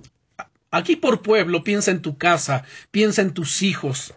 aquí 0.70 0.96
por 0.96 1.22
pueblo, 1.22 1.64
piensa 1.64 1.90
en 1.90 2.02
tu 2.02 2.18
casa, 2.18 2.64
piensa 2.90 3.22
en 3.22 3.32
tus 3.34 3.62
hijos. 3.62 4.14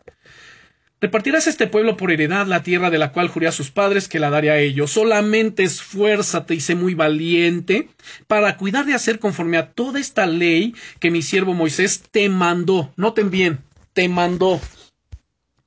Repartirás 1.02 1.46
este 1.46 1.68
pueblo 1.68 1.98
por 1.98 2.12
heredad 2.12 2.48
la 2.48 2.64
tierra 2.64 2.90
de 2.90 2.98
la 2.98 3.12
cual 3.12 3.28
juré 3.28 3.48
a 3.48 3.52
sus 3.52 3.70
padres 3.70 4.08
que 4.08 4.18
la 4.18 4.30
daré 4.30 4.50
a 4.50 4.60
ellos. 4.60 4.92
Solamente 4.92 5.64
esfuérzate 5.64 6.56
y 6.56 6.62
sé 6.62 6.74
muy 6.74 6.96
valiente 6.96 7.90
para 8.28 8.58
cuidar 8.58 8.86
de 8.86 8.94
hacer 8.94 9.20
conforme 9.20 9.58
a 9.58 9.72
toda 9.72 10.00
esta 10.00 10.26
ley 10.26 10.74
que 11.00 11.12
mi 11.12 11.22
siervo 11.22 11.54
Moisés 11.54 12.02
te 12.10 12.28
mandó. 12.30 12.92
Noten 12.96 13.30
bien, 13.30 13.60
te 13.94 14.08
mandó. 14.08 14.60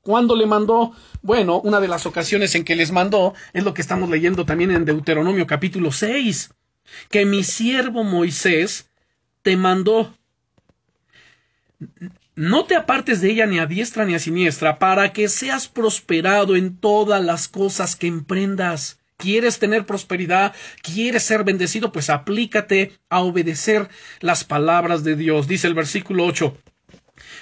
¿Cuándo 0.09 0.37
le 0.37 0.47
mandó? 0.47 0.93
Bueno, 1.21 1.61
una 1.61 1.81
de 1.81 1.87
las 1.87 2.07
ocasiones 2.07 2.55
en 2.55 2.65
que 2.65 2.75
les 2.75 2.93
mandó 2.93 3.35
es 3.53 3.63
lo 3.63 3.75
que 3.75 3.83
estamos 3.83 4.09
leyendo 4.09 4.47
también 4.47 4.71
en 4.71 4.87
Deuteronomio 4.87 5.47
capítulo 5.47 5.93
6, 5.93 6.49
que 7.11 7.27
mi 7.27 7.45
siervo 7.45 8.05
Moisés 8.05 8.89
te 9.43 9.59
mandó. 9.59 10.15
No 12.35 12.65
te 12.65 12.75
apartes 12.75 13.21
de 13.21 13.33
ella 13.33 13.45
ni 13.45 13.59
a 13.59 13.67
diestra 13.67 14.07
ni 14.07 14.15
a 14.15 14.19
siniestra, 14.19 14.79
para 14.79 15.13
que 15.13 15.29
seas 15.29 15.69
prosperado 15.69 16.57
en 16.57 16.79
todas 16.79 17.23
las 17.23 17.47
cosas 17.47 17.95
que 17.95 18.07
emprendas. 18.07 19.01
¿Quieres 19.19 19.59
tener 19.59 19.85
prosperidad? 19.85 20.55
¿Quieres 20.81 21.23
ser 21.23 21.45
bendecido? 21.45 21.93
Pues 21.93 22.09
aplícate 22.09 22.99
a 23.11 23.21
obedecer 23.21 23.91
las 24.21 24.43
palabras 24.43 25.05
de 25.05 25.17
Dios. 25.17 25.49
Dice 25.49 25.67
el 25.67 25.75
versículo 25.75 26.25
8. 26.25 26.57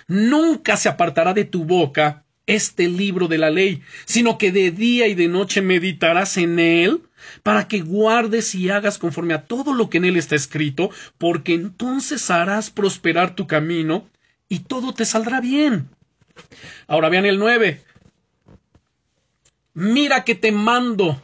Nunca 0.08 0.76
se 0.76 0.88
apartará 0.88 1.32
de 1.32 1.44
tu 1.44 1.64
boca 1.64 2.25
este 2.46 2.88
libro 2.88 3.28
de 3.28 3.38
la 3.38 3.50
ley, 3.50 3.82
sino 4.04 4.38
que 4.38 4.52
de 4.52 4.70
día 4.70 5.08
y 5.08 5.14
de 5.14 5.28
noche 5.28 5.62
meditarás 5.62 6.36
en 6.36 6.58
él, 6.58 7.02
para 7.42 7.68
que 7.68 7.80
guardes 7.80 8.54
y 8.54 8.70
hagas 8.70 8.98
conforme 8.98 9.34
a 9.34 9.44
todo 9.46 9.74
lo 9.74 9.90
que 9.90 9.98
en 9.98 10.04
él 10.04 10.16
está 10.16 10.36
escrito, 10.36 10.90
porque 11.18 11.54
entonces 11.54 12.30
harás 12.30 12.70
prosperar 12.70 13.34
tu 13.34 13.46
camino 13.46 14.08
y 14.48 14.60
todo 14.60 14.94
te 14.94 15.04
saldrá 15.04 15.40
bien. 15.40 15.88
Ahora 16.86 17.08
vean 17.08 17.26
el 17.26 17.38
9. 17.38 17.82
Mira 19.74 20.24
que 20.24 20.34
te 20.34 20.52
mando. 20.52 21.20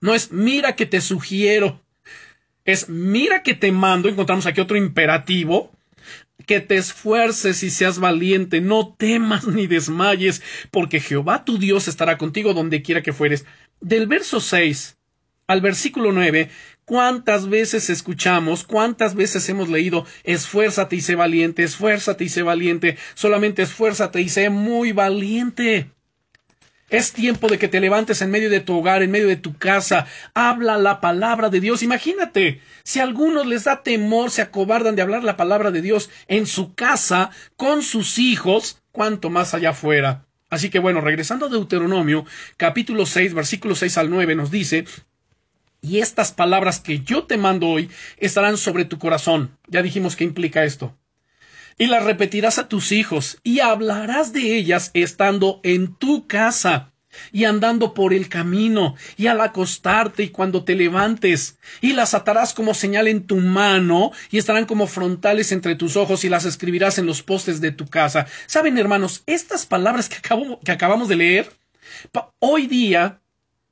No 0.00 0.14
es 0.14 0.32
mira 0.32 0.76
que 0.76 0.86
te 0.86 1.00
sugiero. 1.00 1.80
Es 2.64 2.88
mira 2.88 3.42
que 3.42 3.54
te 3.54 3.72
mando. 3.72 4.08
Encontramos 4.08 4.46
aquí 4.46 4.60
otro 4.60 4.76
imperativo 4.76 5.72
que 6.48 6.60
te 6.60 6.76
esfuerces 6.76 7.62
y 7.62 7.70
seas 7.70 8.00
valiente, 8.00 8.60
no 8.60 8.94
temas 8.96 9.46
ni 9.46 9.68
desmayes, 9.68 10.42
porque 10.72 10.98
Jehová 10.98 11.44
tu 11.44 11.58
Dios 11.58 11.86
estará 11.86 12.18
contigo 12.18 12.54
donde 12.54 12.82
quiera 12.82 13.02
que 13.02 13.12
fueres. 13.12 13.44
Del 13.80 14.08
verso 14.08 14.40
6 14.40 14.96
al 15.46 15.60
versículo 15.60 16.10
9, 16.10 16.50
¿cuántas 16.84 17.48
veces 17.48 17.90
escuchamos, 17.90 18.64
cuántas 18.64 19.14
veces 19.14 19.48
hemos 19.48 19.68
leído, 19.68 20.04
esfuérzate 20.24 20.96
y 20.96 21.00
sé 21.00 21.14
valiente, 21.14 21.62
esfuérzate 21.62 22.24
y 22.24 22.28
sé 22.28 22.42
valiente, 22.42 22.96
solamente 23.14 23.62
esfuérzate 23.62 24.20
y 24.20 24.28
sé 24.28 24.50
muy 24.50 24.92
valiente? 24.92 25.90
Es 26.90 27.12
tiempo 27.12 27.48
de 27.48 27.58
que 27.58 27.68
te 27.68 27.80
levantes 27.80 28.22
en 28.22 28.30
medio 28.30 28.48
de 28.48 28.60
tu 28.60 28.78
hogar, 28.78 29.02
en 29.02 29.10
medio 29.10 29.28
de 29.28 29.36
tu 29.36 29.58
casa. 29.58 30.06
Habla 30.32 30.78
la 30.78 31.00
palabra 31.00 31.50
de 31.50 31.60
Dios. 31.60 31.82
Imagínate, 31.82 32.62
si 32.82 32.98
a 32.98 33.02
algunos 33.02 33.46
les 33.46 33.64
da 33.64 33.82
temor, 33.82 34.30
se 34.30 34.40
acobardan 34.40 34.96
de 34.96 35.02
hablar 35.02 35.22
la 35.22 35.36
palabra 35.36 35.70
de 35.70 35.82
Dios 35.82 36.08
en 36.28 36.46
su 36.46 36.74
casa, 36.74 37.30
con 37.56 37.82
sus 37.82 38.18
hijos, 38.18 38.80
cuánto 38.90 39.28
más 39.28 39.52
allá 39.52 39.70
afuera. 39.70 40.24
Así 40.48 40.70
que 40.70 40.78
bueno, 40.78 41.02
regresando 41.02 41.46
a 41.46 41.50
Deuteronomio, 41.50 42.24
capítulo 42.56 43.04
6, 43.04 43.34
versículo 43.34 43.74
6 43.74 43.98
al 43.98 44.08
9, 44.08 44.34
nos 44.34 44.50
dice, 44.50 44.86
y 45.82 45.98
estas 45.98 46.32
palabras 46.32 46.80
que 46.80 47.00
yo 47.00 47.24
te 47.24 47.36
mando 47.36 47.68
hoy 47.68 47.90
estarán 48.16 48.56
sobre 48.56 48.86
tu 48.86 48.98
corazón. 48.98 49.56
Ya 49.66 49.82
dijimos 49.82 50.16
qué 50.16 50.24
implica 50.24 50.64
esto. 50.64 50.96
Y 51.78 51.86
las 51.86 52.04
repetirás 52.04 52.58
a 52.58 52.68
tus 52.68 52.92
hijos, 52.92 53.38
y 53.44 53.60
hablarás 53.60 54.32
de 54.32 54.56
ellas 54.56 54.90
estando 54.94 55.60
en 55.62 55.94
tu 55.94 56.26
casa, 56.26 56.92
y 57.32 57.44
andando 57.44 57.94
por 57.94 58.12
el 58.12 58.28
camino, 58.28 58.96
y 59.16 59.28
al 59.28 59.40
acostarte 59.40 60.24
y 60.24 60.28
cuando 60.30 60.64
te 60.64 60.74
levantes, 60.74 61.56
y 61.80 61.92
las 61.92 62.14
atarás 62.14 62.52
como 62.52 62.74
señal 62.74 63.06
en 63.06 63.26
tu 63.26 63.36
mano, 63.36 64.10
y 64.30 64.38
estarán 64.38 64.66
como 64.66 64.86
frontales 64.86 65.52
entre 65.52 65.76
tus 65.76 65.96
ojos, 65.96 66.24
y 66.24 66.28
las 66.28 66.44
escribirás 66.44 66.98
en 66.98 67.06
los 67.06 67.22
postes 67.22 67.60
de 67.60 67.72
tu 67.72 67.86
casa. 67.86 68.26
Saben, 68.46 68.76
hermanos, 68.76 69.22
estas 69.26 69.64
palabras 69.64 70.08
que, 70.08 70.16
que 70.64 70.72
acabamos 70.72 71.08
de 71.08 71.16
leer, 71.16 71.52
hoy 72.40 72.66
día 72.66 73.20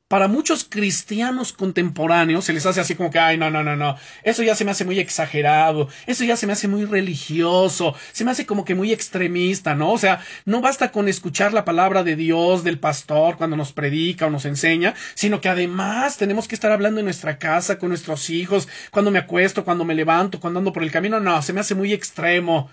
para 0.09 0.29
muchos 0.29 0.65
cristianos 0.65 1.53
contemporáneos 1.53 2.45
se 2.45 2.53
les 2.53 2.65
hace 2.65 2.81
así 2.81 2.95
como 2.95 3.11
que, 3.11 3.19
ay, 3.19 3.39
no, 3.39 3.51
no, 3.51 3.65
no, 3.65 3.75
no, 3.75 3.97
eso 4.23 4.43
ya 4.43 4.55
se 4.55 4.65
me 4.65 4.71
hace 4.71 4.85
muy 4.85 5.01
exagerado, 5.01 5.89
eso 6.07 6.25
ya 6.25 6.37
se 6.37 6.47
me 6.47 6.53
hace 6.53 6.69
muy 6.69 6.85
religioso, 6.85 7.95
se 8.13 8.25
me 8.25 8.31
hace 8.31 8.47
como 8.47 8.65
que 8.65 8.75
muy 8.75 8.93
extremista, 8.93 9.75
¿no? 9.75 9.93
O 9.93 9.99
sea, 9.99 10.21
no 10.45 10.61
basta 10.61 10.93
con 10.93 11.09
escuchar 11.09 11.53
la 11.53 11.65
palabra 11.65 12.05
de 12.05 12.15
Dios, 12.15 12.63
del 12.63 12.79
pastor, 12.79 13.37
cuando 13.37 13.57
nos 13.57 13.73
predica 13.73 14.27
o 14.27 14.31
nos 14.31 14.45
enseña, 14.45 14.95
sino 15.15 15.41
que 15.41 15.49
además 15.49 16.17
tenemos 16.17 16.47
que 16.47 16.55
estar 16.55 16.71
hablando 16.71 17.01
en 17.01 17.07
nuestra 17.07 17.39
casa, 17.39 17.79
con 17.79 17.89
nuestros 17.89 18.31
hijos, 18.31 18.69
cuando 18.91 19.11
me 19.11 19.19
acuesto, 19.19 19.65
cuando 19.65 19.85
me 19.85 19.95
levanto, 19.95 20.41
cuando 20.41 20.59
ando 20.61 20.73
por 20.73 20.83
el 20.83 20.93
camino, 20.93 21.19
no, 21.21 21.43
se 21.43 21.53
me 21.53 21.61
hace 21.61 21.75
muy 21.75 21.93
extremo. 21.93 22.71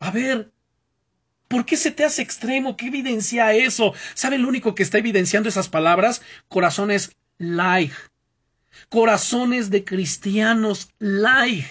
A 0.00 0.10
ver, 0.12 0.52
¿Por 1.48 1.64
qué 1.64 1.76
se 1.78 1.90
te 1.90 2.04
hace 2.04 2.20
extremo? 2.20 2.76
¿Qué 2.76 2.86
evidencia 2.86 3.54
eso? 3.54 3.94
¿Saben 4.14 4.42
lo 4.42 4.48
único 4.48 4.74
que 4.74 4.82
está 4.82 4.98
evidenciando 4.98 5.48
esas 5.48 5.68
palabras? 5.68 6.20
Corazones 6.48 7.16
light. 7.38 7.92
Corazones 8.90 9.70
de 9.70 9.82
cristianos 9.82 10.90
light. 10.98 11.64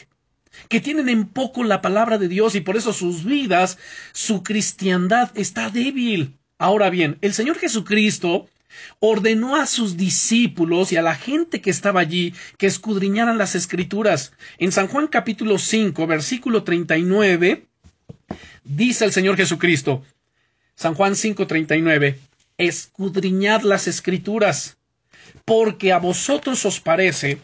Que 0.67 0.81
tienen 0.81 1.09
en 1.09 1.27
poco 1.27 1.63
la 1.63 1.81
palabra 1.81 2.17
de 2.17 2.27
Dios 2.27 2.55
y 2.55 2.61
por 2.61 2.75
eso 2.75 2.91
sus 2.91 3.23
vidas, 3.23 3.77
su 4.13 4.41
cristiandad 4.41 5.31
está 5.35 5.69
débil. 5.69 6.35
Ahora 6.57 6.89
bien, 6.89 7.19
el 7.21 7.35
Señor 7.35 7.59
Jesucristo 7.59 8.49
ordenó 8.99 9.55
a 9.55 9.67
sus 9.67 9.95
discípulos 9.95 10.91
y 10.91 10.97
a 10.97 11.03
la 11.03 11.13
gente 11.13 11.61
que 11.61 11.69
estaba 11.69 11.99
allí 11.99 12.33
que 12.57 12.65
escudriñaran 12.65 13.37
las 13.37 13.53
escrituras. 13.53 14.33
En 14.57 14.71
San 14.71 14.87
Juan 14.87 15.07
capítulo 15.07 15.59
5, 15.59 16.07
versículo 16.07 16.63
39, 16.63 17.66
Dice 18.67 19.05
el 19.05 19.13
Señor 19.13 19.37
Jesucristo, 19.37 20.03
San 20.75 20.93
Juan 20.93 21.15
5:39, 21.15 22.19
escudriñad 22.57 23.61
las 23.61 23.87
escrituras, 23.87 24.77
porque 25.45 25.93
a 25.93 25.99
vosotros 25.99 26.65
os 26.65 26.81
parece 26.81 27.37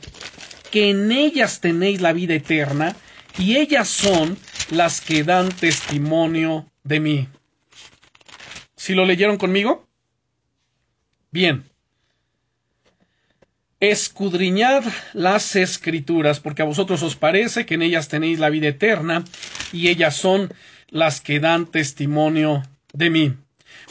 que 0.70 0.90
en 0.90 1.14
ellas 1.14 1.62
tenéis 1.62 2.02
la 2.02 2.12
vida 2.12 2.34
eterna, 2.34 2.98
y 3.38 3.56
ellas 3.56 3.88
son 3.88 4.38
las 4.70 5.00
que 5.00 5.24
dan 5.24 5.50
testimonio 5.50 6.70
de 6.84 7.00
mí. 7.00 7.28
¿Si 8.76 8.94
lo 8.94 9.06
leyeron 9.06 9.38
conmigo? 9.38 9.88
Bien. 11.32 11.64
Escudriñad 13.80 14.84
las 15.14 15.56
escrituras, 15.56 16.42
porque 16.42 16.64
a 16.64 16.66
vosotros 16.66 17.02
os 17.02 17.16
parece 17.16 17.66
que 17.66 17.76
en 17.76 17.82
ellas 17.82 18.10
tenéis 18.10 18.40
la 18.40 18.50
vida 18.50 18.68
eterna, 18.68 19.24
y 19.72 19.88
ellas 19.88 20.18
son 20.18 20.54
las 20.94 21.20
que 21.22 21.40
dan 21.40 21.66
testimonio 21.66 22.64
de 22.94 23.10
mí. 23.10 23.34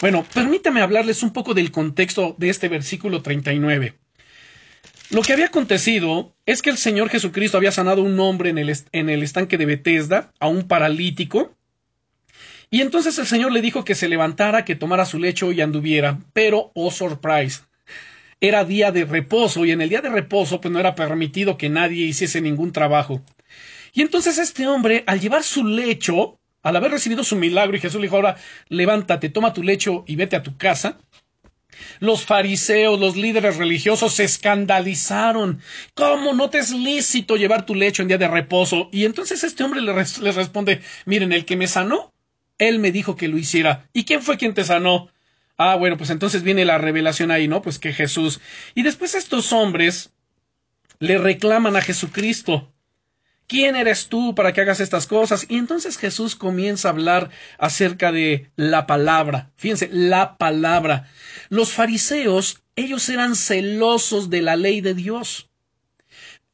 Bueno, 0.01 0.25
permítame 0.33 0.81
hablarles 0.81 1.23
un 1.23 1.33
poco 1.33 1.53
del 1.53 1.73
contexto 1.73 2.37
de 2.39 2.49
este 2.49 2.69
versículo 2.69 3.23
39. 3.23 3.95
Lo 5.11 5.23
que 5.23 5.33
había 5.33 5.47
acontecido 5.47 6.35
es 6.47 6.63
que 6.63 6.71
el 6.71 6.79
Señor 6.79 7.11
Jesucristo 7.11 7.59
había 7.59 7.73
sanado 7.73 8.03
un 8.03 8.19
hombre 8.21 8.51
en 8.51 8.59
el, 8.59 8.75
en 8.93 9.11
el 9.11 9.23
estanque 9.23 9.59
de 9.59 9.67
Bethesda, 9.67 10.33
a 10.39 10.47
un 10.47 10.69
paralítico, 10.69 11.55
y 12.71 12.81
entonces 12.81 13.19
el 13.19 13.27
Señor 13.27 13.53
le 13.53 13.61
dijo 13.61 13.85
que 13.85 13.95
se 13.95 14.09
levantara, 14.09 14.65
que 14.65 14.77
tomara 14.77 15.05
su 15.05 15.19
lecho 15.19 15.53
y 15.53 15.61
anduviera, 15.61 16.21
pero, 16.33 16.71
oh 16.75 16.91
surprise, 16.91 17.61
era 18.41 18.65
día 18.65 18.93
de 18.93 19.05
reposo 19.05 19.67
y 19.67 19.73
en 19.73 19.83
el 19.83 19.91
día 19.91 20.01
de 20.01 20.09
reposo 20.09 20.61
pues 20.61 20.73
no 20.73 20.81
era 20.81 20.95
permitido 20.95 21.59
que 21.59 21.69
nadie 21.69 22.07
hiciese 22.07 22.41
ningún 22.41 22.73
trabajo. 22.73 23.23
Y 23.93 24.01
entonces 24.01 24.39
este 24.39 24.67
hombre, 24.67 25.05
al 25.07 25.21
llevar 25.21 25.43
su 25.43 25.65
lecho, 25.65 26.41
al 26.63 26.77
haber 26.77 26.93
recibido 26.93 27.25
su 27.25 27.37
milagro 27.37 27.77
y 27.77 27.81
Jesús 27.81 28.01
le 28.01 28.07
dijo, 28.07 28.17
ahora 28.17 28.37
levántate, 28.69 29.29
toma 29.29 29.53
tu 29.53 29.63
lecho 29.63 30.05
y 30.07 30.17
vete 30.17 30.37
a 30.37 30.43
tu 30.43 30.57
casa, 30.57 30.99
los 32.01 32.25
fariseos, 32.25 32.99
los 33.01 33.17
líderes 33.17 33.57
religiosos 33.57 34.15
se 34.15 34.25
escandalizaron. 34.25 35.61
¿Cómo 35.95 36.35
no 36.35 36.51
te 36.51 36.59
es 36.59 36.71
lícito 36.71 37.37
llevar 37.37 37.67
tu 37.67 37.75
lecho 37.75 38.03
en 38.03 38.09
día 38.09 38.19
de 38.19 38.29
reposo? 38.29 38.89
Y 38.93 39.05
entonces 39.05 39.43
este 39.45 39.65
hombre 39.65 39.81
les 39.81 40.19
le 40.19 40.33
responde, 40.33 40.83
miren, 41.07 41.33
el 41.33 41.45
que 41.45 41.57
me 41.57 41.67
sanó, 41.67 42.13
él 42.59 42.79
me 42.79 42.93
dijo 42.93 43.17
que 43.17 43.29
lo 43.29 43.39
hiciera. 43.39 43.89
¿Y 43.93 44.05
quién 44.05 44.23
fue 44.23 44.37
quien 44.37 44.55
te 44.55 44.65
sanó? 44.65 45.09
Ah, 45.57 45.77
bueno, 45.77 45.97
pues 45.97 46.11
entonces 46.11 46.43
viene 46.43 46.65
la 46.65 46.79
revelación 46.79 47.31
ahí, 47.31 47.49
¿no? 47.49 47.63
Pues 47.63 47.79
que 47.79 47.93
Jesús. 47.93 48.41
Y 48.75 48.83
después 48.83 49.15
estos 49.15 49.53
hombres 49.53 50.13
le 50.99 51.19
reclaman 51.19 51.77
a 51.77 51.83
Jesucristo. 51.83 52.72
¿Quién 53.47 53.77
eres 53.77 54.09
tú 54.09 54.35
para 54.35 54.53
que 54.53 54.63
hagas 54.63 54.81
estas 54.81 55.07
cosas? 55.07 55.47
Y 55.49 55.57
entonces 55.57 55.99
Jesús 55.99 56.37
comienza 56.37 56.89
a 56.89 56.93
hablar 56.93 57.31
acerca 57.59 58.11
de 58.11 58.51
la 58.57 58.87
palabra. 58.87 59.53
Fíjense, 59.57 59.89
la 59.93 60.39
palabra. 60.39 61.09
Los 61.49 61.73
fariseos, 61.73 62.63
ellos 62.77 63.09
eran 63.09 63.37
celosos 63.37 64.31
de 64.31 64.43
la 64.43 64.57
ley 64.57 64.81
de 64.81 64.95
Dios. 64.95 65.52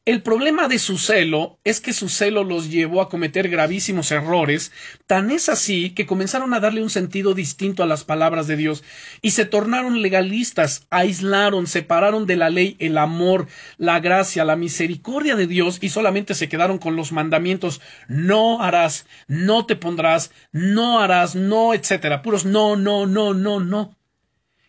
El 0.09 0.23
problema 0.23 0.67
de 0.67 0.79
su 0.79 0.97
celo 0.97 1.59
es 1.63 1.81
que 1.81 1.93
su 1.93 2.09
celo 2.09 2.43
los 2.43 2.71
llevó 2.71 3.03
a 3.03 3.09
cometer 3.09 3.47
gravísimos 3.47 4.09
errores, 4.09 4.71
tan 5.05 5.29
es 5.29 5.49
así 5.49 5.91
que 5.91 6.07
comenzaron 6.07 6.55
a 6.55 6.59
darle 6.59 6.81
un 6.81 6.89
sentido 6.89 7.35
distinto 7.35 7.83
a 7.83 7.85
las 7.85 8.05
palabras 8.05 8.47
de 8.47 8.55
Dios 8.55 8.83
y 9.21 9.29
se 9.29 9.45
tornaron 9.45 10.01
legalistas, 10.01 10.87
aislaron, 10.89 11.67
separaron 11.67 12.25
de 12.25 12.37
la 12.37 12.49
ley 12.49 12.75
el 12.79 12.97
amor, 12.97 13.45
la 13.77 13.99
gracia, 13.99 14.45
la 14.45 14.55
misericordia 14.55 15.35
de 15.35 15.45
Dios 15.45 15.77
y 15.79 15.89
solamente 15.89 16.33
se 16.33 16.49
quedaron 16.49 16.79
con 16.79 16.95
los 16.95 17.11
mandamientos 17.11 17.79
no 18.07 18.63
harás, 18.63 19.05
no 19.27 19.67
te 19.67 19.75
pondrás, 19.75 20.31
no 20.51 21.01
harás, 21.01 21.35
no, 21.35 21.75
etcétera, 21.75 22.23
puros 22.23 22.45
no, 22.45 22.75
no, 22.75 23.05
no, 23.05 23.35
no, 23.35 23.59
no. 23.59 23.95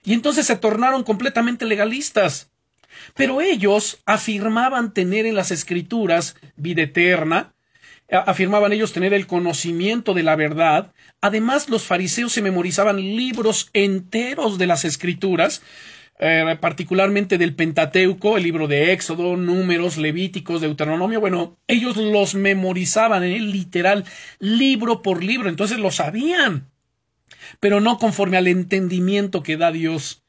Y 0.04 0.12
entonces 0.12 0.44
se 0.46 0.56
tornaron 0.56 1.02
completamente 1.02 1.64
legalistas. 1.64 2.49
Pero 3.14 3.40
ellos 3.40 4.02
afirmaban 4.06 4.92
tener 4.92 5.26
en 5.26 5.34
las 5.34 5.50
escrituras 5.50 6.36
vida 6.56 6.82
eterna, 6.82 7.54
afirmaban 8.10 8.72
ellos 8.72 8.92
tener 8.92 9.14
el 9.14 9.26
conocimiento 9.26 10.14
de 10.14 10.22
la 10.22 10.36
verdad. 10.36 10.92
Además, 11.20 11.68
los 11.68 11.84
fariseos 11.84 12.32
se 12.32 12.42
memorizaban 12.42 12.96
libros 12.96 13.70
enteros 13.72 14.58
de 14.58 14.66
las 14.66 14.84
escrituras, 14.84 15.62
eh, 16.18 16.58
particularmente 16.60 17.38
del 17.38 17.54
Pentateuco, 17.54 18.36
el 18.36 18.42
libro 18.42 18.68
de 18.68 18.92
Éxodo, 18.92 19.36
Números, 19.36 19.96
Levíticos, 19.96 20.60
Deuteronomio. 20.60 21.20
Bueno, 21.20 21.58
ellos 21.66 21.96
los 21.96 22.34
memorizaban 22.34 23.24
en 23.24 23.32
el 23.32 23.52
literal, 23.52 24.04
libro 24.38 25.02
por 25.02 25.24
libro, 25.24 25.48
entonces 25.48 25.78
lo 25.78 25.90
sabían, 25.90 26.68
pero 27.58 27.80
no 27.80 27.98
conforme 27.98 28.36
al 28.36 28.48
entendimiento 28.48 29.42
que 29.42 29.56
da 29.56 29.72
Dios. 29.72 30.19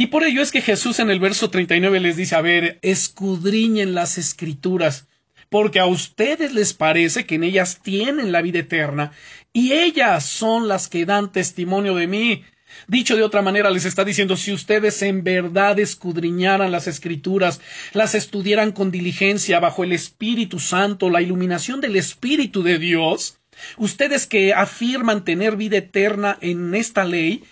Y 0.00 0.06
por 0.06 0.24
ello 0.24 0.40
es 0.40 0.50
que 0.50 0.62
Jesús 0.62 0.98
en 0.98 1.10
el 1.10 1.20
verso 1.20 1.50
39 1.50 2.00
les 2.00 2.16
dice, 2.16 2.34
a 2.34 2.40
ver, 2.40 2.78
escudriñen 2.80 3.94
las 3.94 4.16
escrituras, 4.16 5.06
porque 5.50 5.78
a 5.78 5.84
ustedes 5.84 6.54
les 6.54 6.72
parece 6.72 7.26
que 7.26 7.34
en 7.34 7.44
ellas 7.44 7.80
tienen 7.82 8.32
la 8.32 8.40
vida 8.40 8.60
eterna, 8.60 9.12
y 9.52 9.72
ellas 9.72 10.24
son 10.24 10.68
las 10.68 10.88
que 10.88 11.04
dan 11.04 11.32
testimonio 11.32 11.94
de 11.96 12.06
mí. 12.06 12.44
Dicho 12.88 13.14
de 13.14 13.22
otra 13.22 13.42
manera, 13.42 13.68
les 13.68 13.84
está 13.84 14.02
diciendo, 14.02 14.38
si 14.38 14.54
ustedes 14.54 15.02
en 15.02 15.22
verdad 15.22 15.78
escudriñaran 15.78 16.72
las 16.72 16.86
escrituras, 16.86 17.60
las 17.92 18.14
estudiaran 18.14 18.72
con 18.72 18.90
diligencia 18.90 19.60
bajo 19.60 19.84
el 19.84 19.92
Espíritu 19.92 20.60
Santo, 20.60 21.10
la 21.10 21.20
iluminación 21.20 21.82
del 21.82 21.96
Espíritu 21.96 22.62
de 22.62 22.78
Dios, 22.78 23.38
ustedes 23.76 24.26
que 24.26 24.54
afirman 24.54 25.26
tener 25.26 25.56
vida 25.56 25.76
eterna 25.76 26.38
en 26.40 26.74
esta 26.74 27.04
ley, 27.04 27.44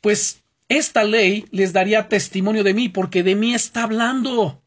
pues 0.00 0.41
esta 0.78 1.04
ley 1.04 1.46
les 1.50 1.72
daría 1.72 2.08
testimonio 2.08 2.64
de 2.64 2.74
mí, 2.74 2.88
porque 2.88 3.22
de 3.22 3.34
mí 3.34 3.54
está 3.54 3.84
hablando. 3.84 4.62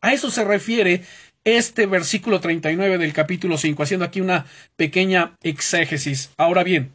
A 0.00 0.12
eso 0.12 0.30
se 0.30 0.44
refiere 0.44 1.02
este 1.44 1.86
versículo 1.86 2.40
39 2.40 2.98
del 2.98 3.12
capítulo 3.12 3.56
5, 3.58 3.82
haciendo 3.82 4.04
aquí 4.04 4.20
una 4.20 4.46
pequeña 4.76 5.36
exégesis. 5.42 6.30
Ahora 6.36 6.64
bien, 6.64 6.94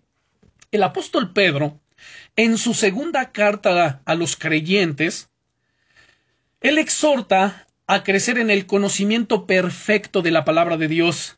el 0.71 0.83
apóstol 0.83 1.33
Pedro 1.33 1.79
en 2.35 2.57
su 2.57 2.73
segunda 2.73 3.31
carta 3.31 4.01
a 4.05 4.15
los 4.15 4.35
creyentes, 4.35 5.29
él 6.61 6.77
exhorta 6.77 7.67
a 7.87 8.03
crecer 8.03 8.37
en 8.37 8.49
el 8.49 8.65
conocimiento 8.65 9.45
perfecto 9.45 10.21
de 10.21 10.31
la 10.31 10.45
palabra 10.45 10.77
de 10.77 10.87
Dios. 10.87 11.37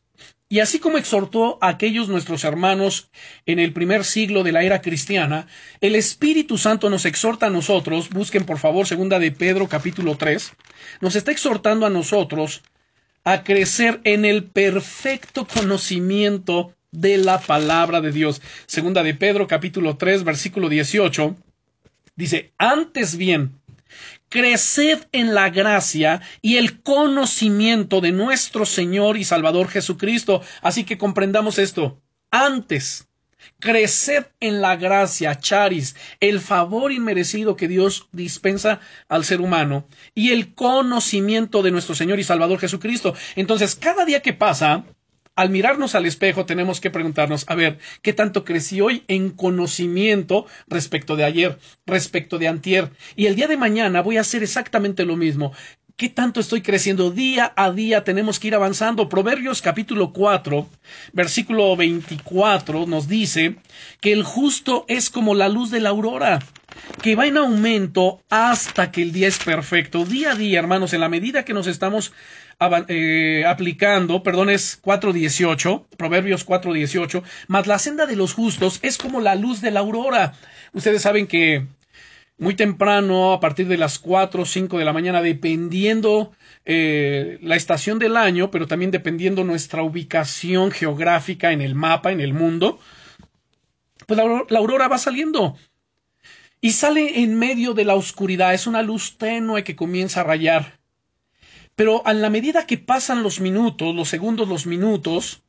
Y 0.50 0.60
así 0.60 0.80
como 0.80 0.98
exhortó 0.98 1.58
a 1.62 1.70
aquellos 1.70 2.10
nuestros 2.10 2.44
hermanos 2.44 3.10
en 3.46 3.60
el 3.60 3.74
primer 3.74 4.04
siglo 4.04 4.44
de 4.44 4.52
la 4.52 4.64
era 4.64 4.82
cristiana, 4.82 5.48
el 5.82 5.96
Espíritu 5.96 6.58
Santo 6.58 6.90
nos 6.90 7.06
exhorta 7.06 7.48
a 7.48 7.50
nosotros, 7.50 8.10
busquen 8.10 8.46
por 8.46 8.60
favor 8.60 8.86
segunda 8.86 9.20
de 9.20 9.32
Pedro 9.32 9.68
capítulo 9.68 10.16
3, 10.16 10.54
nos 11.02 11.16
está 11.16 11.32
exhortando 11.32 11.86
a 11.86 11.90
nosotros 11.90 12.62
a 13.24 13.44
crecer 13.44 14.02
en 14.04 14.26
el 14.26 14.44
perfecto 14.44 15.48
conocimiento 15.48 16.76
de 16.92 17.18
la 17.18 17.40
palabra 17.40 18.02
de 18.02 18.12
Dios. 18.12 18.42
Segunda 18.68 19.02
de 19.02 19.16
Pedro 19.16 19.48
capítulo 19.48 19.98
3 19.98 20.24
versículo 20.24 20.70
18 20.70 21.36
dice, 22.16 22.54
antes 22.58 23.18
bien, 23.18 23.60
creced 24.30 25.08
en 25.12 25.34
la 25.34 25.50
gracia 25.50 26.22
y 26.42 26.58
el 26.58 26.82
conocimiento 26.82 28.02
de 28.02 28.12
nuestro 28.12 28.66
Señor 28.66 29.18
y 29.18 29.24
Salvador 29.24 29.68
Jesucristo. 29.68 30.42
Así 30.62 30.84
que 30.84 30.98
comprendamos 30.98 31.60
esto. 31.60 32.02
Antes, 32.32 33.08
creced 33.60 34.26
en 34.40 34.62
la 34.62 34.76
gracia, 34.76 35.40
charis, 35.40 35.96
el 36.20 36.40
favor 36.40 36.92
inmerecido 36.92 37.56
que 37.56 37.68
Dios 37.68 38.08
dispensa 38.12 38.80
al 39.08 39.24
ser 39.24 39.42
humano 39.42 39.88
y 40.16 40.32
el 40.32 40.54
conocimiento 40.54 41.62
de 41.62 41.72
nuestro 41.72 41.96
Señor 41.96 42.20
y 42.20 42.24
Salvador 42.24 42.60
Jesucristo. 42.60 43.14
Entonces, 43.36 43.76
cada 43.76 44.06
día 44.06 44.22
que 44.22 44.34
pasa, 44.34 44.84
al 45.36 45.50
mirarnos 45.50 45.96
al 45.96 46.06
espejo 46.06 46.46
tenemos 46.46 46.80
que 46.80 46.92
preguntarnos, 46.92 47.46
a 47.48 47.56
ver, 47.56 47.80
¿qué 48.02 48.14
tanto 48.14 48.46
crecí 48.46 48.82
hoy 48.82 49.04
en 49.08 49.32
conocimiento 49.32 50.46
respecto 50.68 51.16
de 51.16 51.24
ayer, 51.24 51.60
respecto 51.86 52.38
de 52.38 52.48
antier? 52.48 52.92
Y 53.16 53.26
el 53.26 53.36
día 53.36 53.48
de 53.48 53.58
mañana 53.58 54.02
voy 54.02 54.18
a 54.18 54.22
hacer 54.22 54.44
exactamente 54.44 55.06
lo 55.06 55.16
mismo. 55.16 55.52
¿Qué 55.96 56.10
tanto 56.10 56.40
estoy 56.40 56.64
creciendo? 56.64 57.12
Día 57.12 57.54
a 57.56 57.72
día 57.72 58.04
tenemos 58.04 58.40
que 58.40 58.48
ir 58.48 58.56
avanzando. 58.56 59.10
Proverbios 59.10 59.62
capítulo 59.62 60.12
4, 60.12 60.68
versículo 61.14 61.76
24 61.76 62.88
nos 62.88 63.08
dice 63.08 63.58
que 64.02 64.12
el 64.12 64.24
justo 64.24 64.86
es 64.88 65.12
como 65.12 65.36
la 65.36 65.50
luz 65.50 65.70
de 65.70 65.82
la 65.82 65.90
aurora, 65.90 66.40
que 67.04 67.16
va 67.16 67.28
en 67.28 67.38
aumento 67.38 68.22
hasta 68.32 68.92
que 68.92 69.04
el 69.04 69.12
día 69.12 69.28
es 69.28 69.38
perfecto. 69.38 70.04
Día 70.04 70.32
a 70.32 70.36
día, 70.36 70.58
hermanos, 70.58 70.94
en 70.94 71.02
la 71.02 71.10
medida 71.10 71.46
que 71.46 71.54
nos 71.54 71.68
estamos 71.68 72.12
eh, 72.88 73.44
aplicando, 73.48 74.24
perdón, 74.24 74.50
es 74.50 74.82
4.18, 74.82 75.86
Proverbios 75.98 76.46
4.18, 76.46 77.24
mas 77.48 77.68
la 77.68 77.80
senda 77.80 78.06
de 78.06 78.16
los 78.16 78.34
justos 78.34 78.80
es 78.82 78.98
como 78.98 79.22
la 79.22 79.36
luz 79.36 79.62
de 79.62 79.72
la 79.72 79.82
aurora. 79.82 80.34
Ustedes 80.74 81.02
saben 81.02 81.28
que 81.28 81.68
muy 82.38 82.56
temprano, 82.56 83.34
a 83.34 83.40
partir 83.40 83.68
de 83.68 83.78
las 83.78 84.00
4 84.00 84.42
o 84.42 84.46
5 84.46 84.78
de 84.78 84.86
la 84.86 84.94
mañana, 84.94 85.22
dependiendo 85.22 86.34
eh, 86.66 87.38
la 87.42 87.56
estación 87.56 88.00
del 88.00 88.18
año, 88.18 88.52
pero 88.52 88.68
también 88.68 88.92
dependiendo 88.92 89.44
nuestra 89.44 89.84
ubicación 89.84 90.72
geográfica 90.72 91.52
en 91.52 91.62
el 91.62 91.76
mapa, 91.76 92.12
en 92.12 92.22
el 92.22 92.34
mundo, 92.34 92.80
pues 94.08 94.20
la 94.50 94.60
aurora 94.60 94.88
va 94.88 94.98
saliendo. 94.98 95.56
Y 96.60 96.72
sale 96.72 97.22
en 97.22 97.38
medio 97.38 97.74
de 97.74 97.86
la 97.86 97.96
oscuridad, 97.96 98.54
es 98.54 98.68
una 98.68 98.82
luz 98.82 99.18
tenue 99.18 99.64
que 99.64 99.76
comienza 99.76 100.22
a 100.22 100.24
rayar. 100.24 100.80
Pero 101.76 102.06
a 102.06 102.14
la 102.14 102.30
medida 102.30 102.68
que 102.68 102.78
pasan 102.78 103.24
los 103.24 103.40
minutos, 103.40 103.96
los 103.96 104.10
segundos, 104.10 104.48
los 104.48 104.66
minutos, 104.66 105.42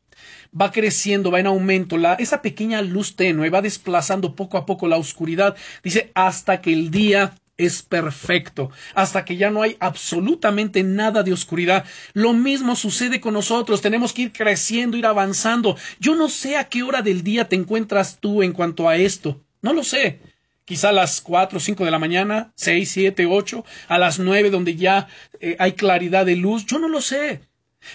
va 0.59 0.73
creciendo, 0.73 1.31
va 1.31 1.41
en 1.41 1.47
aumento, 1.47 1.99
la, 1.99 2.15
esa 2.15 2.41
pequeña 2.41 2.81
luz 2.83 3.17
tenue 3.17 3.51
va 3.51 3.61
desplazando 3.61 4.35
poco 4.35 4.57
a 4.57 4.67
poco 4.67 4.89
la 4.89 4.97
oscuridad, 4.97 5.57
dice, 5.83 6.13
hasta 6.15 6.61
que 6.61 6.73
el 6.73 6.91
día 6.91 7.35
es 7.57 7.83
perfecto, 7.83 8.71
hasta 8.95 9.25
que 9.25 9.37
ya 9.37 9.51
no 9.51 9.63
hay 9.63 9.77
absolutamente 9.81 10.83
nada 10.83 11.23
de 11.23 11.33
oscuridad. 11.33 11.85
Lo 12.13 12.33
mismo 12.33 12.75
sucede 12.75 13.21
con 13.21 13.35
nosotros, 13.35 13.81
tenemos 13.81 14.13
que 14.13 14.23
ir 14.23 14.33
creciendo, 14.33 14.97
ir 14.97 15.07
avanzando. 15.07 15.77
Yo 16.01 16.17
no 16.17 16.29
sé 16.29 16.57
a 16.57 16.65
qué 16.65 16.83
hora 16.83 17.03
del 17.03 17.23
día 17.23 17.49
te 17.49 17.57
encuentras 17.57 18.19
tú 18.19 18.43
en 18.43 18.53
cuanto 18.53 18.89
a 18.89 18.97
esto, 18.97 19.41
no 19.63 19.73
lo 19.73 19.85
sé 19.85 20.21
quizá 20.65 20.89
a 20.91 20.93
las 20.93 21.21
cuatro 21.21 21.59
o 21.59 21.61
cinco 21.61 21.85
de 21.85 21.91
la 21.91 21.99
mañana, 21.99 22.53
seis, 22.55 22.91
siete, 22.91 23.27
ocho, 23.27 23.65
a 23.89 23.99
las 23.99 24.19
nueve 24.19 24.51
donde 24.51 24.77
ya 24.77 25.09
eh, 25.41 25.57
hay 25.59 25.73
claridad 25.73 26.27
de 26.27 26.37
luz, 26.37 26.67
yo 26.67 26.79
no 26.79 26.89
lo 26.89 27.01
sé. 27.01 27.41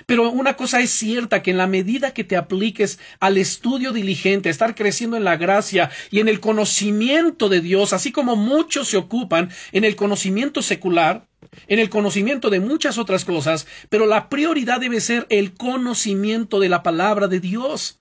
Pero 0.06 0.30
una 0.30 0.56
cosa 0.56 0.82
es 0.82 0.92
cierta, 0.92 1.42
que 1.42 1.52
en 1.52 1.58
la 1.58 1.68
medida 1.68 2.14
que 2.14 2.24
te 2.24 2.38
apliques 2.38 3.00
al 3.20 3.38
estudio 3.38 3.92
diligente, 3.92 4.50
estar 4.50 4.76
creciendo 4.76 5.18
en 5.18 5.24
la 5.24 5.38
gracia 5.38 5.90
y 6.12 6.20
en 6.20 6.28
el 6.28 6.40
conocimiento 6.40 7.50
de 7.50 7.62
Dios, 7.62 7.94
así 7.94 8.12
como 8.12 8.36
muchos 8.36 8.88
se 8.90 8.98
ocupan 8.98 9.50
en 9.72 9.84
el 9.84 9.96
conocimiento 9.96 10.62
secular, 10.62 11.28
en 11.68 11.80
el 11.80 11.90
conocimiento 11.90 12.50
de 12.50 12.60
muchas 12.60 12.98
otras 12.98 13.26
cosas, 13.26 13.66
pero 13.90 14.06
la 14.06 14.30
prioridad 14.30 14.80
debe 14.80 15.02
ser 15.02 15.26
el 15.30 15.54
conocimiento 15.54 16.60
de 16.60 16.70
la 16.70 16.84
palabra 16.84 17.28
de 17.28 17.40
Dios. 17.40 18.00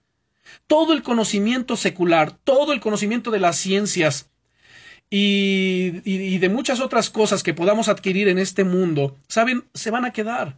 Todo 0.66 0.92
el 0.92 1.02
conocimiento 1.02 1.76
secular, 1.76 2.32
todo 2.32 2.72
el 2.72 2.80
conocimiento 2.80 3.30
de 3.30 3.40
las 3.40 3.56
ciencias, 3.56 4.28
y, 5.10 6.38
de 6.38 6.48
muchas 6.48 6.80
otras 6.80 7.10
cosas 7.10 7.42
que 7.42 7.54
podamos 7.54 7.88
adquirir 7.88 8.28
en 8.28 8.38
este 8.38 8.64
mundo, 8.64 9.16
saben, 9.28 9.64
se 9.74 9.90
van 9.90 10.04
a 10.04 10.12
quedar. 10.12 10.56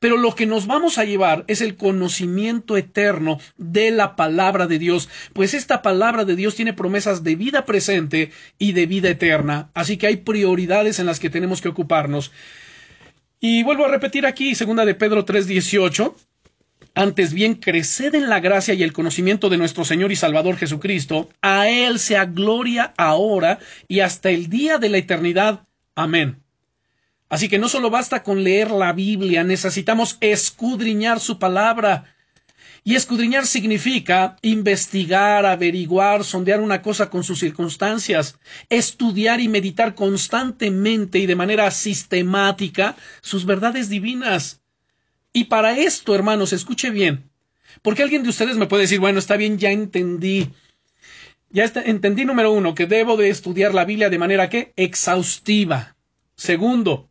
Pero 0.00 0.18
lo 0.18 0.34
que 0.34 0.46
nos 0.46 0.66
vamos 0.66 0.98
a 0.98 1.04
llevar 1.04 1.44
es 1.46 1.62
el 1.62 1.76
conocimiento 1.76 2.76
eterno 2.76 3.38
de 3.56 3.90
la 3.90 4.16
palabra 4.16 4.66
de 4.66 4.78
Dios, 4.78 5.08
pues 5.32 5.54
esta 5.54 5.80
palabra 5.80 6.26
de 6.26 6.36
Dios 6.36 6.54
tiene 6.54 6.74
promesas 6.74 7.24
de 7.24 7.36
vida 7.36 7.64
presente 7.64 8.32
y 8.58 8.72
de 8.72 8.84
vida 8.84 9.08
eterna, 9.08 9.70
así 9.72 9.96
que 9.96 10.06
hay 10.06 10.16
prioridades 10.16 10.98
en 10.98 11.06
las 11.06 11.20
que 11.20 11.30
tenemos 11.30 11.62
que 11.62 11.68
ocuparnos. 11.68 12.32
Y 13.40 13.62
vuelvo 13.62 13.86
a 13.86 13.88
repetir 13.88 14.26
aquí, 14.26 14.54
segunda 14.54 14.84
de 14.84 14.94
Pedro 14.94 15.24
3:18, 15.24 16.14
antes 16.94 17.32
bien, 17.32 17.54
creced 17.54 18.14
en 18.14 18.28
la 18.28 18.40
gracia 18.40 18.74
y 18.74 18.82
el 18.82 18.92
conocimiento 18.92 19.48
de 19.48 19.56
nuestro 19.56 19.84
Señor 19.84 20.12
y 20.12 20.16
Salvador 20.16 20.56
Jesucristo. 20.56 21.30
A 21.40 21.68
Él 21.68 21.98
sea 21.98 22.26
gloria 22.26 22.92
ahora 22.96 23.58
y 23.88 24.00
hasta 24.00 24.30
el 24.30 24.48
día 24.48 24.78
de 24.78 24.90
la 24.90 24.98
eternidad. 24.98 25.66
Amén. 25.94 26.42
Así 27.30 27.48
que 27.48 27.58
no 27.58 27.70
solo 27.70 27.88
basta 27.88 28.22
con 28.22 28.44
leer 28.44 28.70
la 28.70 28.92
Biblia, 28.92 29.42
necesitamos 29.42 30.18
escudriñar 30.20 31.18
su 31.18 31.38
palabra. 31.38 32.14
Y 32.84 32.96
escudriñar 32.96 33.46
significa 33.46 34.36
investigar, 34.42 35.46
averiguar, 35.46 36.24
sondear 36.24 36.60
una 36.60 36.82
cosa 36.82 37.08
con 37.08 37.22
sus 37.22 37.38
circunstancias, 37.38 38.38
estudiar 38.68 39.40
y 39.40 39.48
meditar 39.48 39.94
constantemente 39.94 41.20
y 41.20 41.26
de 41.26 41.36
manera 41.36 41.70
sistemática 41.70 42.96
sus 43.22 43.46
verdades 43.46 43.88
divinas. 43.88 44.61
Y 45.32 45.44
para 45.44 45.78
esto, 45.78 46.14
hermanos, 46.14 46.52
escuche 46.52 46.90
bien, 46.90 47.30
porque 47.80 48.02
alguien 48.02 48.22
de 48.22 48.28
ustedes 48.28 48.56
me 48.56 48.66
puede 48.66 48.82
decir, 48.82 49.00
bueno, 49.00 49.18
está 49.18 49.36
bien, 49.36 49.58
ya 49.58 49.70
entendí. 49.70 50.50
Ya 51.50 51.64
entendí 51.84 52.24
número 52.24 52.52
uno, 52.52 52.74
que 52.74 52.86
debo 52.86 53.16
de 53.16 53.28
estudiar 53.28 53.74
la 53.74 53.84
Biblia 53.84 54.10
de 54.10 54.18
manera 54.18 54.48
que 54.48 54.72
exhaustiva. 54.76 55.96
Segundo, 56.34 57.10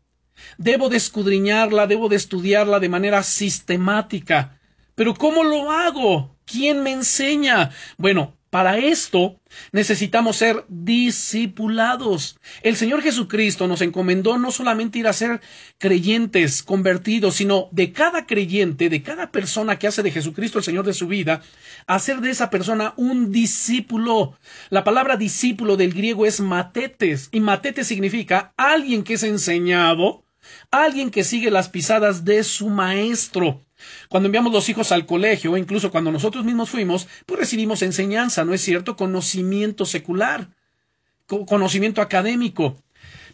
debo 0.58 0.90
de 0.90 0.98
escudriñarla, 0.98 1.88
debo 1.88 2.10
de 2.10 2.16
estudiarla 2.16 2.80
de 2.80 2.90
manera 2.90 3.24
sistemática. 3.24 4.60
Pero 4.96 5.14
¿cómo 5.14 5.44
lo 5.44 5.72
hago? 5.72 6.36
¿Quién 6.46 6.84
me 6.84 6.92
enseña? 6.92 7.72
Bueno, 7.98 8.38
para 8.52 8.78
esto 8.78 9.40
necesitamos 9.72 10.36
ser 10.36 10.66
discipulados. 10.68 12.38
El 12.64 12.76
Señor 12.76 13.02
Jesucristo 13.02 13.66
nos 13.66 13.82
encomendó 13.82 14.38
no 14.38 14.52
solamente 14.52 15.00
ir 15.00 15.08
a 15.08 15.14
ser 15.14 15.40
creyentes, 15.78 16.62
convertidos, 16.62 17.36
sino 17.36 17.70
de 17.72 17.94
cada 17.94 18.26
creyente, 18.26 18.90
de 18.90 19.02
cada 19.02 19.32
persona 19.32 19.80
que 19.80 19.88
hace 19.88 20.04
de 20.04 20.12
Jesucristo 20.12 20.58
el 20.58 20.66
Señor 20.66 20.86
de 20.86 20.94
su 20.94 21.08
vida, 21.08 21.42
hacer 21.88 22.20
de 22.20 22.30
esa 22.30 22.50
persona 22.50 22.94
un 22.98 23.32
discípulo. 23.32 24.38
La 24.70 24.84
palabra 24.84 25.16
discípulo 25.16 25.78
del 25.78 25.94
griego 25.94 26.26
es 26.26 26.42
matetes, 26.42 27.30
y 27.32 27.40
matetes 27.40 27.88
significa 27.88 28.54
alguien 28.58 29.04
que 29.04 29.14
es 29.14 29.24
enseñado, 29.24 30.26
alguien 30.72 31.12
que 31.12 31.24
sigue 31.24 31.52
las 31.52 31.70
pisadas 31.70 32.26
de 32.26 32.44
su 32.44 32.70
maestro. 32.70 33.64
Cuando 34.10 34.28
enviamos 34.28 34.54
los 34.54 34.70
hijos 34.70 34.92
al 34.92 35.06
colegio, 35.06 35.52
o 35.52 35.58
incluso 35.58 35.92
cuando 35.92 36.12
nosotros 36.12 36.46
mismos 36.46 36.70
fuimos, 36.70 37.08
pues 37.26 37.40
recibimos 37.40 37.82
enseñanza, 37.82 38.46
¿no 38.46 38.54
es 38.54 38.62
cierto? 38.62 38.96
Conocimiento 38.96 39.86
secular, 39.86 40.50
conocimiento 41.26 42.02
académico. 42.02 42.78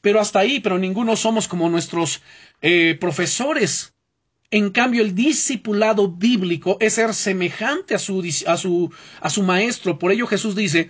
Pero 0.01 0.19
hasta 0.19 0.39
ahí, 0.39 0.59
pero 0.59 0.77
ninguno 0.77 1.15
somos 1.15 1.47
como 1.47 1.69
nuestros 1.69 2.21
eh, 2.61 2.97
profesores. 2.99 3.93
En 4.49 4.69
cambio, 4.69 5.01
el 5.01 5.13
discipulado 5.13 6.09
bíblico 6.09 6.77
es 6.79 6.93
ser 6.93 7.13
semejante 7.13 7.95
a 7.95 7.99
su, 7.99 8.23
a, 8.45 8.55
su, 8.57 8.91
a 9.19 9.29
su 9.29 9.43
maestro. 9.43 9.99
Por 9.99 10.11
ello 10.11 10.27
Jesús 10.27 10.55
dice, 10.55 10.89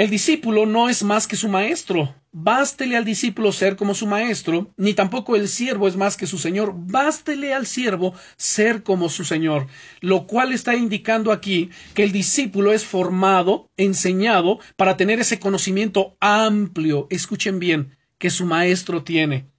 El 0.00 0.08
discípulo 0.08 0.64
no 0.64 0.88
es 0.88 1.02
más 1.02 1.26
que 1.26 1.36
su 1.36 1.46
maestro. 1.50 2.14
Bástele 2.32 2.96
al 2.96 3.04
discípulo 3.04 3.52
ser 3.52 3.76
como 3.76 3.94
su 3.94 4.06
maestro, 4.06 4.72
ni 4.78 4.94
tampoco 4.94 5.36
el 5.36 5.46
siervo 5.46 5.88
es 5.88 5.96
más 5.96 6.16
que 6.16 6.26
su 6.26 6.38
señor. 6.38 6.72
Bástele 6.74 7.52
al 7.52 7.66
siervo 7.66 8.14
ser 8.38 8.82
como 8.82 9.10
su 9.10 9.26
señor. 9.26 9.66
Lo 10.00 10.26
cual 10.26 10.54
está 10.54 10.74
indicando 10.74 11.32
aquí 11.32 11.68
que 11.92 12.02
el 12.02 12.12
discípulo 12.12 12.72
es 12.72 12.82
formado, 12.82 13.68
enseñado, 13.76 14.58
para 14.76 14.96
tener 14.96 15.20
ese 15.20 15.38
conocimiento 15.38 16.16
amplio. 16.18 17.06
Escuchen 17.10 17.58
bien, 17.58 17.98
que 18.16 18.30
su 18.30 18.46
maestro 18.46 19.04
tiene. 19.04 19.50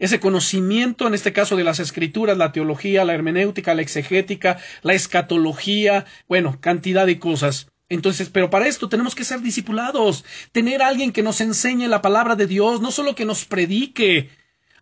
Ese 0.00 0.18
conocimiento, 0.18 1.06
en 1.06 1.14
este 1.14 1.32
caso 1.32 1.54
de 1.54 1.62
las 1.62 1.78
escrituras, 1.78 2.36
la 2.36 2.50
teología, 2.50 3.04
la 3.04 3.14
hermenéutica, 3.14 3.76
la 3.76 3.82
exegética, 3.82 4.58
la 4.82 4.94
escatología, 4.94 6.04
bueno, 6.26 6.58
cantidad 6.60 7.06
de 7.06 7.20
cosas. 7.20 7.68
Entonces, 7.88 8.30
pero 8.30 8.50
para 8.50 8.66
esto 8.66 8.88
tenemos 8.88 9.14
que 9.14 9.24
ser 9.24 9.40
discipulados, 9.40 10.24
tener 10.50 10.82
a 10.82 10.88
alguien 10.88 11.12
que 11.12 11.22
nos 11.22 11.40
enseñe 11.40 11.86
la 11.86 12.02
palabra 12.02 12.34
de 12.34 12.46
Dios, 12.46 12.80
no 12.80 12.90
solo 12.90 13.14
que 13.14 13.24
nos 13.24 13.44
predique. 13.44 14.30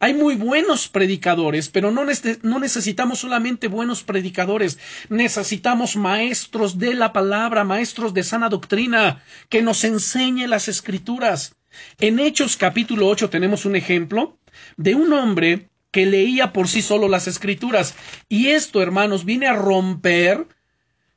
Hay 0.01 0.15
muy 0.15 0.37
buenos 0.37 0.89
predicadores, 0.89 1.69
pero 1.69 1.91
no, 1.91 2.05
necesitamos 2.05 3.19
solamente 3.19 3.69
buenos 3.69 4.03
predicadores, 4.03 4.79
necesitamos 5.09 5.97
maestros 5.97 6.79
de 6.79 6.95
la 6.95 7.13
palabra, 7.13 7.65
maestros 7.65 8.15
de 8.15 8.23
sana 8.23 8.49
doctrina, 8.49 9.23
que 9.51 9.63
nos 9.63 9.85
enseñe 9.85 10.47
las 10.47 10.69
escrituras. 10.69 11.57
En 12.01 12.19
Hechos 12.19 12.57
capítulo 12.57 13.09
8 13.09 13.31
tenemos 13.31 13.67
un 13.67 13.77
ejemplo 13.77 14.39
de 14.77 14.95
un 14.95 15.13
hombre 15.13 15.69
que 15.91 16.07
leía 16.07 16.53
por 16.53 16.69
sí 16.69 16.83
solo 16.83 17.09
las 17.09 17.29
escrituras. 17.29 17.95
Y 18.29 18.49
esto, 18.49 18.83
hermanos, 18.83 19.25
viene 19.25 19.47
a 19.47 19.55
romper 19.55 20.49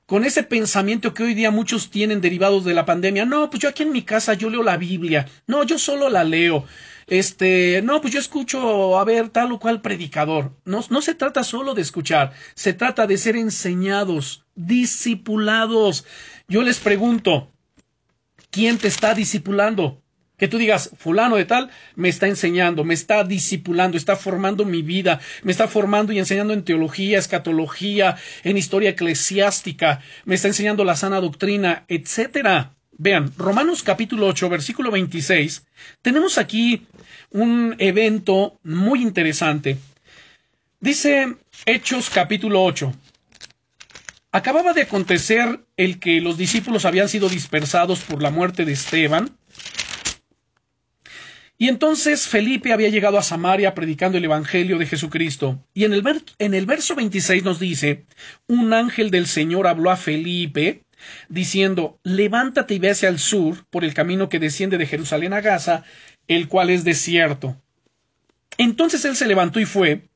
con 0.08 0.24
ese 0.24 0.41
pensamiento 0.41 1.14
que 1.14 1.24
hoy 1.24 1.34
día 1.34 1.51
muchos 1.51 1.91
tienen 1.91 2.22
derivados 2.22 2.64
de 2.64 2.74
la 2.74 2.86
pandemia. 2.86 3.26
No, 3.26 3.49
pues 3.49 3.62
yo 3.62 3.70
aquí 3.70 3.84
en 3.84 3.91
mi 3.91 4.01
casa 4.03 4.34
yo 4.34 4.49
leo 4.49 4.64
la 4.64 4.78
Biblia. 4.78 5.28
No, 5.45 5.64
yo 5.64 5.78
solo 5.78 6.10
la 6.10 6.24
leo. 6.24 6.66
Este, 7.08 7.82
no, 7.84 7.99
pues 7.99 8.14
yo 8.14 8.20
escucho 8.20 8.97
a 8.97 9.03
ver 9.03 9.30
tal 9.30 9.51
o 9.51 9.60
cual 9.60 9.82
predicador. 9.82 10.53
No, 10.64 10.84
no 10.89 11.01
se 11.01 11.14
trata 11.14 11.43
solo 11.43 11.74
de 11.74 11.82
escuchar, 11.82 12.32
se 12.55 12.74
trata 12.74 13.05
de 13.05 13.18
ser 13.18 13.36
enseñados, 13.36 14.45
discipulados. 14.55 16.05
Yo 16.47 16.64
les 16.64 16.80
pregunto, 16.80 17.51
¿quién 18.49 18.78
te 18.78 18.88
está 18.88 19.14
discipulando? 19.14 20.01
Que 20.38 20.47
tú 20.47 20.59
digas, 20.59 20.91
fulano 20.95 21.35
de 21.35 21.45
tal, 21.45 21.71
me 21.95 22.09
está 22.09 22.27
enseñando, 22.27 22.83
me 22.83 22.93
está 22.93 23.23
discipulando, 23.23 23.97
está 23.97 24.15
formando 24.15 24.65
mi 24.65 24.83
vida, 24.83 25.19
me 25.41 25.51
está 25.51 25.67
formando 25.67 26.13
y 26.13 26.19
enseñando 26.19 26.53
en 26.53 26.63
teología, 26.63 27.17
escatología, 27.17 28.17
en 28.43 28.55
historia 28.55 28.91
eclesiástica, 28.91 30.01
me 30.25 30.35
está 30.35 30.47
enseñando 30.49 30.83
la 30.85 30.95
sana 30.95 31.19
doctrina, 31.21 31.85
etcétera. 31.88 32.75
Vean, 32.99 33.31
Romanos 33.35 33.81
capítulo 33.81 34.27
8, 34.27 34.49
versículo 34.49 34.91
26, 34.91 35.65
tenemos 36.03 36.38
aquí 36.38 36.85
un 37.31 37.75
evento 37.79 38.59
muy 38.63 39.01
interesante. 39.01 39.77
Dice 40.79 41.35
Hechos 41.65 42.11
capítulo 42.11 42.63
8. 42.63 42.93
Acababa 44.31 44.73
de 44.73 44.83
acontecer 44.83 45.61
el 45.77 45.99
que 45.99 46.21
los 46.21 46.38
discípulos 46.38 46.85
habían 46.85 47.09
sido 47.09 47.27
dispersados 47.27 48.01
por 48.01 48.21
la 48.21 48.29
muerte 48.29 48.65
de 48.65 48.73
Esteban, 48.73 49.35
y 51.58 51.70
entonces 51.70 52.28
Felipe 52.28 52.72
había 52.72 52.89
llegado 52.89 53.18
a 53.18 53.24
Samaria 53.24 53.74
predicando 53.74 54.18
el 54.18 54.26
Evangelio 54.26 54.78
de 54.78 54.86
Jesucristo. 54.86 55.60
Y 55.74 55.86
en 55.86 55.93
el, 55.93 56.03
en 56.38 56.53
el 56.53 56.66
verso 56.68 56.93
26 56.95 57.43
nos 57.43 57.60
dice, 57.60 58.05
un 58.47 58.74
ángel 58.74 59.10
del 59.10 59.26
Señor 59.26 59.66
habló 59.66 59.89
a 59.89 59.97
Felipe, 59.97 60.84
diciendo, 61.30 61.99
levántate 62.03 62.76
y 62.76 62.80
ve 62.80 62.91
hacia 62.91 63.10
el 63.10 63.18
sur, 63.18 63.66
por 63.72 63.84
el 63.84 63.95
camino 63.95 64.30
que 64.30 64.39
desciende 64.39 64.78
de 64.78 64.86
Jerusalén 64.86 65.34
a 65.34 65.41
Gaza, 65.41 65.84
el 66.28 66.47
cual 66.47 66.70
es 66.70 66.84
desierto. 66.84 67.60
Entonces 68.60 69.03
él 69.05 69.16
se 69.16 69.28
levantó 69.28 69.60
y 69.60 69.66
fue, 69.66 70.10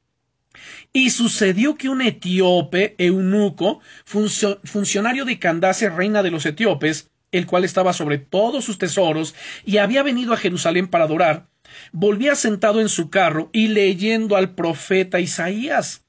y 0.93 1.09
sucedió 1.09 1.75
que 1.75 1.89
un 1.89 2.01
etíope, 2.01 2.95
eunuco, 2.97 3.79
funcionario 4.05 5.25
de 5.25 5.39
Candace, 5.39 5.89
reina 5.89 6.21
de 6.21 6.31
los 6.31 6.45
etíopes, 6.45 7.09
el 7.31 7.45
cual 7.45 7.63
estaba 7.63 7.93
sobre 7.93 8.17
todos 8.17 8.65
sus 8.65 8.77
tesoros, 8.77 9.35
y 9.65 9.77
había 9.77 10.03
venido 10.03 10.33
a 10.33 10.37
Jerusalén 10.37 10.87
para 10.87 11.05
adorar, 11.05 11.47
volvía 11.91 12.35
sentado 12.35 12.81
en 12.81 12.89
su 12.89 13.09
carro 13.09 13.49
y 13.53 13.67
leyendo 13.67 14.35
al 14.35 14.55
profeta 14.55 15.19
Isaías. 15.19 16.03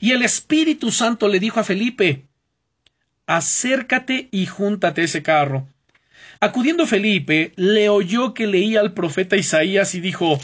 Y 0.00 0.12
el 0.12 0.22
Espíritu 0.22 0.90
Santo 0.90 1.28
le 1.28 1.40
dijo 1.40 1.60
a 1.60 1.64
Felipe, 1.64 2.26
acércate 3.26 4.28
y 4.30 4.46
júntate 4.46 5.04
ese 5.04 5.22
carro. 5.22 5.68
Acudiendo 6.40 6.86
Felipe, 6.86 7.52
le 7.56 7.88
oyó 7.88 8.34
que 8.34 8.46
leía 8.46 8.80
al 8.80 8.94
profeta 8.94 9.36
Isaías 9.36 9.94
y 9.94 10.00
dijo, 10.00 10.40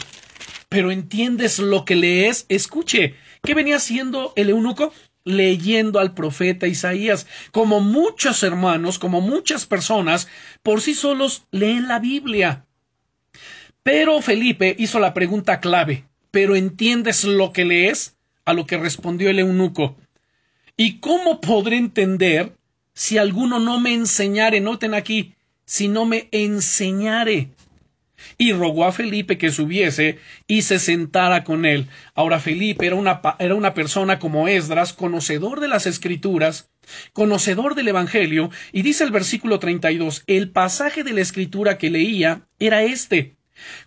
¿pero 0.69 0.91
entiendes 0.91 1.59
lo 1.59 1.83
que 1.83 1.95
lees? 1.95 2.45
Escuche, 2.47 3.15
¿qué 3.43 3.53
venía 3.53 3.77
haciendo 3.77 4.33
el 4.35 4.49
eunuco? 4.49 4.93
Leyendo 5.23 5.99
al 5.99 6.13
profeta 6.13 6.67
Isaías, 6.67 7.27
como 7.51 7.79
muchos 7.79 8.43
hermanos, 8.43 8.99
como 8.99 9.21
muchas 9.21 9.65
personas, 9.65 10.27
por 10.63 10.81
sí 10.81 10.93
solos 10.93 11.43
leen 11.51 11.87
la 11.87 11.99
Biblia. 11.99 12.65
Pero 13.83 14.21
Felipe 14.21 14.75
hizo 14.77 14.99
la 14.99 15.13
pregunta 15.13 15.59
clave, 15.59 16.05
¿pero 16.31 16.55
entiendes 16.55 17.23
lo 17.23 17.53
que 17.53 17.65
lees? 17.65 18.15
A 18.45 18.53
lo 18.53 18.65
que 18.65 18.77
respondió 18.77 19.29
el 19.29 19.39
eunuco. 19.39 19.95
¿Y 20.75 20.99
cómo 20.99 21.41
podré 21.41 21.77
entender 21.77 22.53
si 22.93 23.17
alguno 23.17 23.59
no 23.59 23.79
me 23.79 23.93
enseñare? 23.93 24.61
Noten 24.61 24.93
aquí, 24.93 25.35
si 25.65 25.87
no 25.87 26.05
me 26.05 26.29
enseñare 26.31 27.49
y 28.41 28.53
rogó 28.53 28.85
a 28.85 28.93
Felipe 28.93 29.37
que 29.37 29.51
subiese 29.51 30.17
y 30.47 30.61
se 30.61 30.79
sentara 30.79 31.43
con 31.43 31.65
él. 31.65 31.87
Ahora 32.15 32.39
Felipe 32.39 32.87
era 32.87 32.95
una, 32.95 33.21
era 33.37 33.53
una 33.53 33.73
persona 33.73 34.17
como 34.17 34.47
Esdras, 34.47 34.93
conocedor 34.93 35.59
de 35.59 35.67
las 35.67 35.85
escrituras, 35.85 36.71
conocedor 37.11 37.75
del 37.75 37.89
Evangelio, 37.89 38.49
y 38.71 38.81
dice 38.81 39.03
el 39.03 39.11
versículo 39.11 39.59
32, 39.59 40.23
el 40.25 40.51
pasaje 40.51 41.03
de 41.03 41.11
la 41.11 41.21
escritura 41.21 41.77
que 41.77 41.89
leía 41.89 42.47
era 42.59 42.81
este. 42.81 43.38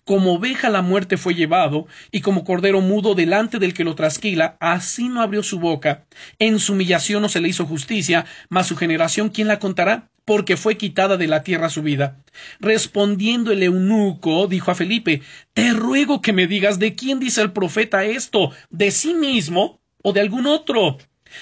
Como 0.03 0.33
oveja 0.33 0.69
la 0.69 0.81
muerte 0.81 1.17
fue 1.17 1.35
llevado, 1.35 1.87
y 2.11 2.21
como 2.21 2.43
cordero 2.43 2.81
mudo 2.81 3.15
delante 3.15 3.59
del 3.59 3.73
que 3.73 3.83
lo 3.83 3.95
trasquila, 3.95 4.57
así 4.59 5.09
no 5.09 5.21
abrió 5.21 5.43
su 5.43 5.59
boca. 5.59 6.05
En 6.39 6.59
su 6.59 6.73
humillación 6.73 7.21
no 7.21 7.29
se 7.29 7.41
le 7.41 7.49
hizo 7.49 7.65
justicia, 7.65 8.25
mas 8.49 8.67
su 8.67 8.75
generación, 8.75 9.29
¿quién 9.29 9.47
la 9.47 9.59
contará? 9.59 10.09
porque 10.25 10.57
fue 10.57 10.77
quitada 10.77 11.17
de 11.17 11.27
la 11.27 11.43
tierra 11.43 11.69
su 11.69 11.81
vida. 11.81 12.23
Respondiendo 12.59 13.51
el 13.51 13.63
eunuco, 13.63 14.47
dijo 14.47 14.71
a 14.71 14.75
Felipe, 14.75 15.21
Te 15.53 15.73
ruego 15.73 16.21
que 16.21 16.33
me 16.33 16.47
digas 16.47 16.79
de 16.79 16.95
quién 16.95 17.19
dice 17.19 17.41
el 17.41 17.51
profeta 17.51 18.05
esto, 18.05 18.51
de 18.69 18.91
sí 18.91 19.13
mismo 19.13 19.81
o 20.01 20.13
de 20.13 20.21
algún 20.21 20.45
otro. 20.45 20.97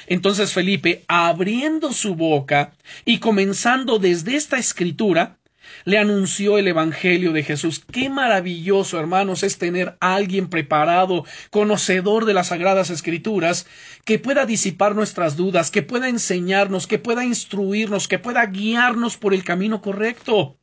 Entonces 0.08 0.54
Felipe, 0.54 1.04
abriendo 1.08 1.92
su 1.92 2.16
boca 2.16 2.74
y 3.06 3.20
comenzando 3.20 4.00
desde 4.00 4.36
esta 4.36 4.58
escritura, 4.58 5.38
le 5.86 5.98
anunció 5.98 6.58
el 6.58 6.68
Evangelio 6.68 7.34
de 7.34 7.44
Jesús. 7.44 7.84
Qué 7.92 8.10
maravilloso, 8.10 9.00
hermanos, 9.00 9.44
es 9.44 9.58
tener 9.58 9.98
a 10.00 10.16
alguien 10.16 10.50
preparado, 10.50 11.26
conocedor 11.50 12.26
de 12.26 12.34
las 12.34 12.48
Sagradas 12.48 12.90
Escrituras, 12.90 13.68
que 14.06 14.20
pueda 14.20 14.46
disipar 14.46 14.96
nuestras 14.96 15.36
dudas, 15.38 15.72
que 15.72 15.82
pueda 15.82 16.10
enseñarnos, 16.10 16.88
que 16.88 17.00
pueda 17.00 17.26
instruirnos, 17.26 18.08
que 18.08 18.20
pueda 18.20 18.46
guiarnos 18.46 19.18
por 19.18 19.34
el 19.34 19.44
camino 19.44 19.82
correcto. 19.82 20.58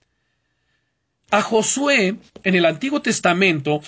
A 1.30 1.42
Josué, 1.42 2.16
en 2.42 2.54
el 2.54 2.64
Antiguo 2.64 3.02
Testamento, 3.02 3.82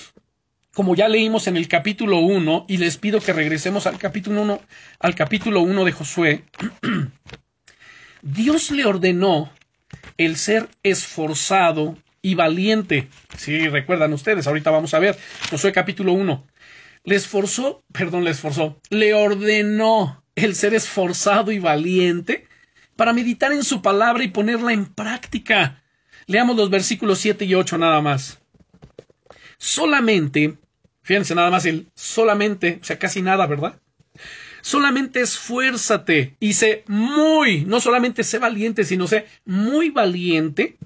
como 0.75 0.95
ya 0.95 1.09
leímos 1.09 1.47
en 1.47 1.57
el 1.57 1.69
capítulo 1.69 2.19
1, 2.19 2.67
y 2.69 2.77
les 2.77 2.97
pido 2.97 3.21
que 3.21 3.33
regresemos 3.33 3.87
al 3.87 3.99
capítulo 3.99 4.43
1, 4.43 4.61
al 5.01 5.15
capítulo 5.15 5.61
1 5.63 5.85
de 5.85 5.93
Josué, 5.93 6.45
Dios 8.23 8.71
le 8.71 8.85
ordenó 8.85 9.51
el 10.21 10.37
ser 10.37 10.69
esforzado 10.83 11.97
y 12.21 12.35
valiente. 12.35 13.09
Sí, 13.39 13.69
recuerdan 13.69 14.13
ustedes, 14.13 14.47
ahorita 14.47 14.71
vamos 14.71 14.93
a 14.93 14.99
ver. 14.99 15.19
Josué 15.49 15.73
capítulo 15.73 16.13
1. 16.13 16.47
Le 17.05 17.17
esforzó, 17.17 17.83
perdón, 17.91 18.25
le 18.25 18.33
esforzó, 18.33 18.79
le 18.91 19.15
ordenó 19.15 20.23
el 20.35 20.55
ser 20.55 20.75
esforzado 20.75 21.53
y 21.53 21.59
valiente 21.59 22.47
para 22.97 23.15
meditar 23.15 23.51
en 23.53 23.65
su 23.65 23.81
palabra 23.81 24.23
y 24.23 24.29
ponerla 24.29 24.75
en 24.75 24.85
práctica. 24.85 25.83
Leamos 26.27 26.55
los 26.55 26.69
versículos 26.69 27.19
7 27.21 27.47
y 27.47 27.55
8 27.55 27.79
nada 27.79 28.03
más. 28.03 28.43
Solamente, 29.57 30.59
fíjense 31.01 31.35
nada 31.35 31.49
más 31.49 31.65
el 31.65 31.89
solamente, 31.95 32.79
o 32.83 32.85
sea, 32.85 32.99
casi 32.99 33.23
nada, 33.23 33.47
¿verdad? 33.47 33.81
Solamente 34.63 35.21
esfuérzate 35.21 36.37
y 36.41 36.55
sé 36.55 36.85
muy, 36.87 37.65
no 37.65 37.81
solamente 37.81 38.25
sé 38.25 38.39
valiente, 38.39 38.85
sino 38.85 39.07
sé 39.07 39.27
muy 39.45 39.91
valiente 39.91 40.77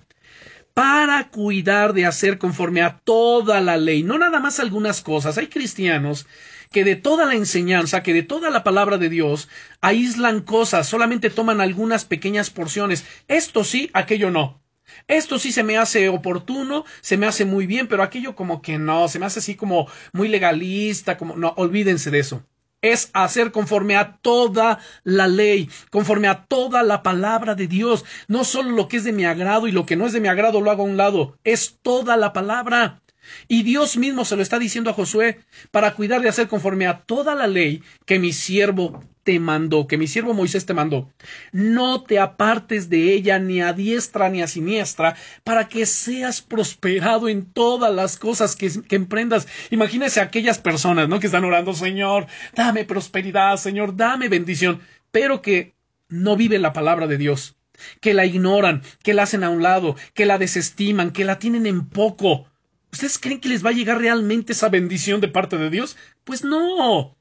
para 0.75 1.29
cuidar 1.31 1.93
de 1.93 2.05
hacer 2.05 2.39
conforme 2.39 2.83
a 2.83 2.99
toda 2.99 3.61
la 3.61 3.77
ley, 3.77 4.03
no 4.03 4.19
nada 4.19 4.41
más 4.41 4.59
algunas 4.59 5.01
cosas. 5.03 5.39
Hay 5.39 5.47
cristianos 5.47 6.27
que 6.73 6.85
de 6.85 6.97
toda 6.97 7.27
la 7.27 7.35
enseñanza, 7.35 8.03
que 8.03 8.13
de 8.13 8.25
toda 8.25 8.51
la 8.51 8.65
palabra 8.65 8.99
de 8.99 9.09
Dios, 9.09 9.49
aíslan 9.81 10.41
cosas, 10.41 10.89
solamente 10.89 11.31
toman 11.31 11.61
algunas 11.61 12.05
pequeñas 12.05 12.51
porciones. 12.51 13.05
Esto 13.29 13.63
sí, 13.63 13.91
aquello 13.93 14.31
no. 14.33 14.61
Esto 15.07 15.39
sí 15.39 15.53
se 15.53 15.63
me 15.63 15.79
hace 15.79 16.09
oportuno, 16.09 16.85
se 17.01 17.17
me 17.17 17.27
hace 17.27 17.45
muy 17.45 17.67
bien, 17.67 17.87
pero 17.87 18.03
aquello 18.03 18.35
como 18.35 18.61
que 18.61 18.79
no, 18.79 19.09
se 19.09 19.19
me 19.21 19.27
hace 19.27 19.39
así 19.39 19.55
como 19.55 19.89
muy 20.13 20.29
legalista, 20.29 21.17
como 21.17 21.37
no, 21.37 21.55
olvídense 21.57 22.11
de 22.11 22.19
eso. 22.19 22.45
Es 22.85 23.09
hacer 23.15 23.51
conforme 23.51 23.97
a 23.97 24.19
toda 24.19 24.79
la 25.05 25.27
ley, 25.27 25.71
conforme 25.91 26.29
a 26.29 26.45
toda 26.45 26.83
la 26.83 27.03
palabra 27.03 27.55
de 27.55 27.67
Dios. 27.67 28.05
No 28.29 28.45
solo 28.45 28.73
lo 28.73 28.89
que 28.89 28.99
es 28.99 29.05
de 29.05 29.13
mi 29.13 29.25
agrado 29.25 29.67
y 29.67 29.73
lo 29.73 29.87
que 29.87 29.97
no 29.97 30.05
es 30.05 30.13
de 30.13 30.21
mi 30.21 30.29
agrado 30.29 30.61
lo 30.61 30.71
hago 30.71 30.83
a 30.83 30.87
un 30.87 30.99
lado, 30.99 31.39
es 31.45 31.79
toda 31.81 32.19
la 32.19 32.35
palabra. 32.35 33.01
Y 33.49 33.63
Dios 33.63 33.97
mismo 33.97 34.27
se 34.27 34.37
lo 34.37 34.43
está 34.43 34.59
diciendo 34.59 34.91
a 34.91 34.93
Josué 34.93 35.41
para 35.71 35.95
cuidar 35.95 36.21
de 36.21 36.29
hacer 36.29 36.47
conforme 36.47 36.87
a 36.87 36.99
toda 36.99 37.35
la 37.35 37.47
ley 37.47 37.83
que 38.05 38.19
mi 38.19 38.35
siervo 38.35 39.03
te 39.25 39.41
mandó, 39.41 39.87
que 39.87 39.97
mi 39.97 40.07
siervo 40.07 40.35
Moisés 40.35 40.67
te 40.67 40.75
mandó. 40.75 41.11
No 41.51 42.05
te 42.05 42.19
apartes 42.19 42.91
de 42.91 43.15
ella 43.15 43.39
ni 43.39 43.61
a 43.61 43.73
diestra 43.73 44.29
ni 44.29 44.43
a 44.43 44.47
siniestra, 44.47 45.17
para 45.43 45.69
que 45.69 45.87
seas 45.87 46.43
prosperado 46.43 47.29
en 47.29 47.47
todas 47.47 47.93
las 47.93 48.19
cosas 48.19 48.55
que, 48.55 48.71
emprendas. 48.91 49.49
Imagínese 49.71 50.21
aquellas 50.21 50.59
personas, 50.59 51.09
¿no? 51.09 51.19
Que 51.19 51.27
están 51.27 51.45
orando, 51.45 51.73
Señor, 51.73 52.27
dame 52.55 52.85
prosperidad, 52.85 53.57
Señor, 53.57 53.97
dame 53.97 54.29
bendición, 54.29 54.81
pero 55.11 55.43
que 55.43 55.75
no 56.09 56.37
viven 56.37 56.63
la 56.63 56.75
palabra 56.75 57.07
de 57.07 57.17
Dios, 57.17 57.57
que 58.01 58.15
la 58.15 58.27
ignoran, 58.27 58.83
que 59.03 59.15
la 59.15 59.25
hacen 59.25 59.43
a 59.43 59.51
un 59.51 59.63
lado, 59.63 59.97
que 60.13 60.27
la 60.27 60.39
desestiman, 60.39 61.13
que 61.13 61.25
la 61.25 61.39
tienen 61.39 61.67
en 61.67 61.89
poco. 61.89 62.47
¿Ustedes 62.93 63.19
creen 63.19 63.41
que 63.41 63.49
les 63.49 63.65
va 63.65 63.71
a 63.71 63.73
llegar 63.73 63.99
realmente 63.99 64.53
esa 64.53 64.69
bendición 64.69 65.21
de 65.21 65.29
parte 65.29 65.57
de 65.57 65.71
Dios? 65.71 65.97
Pues 66.25 66.45
no. 66.45 67.17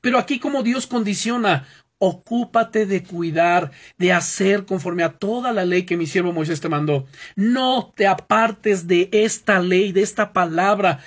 Pero 0.00 0.18
aquí 0.18 0.38
como 0.38 0.62
Dios 0.62 0.86
condiciona, 0.86 1.66
ocúpate 1.98 2.86
de 2.86 3.02
cuidar, 3.02 3.70
de 3.98 4.12
hacer 4.12 4.66
conforme 4.66 5.02
a 5.02 5.12
toda 5.12 5.52
la 5.52 5.64
ley 5.64 5.84
que 5.84 5.96
mi 5.96 6.06
siervo 6.06 6.32
Moisés 6.32 6.60
te 6.60 6.68
mandó. 6.68 7.06
No 7.36 7.92
te 7.96 8.06
apartes 8.06 8.86
de 8.86 9.08
esta 9.12 9.60
ley, 9.60 9.92
de 9.92 10.02
esta 10.02 10.32
palabra, 10.32 11.00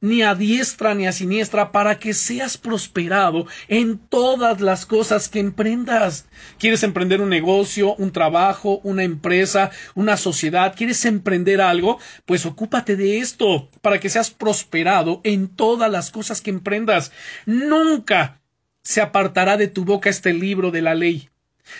ni 0.00 0.22
a 0.22 0.34
diestra 0.34 0.94
ni 0.94 1.06
a 1.06 1.12
siniestra, 1.12 1.72
para 1.72 1.98
que 1.98 2.12
seas 2.12 2.58
prosperado 2.58 3.46
en 3.68 3.98
todas 3.98 4.60
las 4.60 4.84
cosas 4.84 5.28
que 5.28 5.40
emprendas. 5.40 6.26
¿Quieres 6.58 6.82
emprender 6.82 7.20
un 7.20 7.30
negocio, 7.30 7.94
un 7.94 8.12
trabajo, 8.12 8.80
una 8.82 9.04
empresa, 9.04 9.70
una 9.94 10.16
sociedad? 10.16 10.74
¿Quieres 10.76 11.04
emprender 11.04 11.60
algo? 11.60 11.98
Pues 12.26 12.44
ocúpate 12.44 12.96
de 12.96 13.18
esto, 13.18 13.70
para 13.80 13.98
que 13.98 14.10
seas 14.10 14.30
prosperado 14.30 15.20
en 15.24 15.48
todas 15.48 15.90
las 15.90 16.10
cosas 16.10 16.40
que 16.40 16.50
emprendas. 16.50 17.10
Nunca 17.46 18.40
se 18.82 19.00
apartará 19.00 19.56
de 19.56 19.68
tu 19.68 19.84
boca 19.84 20.10
este 20.10 20.32
libro 20.32 20.70
de 20.70 20.82
la 20.82 20.94
ley, 20.94 21.30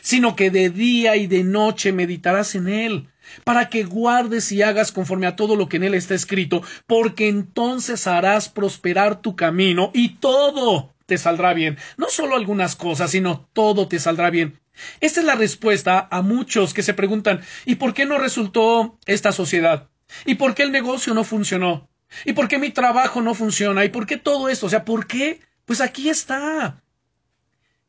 sino 0.01 0.35
que 0.37 0.51
de 0.51 0.71
día 0.71 1.17
y 1.17 1.27
de 1.27 1.45
noche 1.45 1.93
meditarás 1.93 2.55
en 2.55 2.69
él 2.69 3.09
para 3.45 3.69
que 3.69 3.85
guardes 3.85 4.51
y 4.53 4.63
hagas 4.63 4.93
conforme 4.93 5.27
a 5.27 5.37
todo 5.37 5.57
lo 5.57 5.69
que 5.69 5.77
en 5.77 5.85
él 5.85 5.95
está 5.95 6.15
escrito, 6.15 6.63
porque 6.87 7.29
entonces 7.29 8.07
harás 8.07 8.49
prosperar 8.49 9.21
tu 9.21 9.37
camino 9.37 9.91
y 9.95 10.17
todo 10.17 10.95
te 11.07 11.19
saldrá 11.19 11.55
bien. 11.55 11.79
No 11.97 12.09
solo 12.09 12.37
algunas 12.37 12.77
cosas, 12.77 13.11
sino 13.13 13.49
todo 13.53 13.89
te 13.89 13.99
saldrá 13.99 14.31
bien. 14.31 14.61
Esta 15.01 15.21
es 15.21 15.27
la 15.27 15.35
respuesta 15.35 16.07
a 16.11 16.23
muchos 16.23 16.75
que 16.75 16.83
se 16.83 16.95
preguntan 16.95 17.41
¿y 17.65 17.77
por 17.77 17.95
qué 17.95 18.05
no 18.05 18.19
resultó 18.19 18.99
esta 19.07 19.33
sociedad? 19.33 19.89
¿Y 20.25 20.35
por 20.35 20.55
qué 20.55 20.63
el 20.63 20.73
negocio 20.73 21.15
no 21.15 21.25
funcionó? 21.25 21.89
¿Y 22.25 22.35
por 22.35 22.49
qué 22.49 22.59
mi 22.59 22.71
trabajo 22.71 23.23
no 23.23 23.35
funciona? 23.35 23.85
¿Y 23.85 23.89
por 23.89 24.07
qué 24.07 24.17
todo 24.17 24.49
esto? 24.49 24.67
O 24.67 24.69
sea, 24.69 24.85
¿por 24.85 25.07
qué? 25.07 25.41
Pues 25.65 25.81
aquí 25.81 26.09
está. 26.09 26.83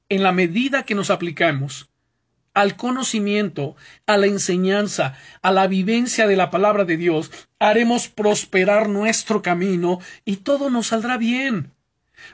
En 0.09 0.23
la 0.23 0.31
medida 0.31 0.83
que 0.83 0.95
nos 0.95 1.09
aplicamos 1.09 1.89
al 2.57 2.75
conocimiento, 2.75 3.75
a 4.07 4.17
la 4.17 4.25
enseñanza, 4.25 5.13
a 5.43 5.51
la 5.51 5.67
vivencia 5.67 6.25
de 6.25 6.35
la 6.35 6.49
palabra 6.49 6.85
de 6.85 6.97
Dios, 6.97 7.29
haremos 7.59 8.07
prosperar 8.07 8.89
nuestro 8.89 9.43
camino 9.43 9.99
y 10.25 10.37
todo 10.37 10.71
nos 10.71 10.87
saldrá 10.87 11.17
bien. 11.17 11.71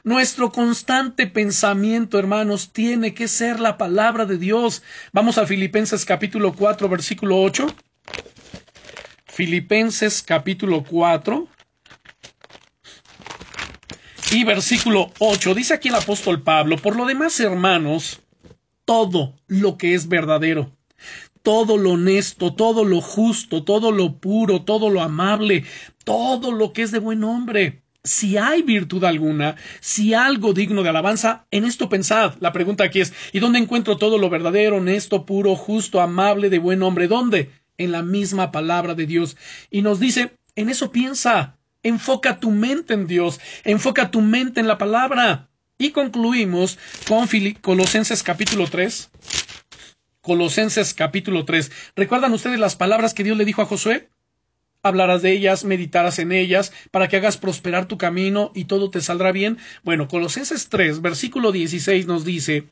Nuestro 0.02 0.50
constante 0.50 1.26
pensamiento, 1.26 2.18
hermanos, 2.18 2.72
tiene 2.72 3.12
que 3.12 3.28
ser 3.28 3.60
la 3.60 3.76
palabra 3.76 4.24
de 4.24 4.38
Dios. 4.38 4.82
Vamos 5.12 5.36
a 5.36 5.46
Filipenses 5.46 6.06
capítulo 6.06 6.54
4, 6.54 6.88
versículo 6.88 7.42
8. 7.42 7.66
Filipenses 9.26 10.22
capítulo 10.22 10.84
4 10.84 11.48
y 14.32 14.44
versículo 14.44 15.12
8. 15.18 15.54
Dice 15.54 15.74
aquí 15.74 15.88
el 15.88 15.96
apóstol 15.96 16.40
Pablo, 16.40 16.78
por 16.78 16.96
lo 16.96 17.04
demás, 17.04 17.38
hermanos, 17.40 18.22
todo 18.84 19.34
lo 19.46 19.78
que 19.78 19.94
es 19.94 20.08
verdadero, 20.08 20.72
todo 21.42 21.76
lo 21.76 21.92
honesto, 21.92 22.54
todo 22.54 22.84
lo 22.84 23.00
justo, 23.00 23.64
todo 23.64 23.92
lo 23.92 24.18
puro, 24.18 24.62
todo 24.62 24.90
lo 24.90 25.02
amable, 25.02 25.64
todo 26.04 26.52
lo 26.52 26.72
que 26.72 26.82
es 26.82 26.90
de 26.90 26.98
buen 26.98 27.24
hombre. 27.24 27.82
Si 28.02 28.36
hay 28.36 28.62
virtud 28.62 29.04
alguna, 29.04 29.56
si 29.80 30.12
algo 30.12 30.52
digno 30.52 30.82
de 30.82 30.90
alabanza, 30.90 31.46
en 31.50 31.64
esto 31.64 31.88
pensad. 31.88 32.34
La 32.40 32.52
pregunta 32.52 32.84
aquí 32.84 33.00
es, 33.00 33.14
¿y 33.32 33.40
dónde 33.40 33.58
encuentro 33.58 33.96
todo 33.96 34.18
lo 34.18 34.28
verdadero, 34.28 34.76
honesto, 34.76 35.24
puro, 35.24 35.56
justo, 35.56 36.00
amable, 36.00 36.50
de 36.50 36.58
buen 36.58 36.82
hombre? 36.82 37.08
¿Dónde? 37.08 37.50
En 37.78 37.92
la 37.92 38.02
misma 38.02 38.52
palabra 38.52 38.94
de 38.94 39.06
Dios. 39.06 39.38
Y 39.70 39.80
nos 39.80 40.00
dice, 40.00 40.36
en 40.54 40.68
eso 40.68 40.92
piensa. 40.92 41.56
Enfoca 41.82 42.40
tu 42.40 42.50
mente 42.50 42.94
en 42.94 43.06
Dios, 43.06 43.40
enfoca 43.64 44.10
tu 44.10 44.22
mente 44.22 44.60
en 44.60 44.68
la 44.68 44.78
palabra. 44.78 45.50
Y 45.76 45.90
concluimos 45.90 46.78
con 47.08 47.28
Colosenses 47.60 48.22
capítulo 48.22 48.66
3. 48.68 49.10
Colosenses 50.20 50.94
capítulo 50.94 51.44
3. 51.44 51.72
¿Recuerdan 51.96 52.32
ustedes 52.32 52.60
las 52.60 52.76
palabras 52.76 53.12
que 53.12 53.24
Dios 53.24 53.36
le 53.36 53.44
dijo 53.44 53.60
a 53.60 53.66
Josué? 53.66 54.08
Hablarás 54.84 55.22
de 55.22 55.32
ellas, 55.32 55.64
meditarás 55.64 56.20
en 56.20 56.30
ellas, 56.30 56.72
para 56.92 57.08
que 57.08 57.16
hagas 57.16 57.38
prosperar 57.38 57.86
tu 57.86 57.98
camino 57.98 58.52
y 58.54 58.66
todo 58.66 58.90
te 58.90 59.00
saldrá 59.00 59.32
bien. 59.32 59.58
Bueno, 59.82 60.06
Colosenses 60.06 60.68
3, 60.68 61.02
versículo 61.02 61.50
16 61.50 62.06
nos 62.06 62.24
dice, 62.24 62.68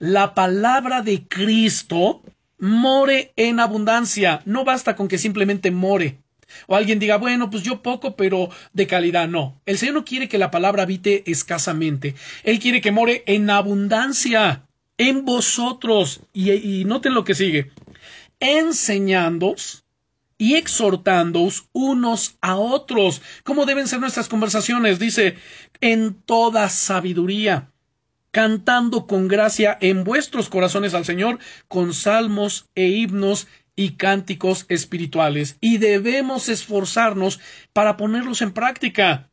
la 0.00 0.34
palabra 0.34 1.02
de 1.02 1.22
Cristo 1.28 2.22
more 2.58 3.32
en 3.36 3.60
abundancia. 3.60 4.42
No 4.44 4.64
basta 4.64 4.96
con 4.96 5.06
que 5.06 5.18
simplemente 5.18 5.70
more. 5.70 6.18
O 6.66 6.76
alguien 6.76 6.98
diga, 6.98 7.16
bueno, 7.16 7.50
pues 7.50 7.62
yo 7.62 7.82
poco, 7.82 8.16
pero 8.16 8.50
de 8.72 8.86
calidad. 8.86 9.28
No. 9.28 9.60
El 9.66 9.78
Señor 9.78 9.94
no 9.94 10.04
quiere 10.04 10.28
que 10.28 10.38
la 10.38 10.50
palabra 10.50 10.82
habite 10.82 11.30
escasamente. 11.30 12.14
Él 12.44 12.58
quiere 12.58 12.80
que 12.80 12.92
more 12.92 13.22
en 13.26 13.50
abundancia 13.50 14.66
en 14.98 15.24
vosotros. 15.24 16.20
Y, 16.32 16.50
y 16.52 16.84
noten 16.84 17.14
lo 17.14 17.24
que 17.24 17.34
sigue. 17.34 17.70
Enseñándoos 18.40 19.84
y 20.38 20.54
exhortándoos 20.54 21.68
unos 21.72 22.38
a 22.40 22.56
otros. 22.56 23.20
¿Cómo 23.44 23.66
deben 23.66 23.88
ser 23.88 24.00
nuestras 24.00 24.28
conversaciones? 24.28 24.98
Dice, 24.98 25.36
en 25.80 26.14
toda 26.14 26.68
sabiduría 26.68 27.70
cantando 28.30 29.06
con 29.06 29.28
gracia 29.28 29.76
en 29.80 30.04
vuestros 30.04 30.48
corazones 30.48 30.94
al 30.94 31.04
Señor, 31.04 31.38
con 31.68 31.92
salmos 31.94 32.68
e 32.74 32.86
himnos 32.88 33.48
y 33.76 33.92
cánticos 33.92 34.66
espirituales 34.68 35.56
y 35.60 35.78
debemos 35.78 36.48
esforzarnos 36.48 37.40
para 37.72 37.96
ponerlos 37.96 38.42
en 38.42 38.52
práctica, 38.52 39.28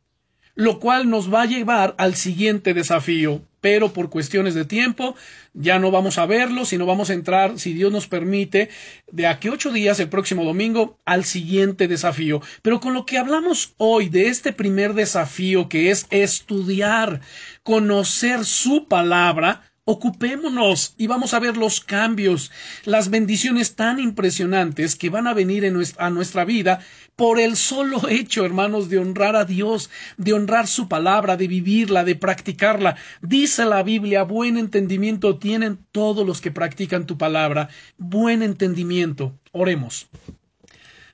lo 0.54 0.80
cual 0.80 1.08
nos 1.08 1.32
va 1.32 1.42
a 1.42 1.46
llevar 1.46 1.94
al 1.98 2.14
siguiente 2.14 2.74
desafío. 2.74 3.42
Pero 3.60 3.92
por 3.92 4.08
cuestiones 4.08 4.54
de 4.54 4.64
tiempo 4.64 5.16
ya 5.52 5.80
no 5.80 5.90
vamos 5.90 6.18
a 6.18 6.26
verlo, 6.26 6.64
sino 6.64 6.86
vamos 6.86 7.10
a 7.10 7.14
entrar, 7.14 7.58
si 7.58 7.72
Dios 7.72 7.92
nos 7.92 8.06
permite, 8.06 8.68
de 9.10 9.26
aquí 9.26 9.48
ocho 9.48 9.72
días, 9.72 9.98
el 9.98 10.08
próximo 10.08 10.44
domingo, 10.44 10.98
al 11.04 11.24
siguiente 11.24 11.88
desafío. 11.88 12.40
Pero 12.62 12.78
con 12.78 12.94
lo 12.94 13.04
que 13.04 13.18
hablamos 13.18 13.74
hoy 13.76 14.08
de 14.08 14.28
este 14.28 14.52
primer 14.52 14.94
desafío 14.94 15.68
que 15.68 15.90
es 15.90 16.06
estudiar, 16.10 17.20
conocer 17.64 18.44
su 18.44 18.86
palabra, 18.86 19.62
Ocupémonos 19.90 20.92
y 20.98 21.06
vamos 21.06 21.32
a 21.32 21.38
ver 21.38 21.56
los 21.56 21.80
cambios, 21.80 22.52
las 22.84 23.08
bendiciones 23.08 23.74
tan 23.74 23.98
impresionantes 23.98 24.96
que 24.96 25.08
van 25.08 25.26
a 25.26 25.32
venir 25.32 25.64
a 25.96 26.10
nuestra 26.10 26.44
vida 26.44 26.80
por 27.16 27.40
el 27.40 27.56
solo 27.56 28.06
hecho, 28.06 28.44
hermanos, 28.44 28.90
de 28.90 28.98
honrar 28.98 29.34
a 29.34 29.46
Dios, 29.46 29.88
de 30.18 30.34
honrar 30.34 30.66
su 30.66 30.88
palabra, 30.88 31.38
de 31.38 31.48
vivirla, 31.48 32.04
de 32.04 32.16
practicarla. 32.16 32.96
Dice 33.22 33.64
la 33.64 33.82
Biblia, 33.82 34.24
buen 34.24 34.58
entendimiento 34.58 35.38
tienen 35.38 35.78
todos 35.90 36.26
los 36.26 36.42
que 36.42 36.50
practican 36.50 37.06
tu 37.06 37.16
palabra. 37.16 37.70
Buen 37.96 38.42
entendimiento. 38.42 39.38
Oremos. 39.52 40.10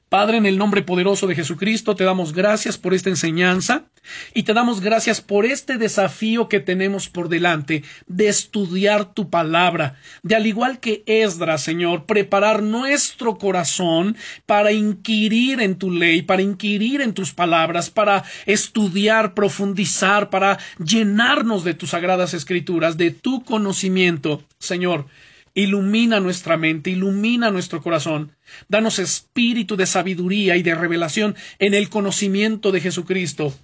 Padre, 0.08 0.38
en 0.38 0.46
el 0.46 0.58
nombre 0.58 0.82
poderoso 0.82 1.28
de 1.28 1.36
Jesucristo, 1.36 1.94
te 1.94 2.02
damos 2.02 2.32
gracias 2.32 2.76
por 2.76 2.92
esta 2.92 3.08
enseñanza 3.08 3.84
y 4.34 4.42
te 4.42 4.54
damos 4.54 4.80
gracias 4.80 5.20
por 5.20 5.46
este 5.46 5.78
desafío 5.78 6.48
que 6.48 6.60
tenemos 6.60 7.08
por 7.08 7.28
delante 7.28 7.84
de 8.06 8.28
estudiar 8.28 9.14
tu 9.14 9.30
palabra, 9.30 9.96
de 10.22 10.34
al 10.34 10.46
igual 10.46 10.80
que 10.80 11.02
Esdras, 11.06 11.62
Señor, 11.62 12.06
preparar 12.06 12.62
nuestro 12.62 13.36
corazón 13.36 14.16
para 14.46 14.72
inquirir 14.72 15.60
en 15.60 15.76
tu 15.76 15.90
ley, 15.90 16.22
para 16.22 16.42
inquirir 16.42 17.00
en 17.00 17.14
tus 17.14 17.32
palabras, 17.32 17.90
para 17.90 18.24
estudiar, 18.46 19.34
profundizar, 19.34 20.30
para 20.30 20.58
llenarnos 20.78 21.64
de 21.64 21.74
tus 21.74 21.90
sagradas 21.90 22.34
escrituras, 22.34 22.96
de 22.96 23.10
tu 23.10 23.44
conocimiento, 23.44 24.42
Señor. 24.58 25.06
Ilumina 25.56 26.18
nuestra 26.18 26.56
mente, 26.56 26.90
ilumina 26.90 27.52
nuestro 27.52 27.80
corazón. 27.80 28.32
Danos 28.68 28.98
espíritu 28.98 29.76
de 29.76 29.86
sabiduría 29.86 30.56
y 30.56 30.64
de 30.64 30.74
revelación 30.74 31.36
en 31.60 31.74
el 31.74 31.88
conocimiento 31.90 32.72
de 32.72 32.80
Jesucristo. 32.80 33.54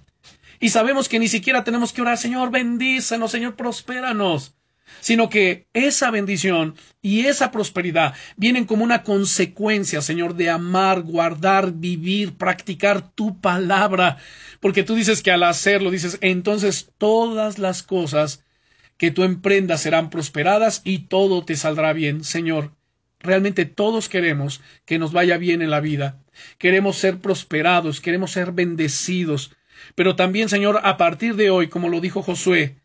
Y 0.61 0.69
sabemos 0.69 1.09
que 1.09 1.19
ni 1.19 1.27
siquiera 1.27 1.65
tenemos 1.65 1.91
que 1.91 2.01
orar, 2.01 2.17
Señor, 2.17 2.51
bendícenos, 2.51 3.31
Señor, 3.31 3.55
prospéranos 3.57 4.55
sino 4.99 5.29
que 5.29 5.67
esa 5.73 6.11
bendición 6.11 6.75
y 7.01 7.21
esa 7.21 7.51
prosperidad 7.51 8.13
vienen 8.35 8.65
como 8.65 8.83
una 8.83 9.03
consecuencia, 9.03 10.01
Señor, 10.01 10.35
de 10.35 10.49
amar, 10.49 11.01
guardar, 11.01 11.71
vivir, 11.73 12.35
practicar 12.35 13.09
tu 13.13 13.39
palabra, 13.39 14.17
porque 14.59 14.83
tú 14.83 14.95
dices 14.95 15.21
que 15.21 15.31
al 15.31 15.43
hacerlo, 15.43 15.91
dices, 15.91 16.17
entonces 16.21 16.91
todas 16.97 17.57
las 17.57 17.83
cosas 17.83 18.43
que 18.97 19.11
tú 19.11 19.23
emprendas 19.23 19.81
serán 19.81 20.09
prosperadas 20.09 20.81
y 20.83 20.99
todo 20.99 21.43
te 21.43 21.55
saldrá 21.55 21.93
bien, 21.93 22.23
Señor. 22.23 22.71
Realmente 23.19 23.65
todos 23.65 24.09
queremos 24.09 24.61
que 24.85 24.99
nos 24.99 25.11
vaya 25.11 25.37
bien 25.37 25.61
en 25.61 25.69
la 25.69 25.79
vida. 25.79 26.19
Queremos 26.57 26.97
ser 26.97 27.19
prosperados, 27.19 28.01
queremos 28.01 28.31
ser 28.31 28.51
bendecidos. 28.51 29.55
Pero 29.95 30.15
también, 30.15 30.49
Señor, 30.49 30.79
a 30.83 30.97
partir 30.97 31.35
de 31.35 31.49
hoy, 31.49 31.67
como 31.67 31.89
lo 31.89 32.01
dijo 32.01 32.21
Josué, 32.21 32.77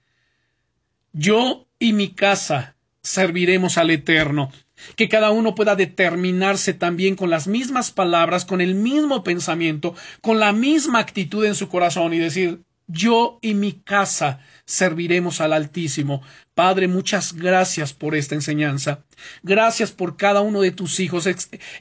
yo 1.13 1.67
y 1.79 1.93
mi 1.93 2.11
casa 2.11 2.77
serviremos 3.03 3.79
al 3.79 3.91
Eterno. 3.91 4.51
Que 4.95 5.09
cada 5.09 5.31
uno 5.31 5.55
pueda 5.55 5.75
determinarse 5.75 6.75
también 6.75 7.17
con 7.17 7.31
las 7.31 7.47
mismas 7.47 7.91
palabras, 7.91 8.45
con 8.45 8.61
el 8.61 8.75
mismo 8.75 9.25
pensamiento, 9.25 9.95
con 10.21 10.39
la 10.39 10.53
misma 10.53 10.99
actitud 10.99 11.47
en 11.47 11.55
su 11.55 11.69
corazón 11.69 12.13
y 12.13 12.19
decir, 12.19 12.61
yo 12.87 13.39
y 13.43 13.55
mi 13.55 13.73
casa 13.73 14.41
serviremos 14.65 15.41
al 15.41 15.53
Altísimo. 15.53 16.23
Padre, 16.55 16.89
muchas 16.89 17.35
gracias 17.35 17.93
por 17.93 18.15
esta 18.15 18.35
enseñanza. 18.35 19.05
Gracias 19.43 19.93
por 19.93 20.17
cada 20.17 20.41
uno 20.41 20.61
de 20.63 20.71
tus 20.71 21.01
hijos. 21.01 21.27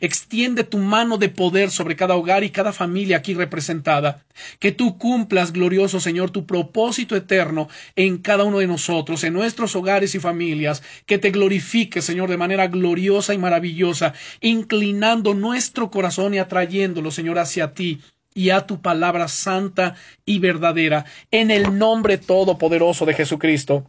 extiende 0.01 0.63
tu 0.63 0.77
mano 0.79 1.17
de 1.17 1.29
poder 1.29 1.71
sobre 1.71 1.95
cada 1.95 2.15
hogar 2.15 2.43
y 2.43 2.49
cada 2.49 2.73
familia 2.73 3.17
aquí 3.17 3.33
representada. 3.33 4.25
Que 4.59 4.71
tú 4.71 4.97
cumplas, 4.97 5.53
glorioso 5.53 5.99
Señor, 5.99 6.31
tu 6.31 6.45
propósito 6.45 7.15
eterno 7.15 7.69
en 7.95 8.17
cada 8.17 8.43
uno 8.43 8.59
de 8.59 8.67
nosotros, 8.67 9.23
en 9.23 9.33
nuestros 9.33 9.75
hogares 9.75 10.13
y 10.15 10.19
familias. 10.19 10.83
Que 11.05 11.17
te 11.17 11.31
glorifique, 11.31 12.01
Señor, 12.01 12.29
de 12.29 12.37
manera 12.37 12.67
gloriosa 12.67 13.33
y 13.33 13.37
maravillosa, 13.37 14.13
inclinando 14.41 15.33
nuestro 15.33 15.89
corazón 15.89 16.33
y 16.33 16.39
atrayéndolo, 16.39 17.11
Señor, 17.11 17.39
hacia 17.39 17.73
ti 17.73 18.01
y 18.35 18.51
a 18.51 18.67
tu 18.67 18.81
palabra 18.81 19.27
santa 19.27 19.95
y 20.25 20.37
verdadera, 20.37 21.05
en 21.31 21.49
el 21.49 21.79
nombre 21.79 22.19
todopoderoso 22.19 23.05
de 23.05 23.15
Jesucristo. 23.15 23.87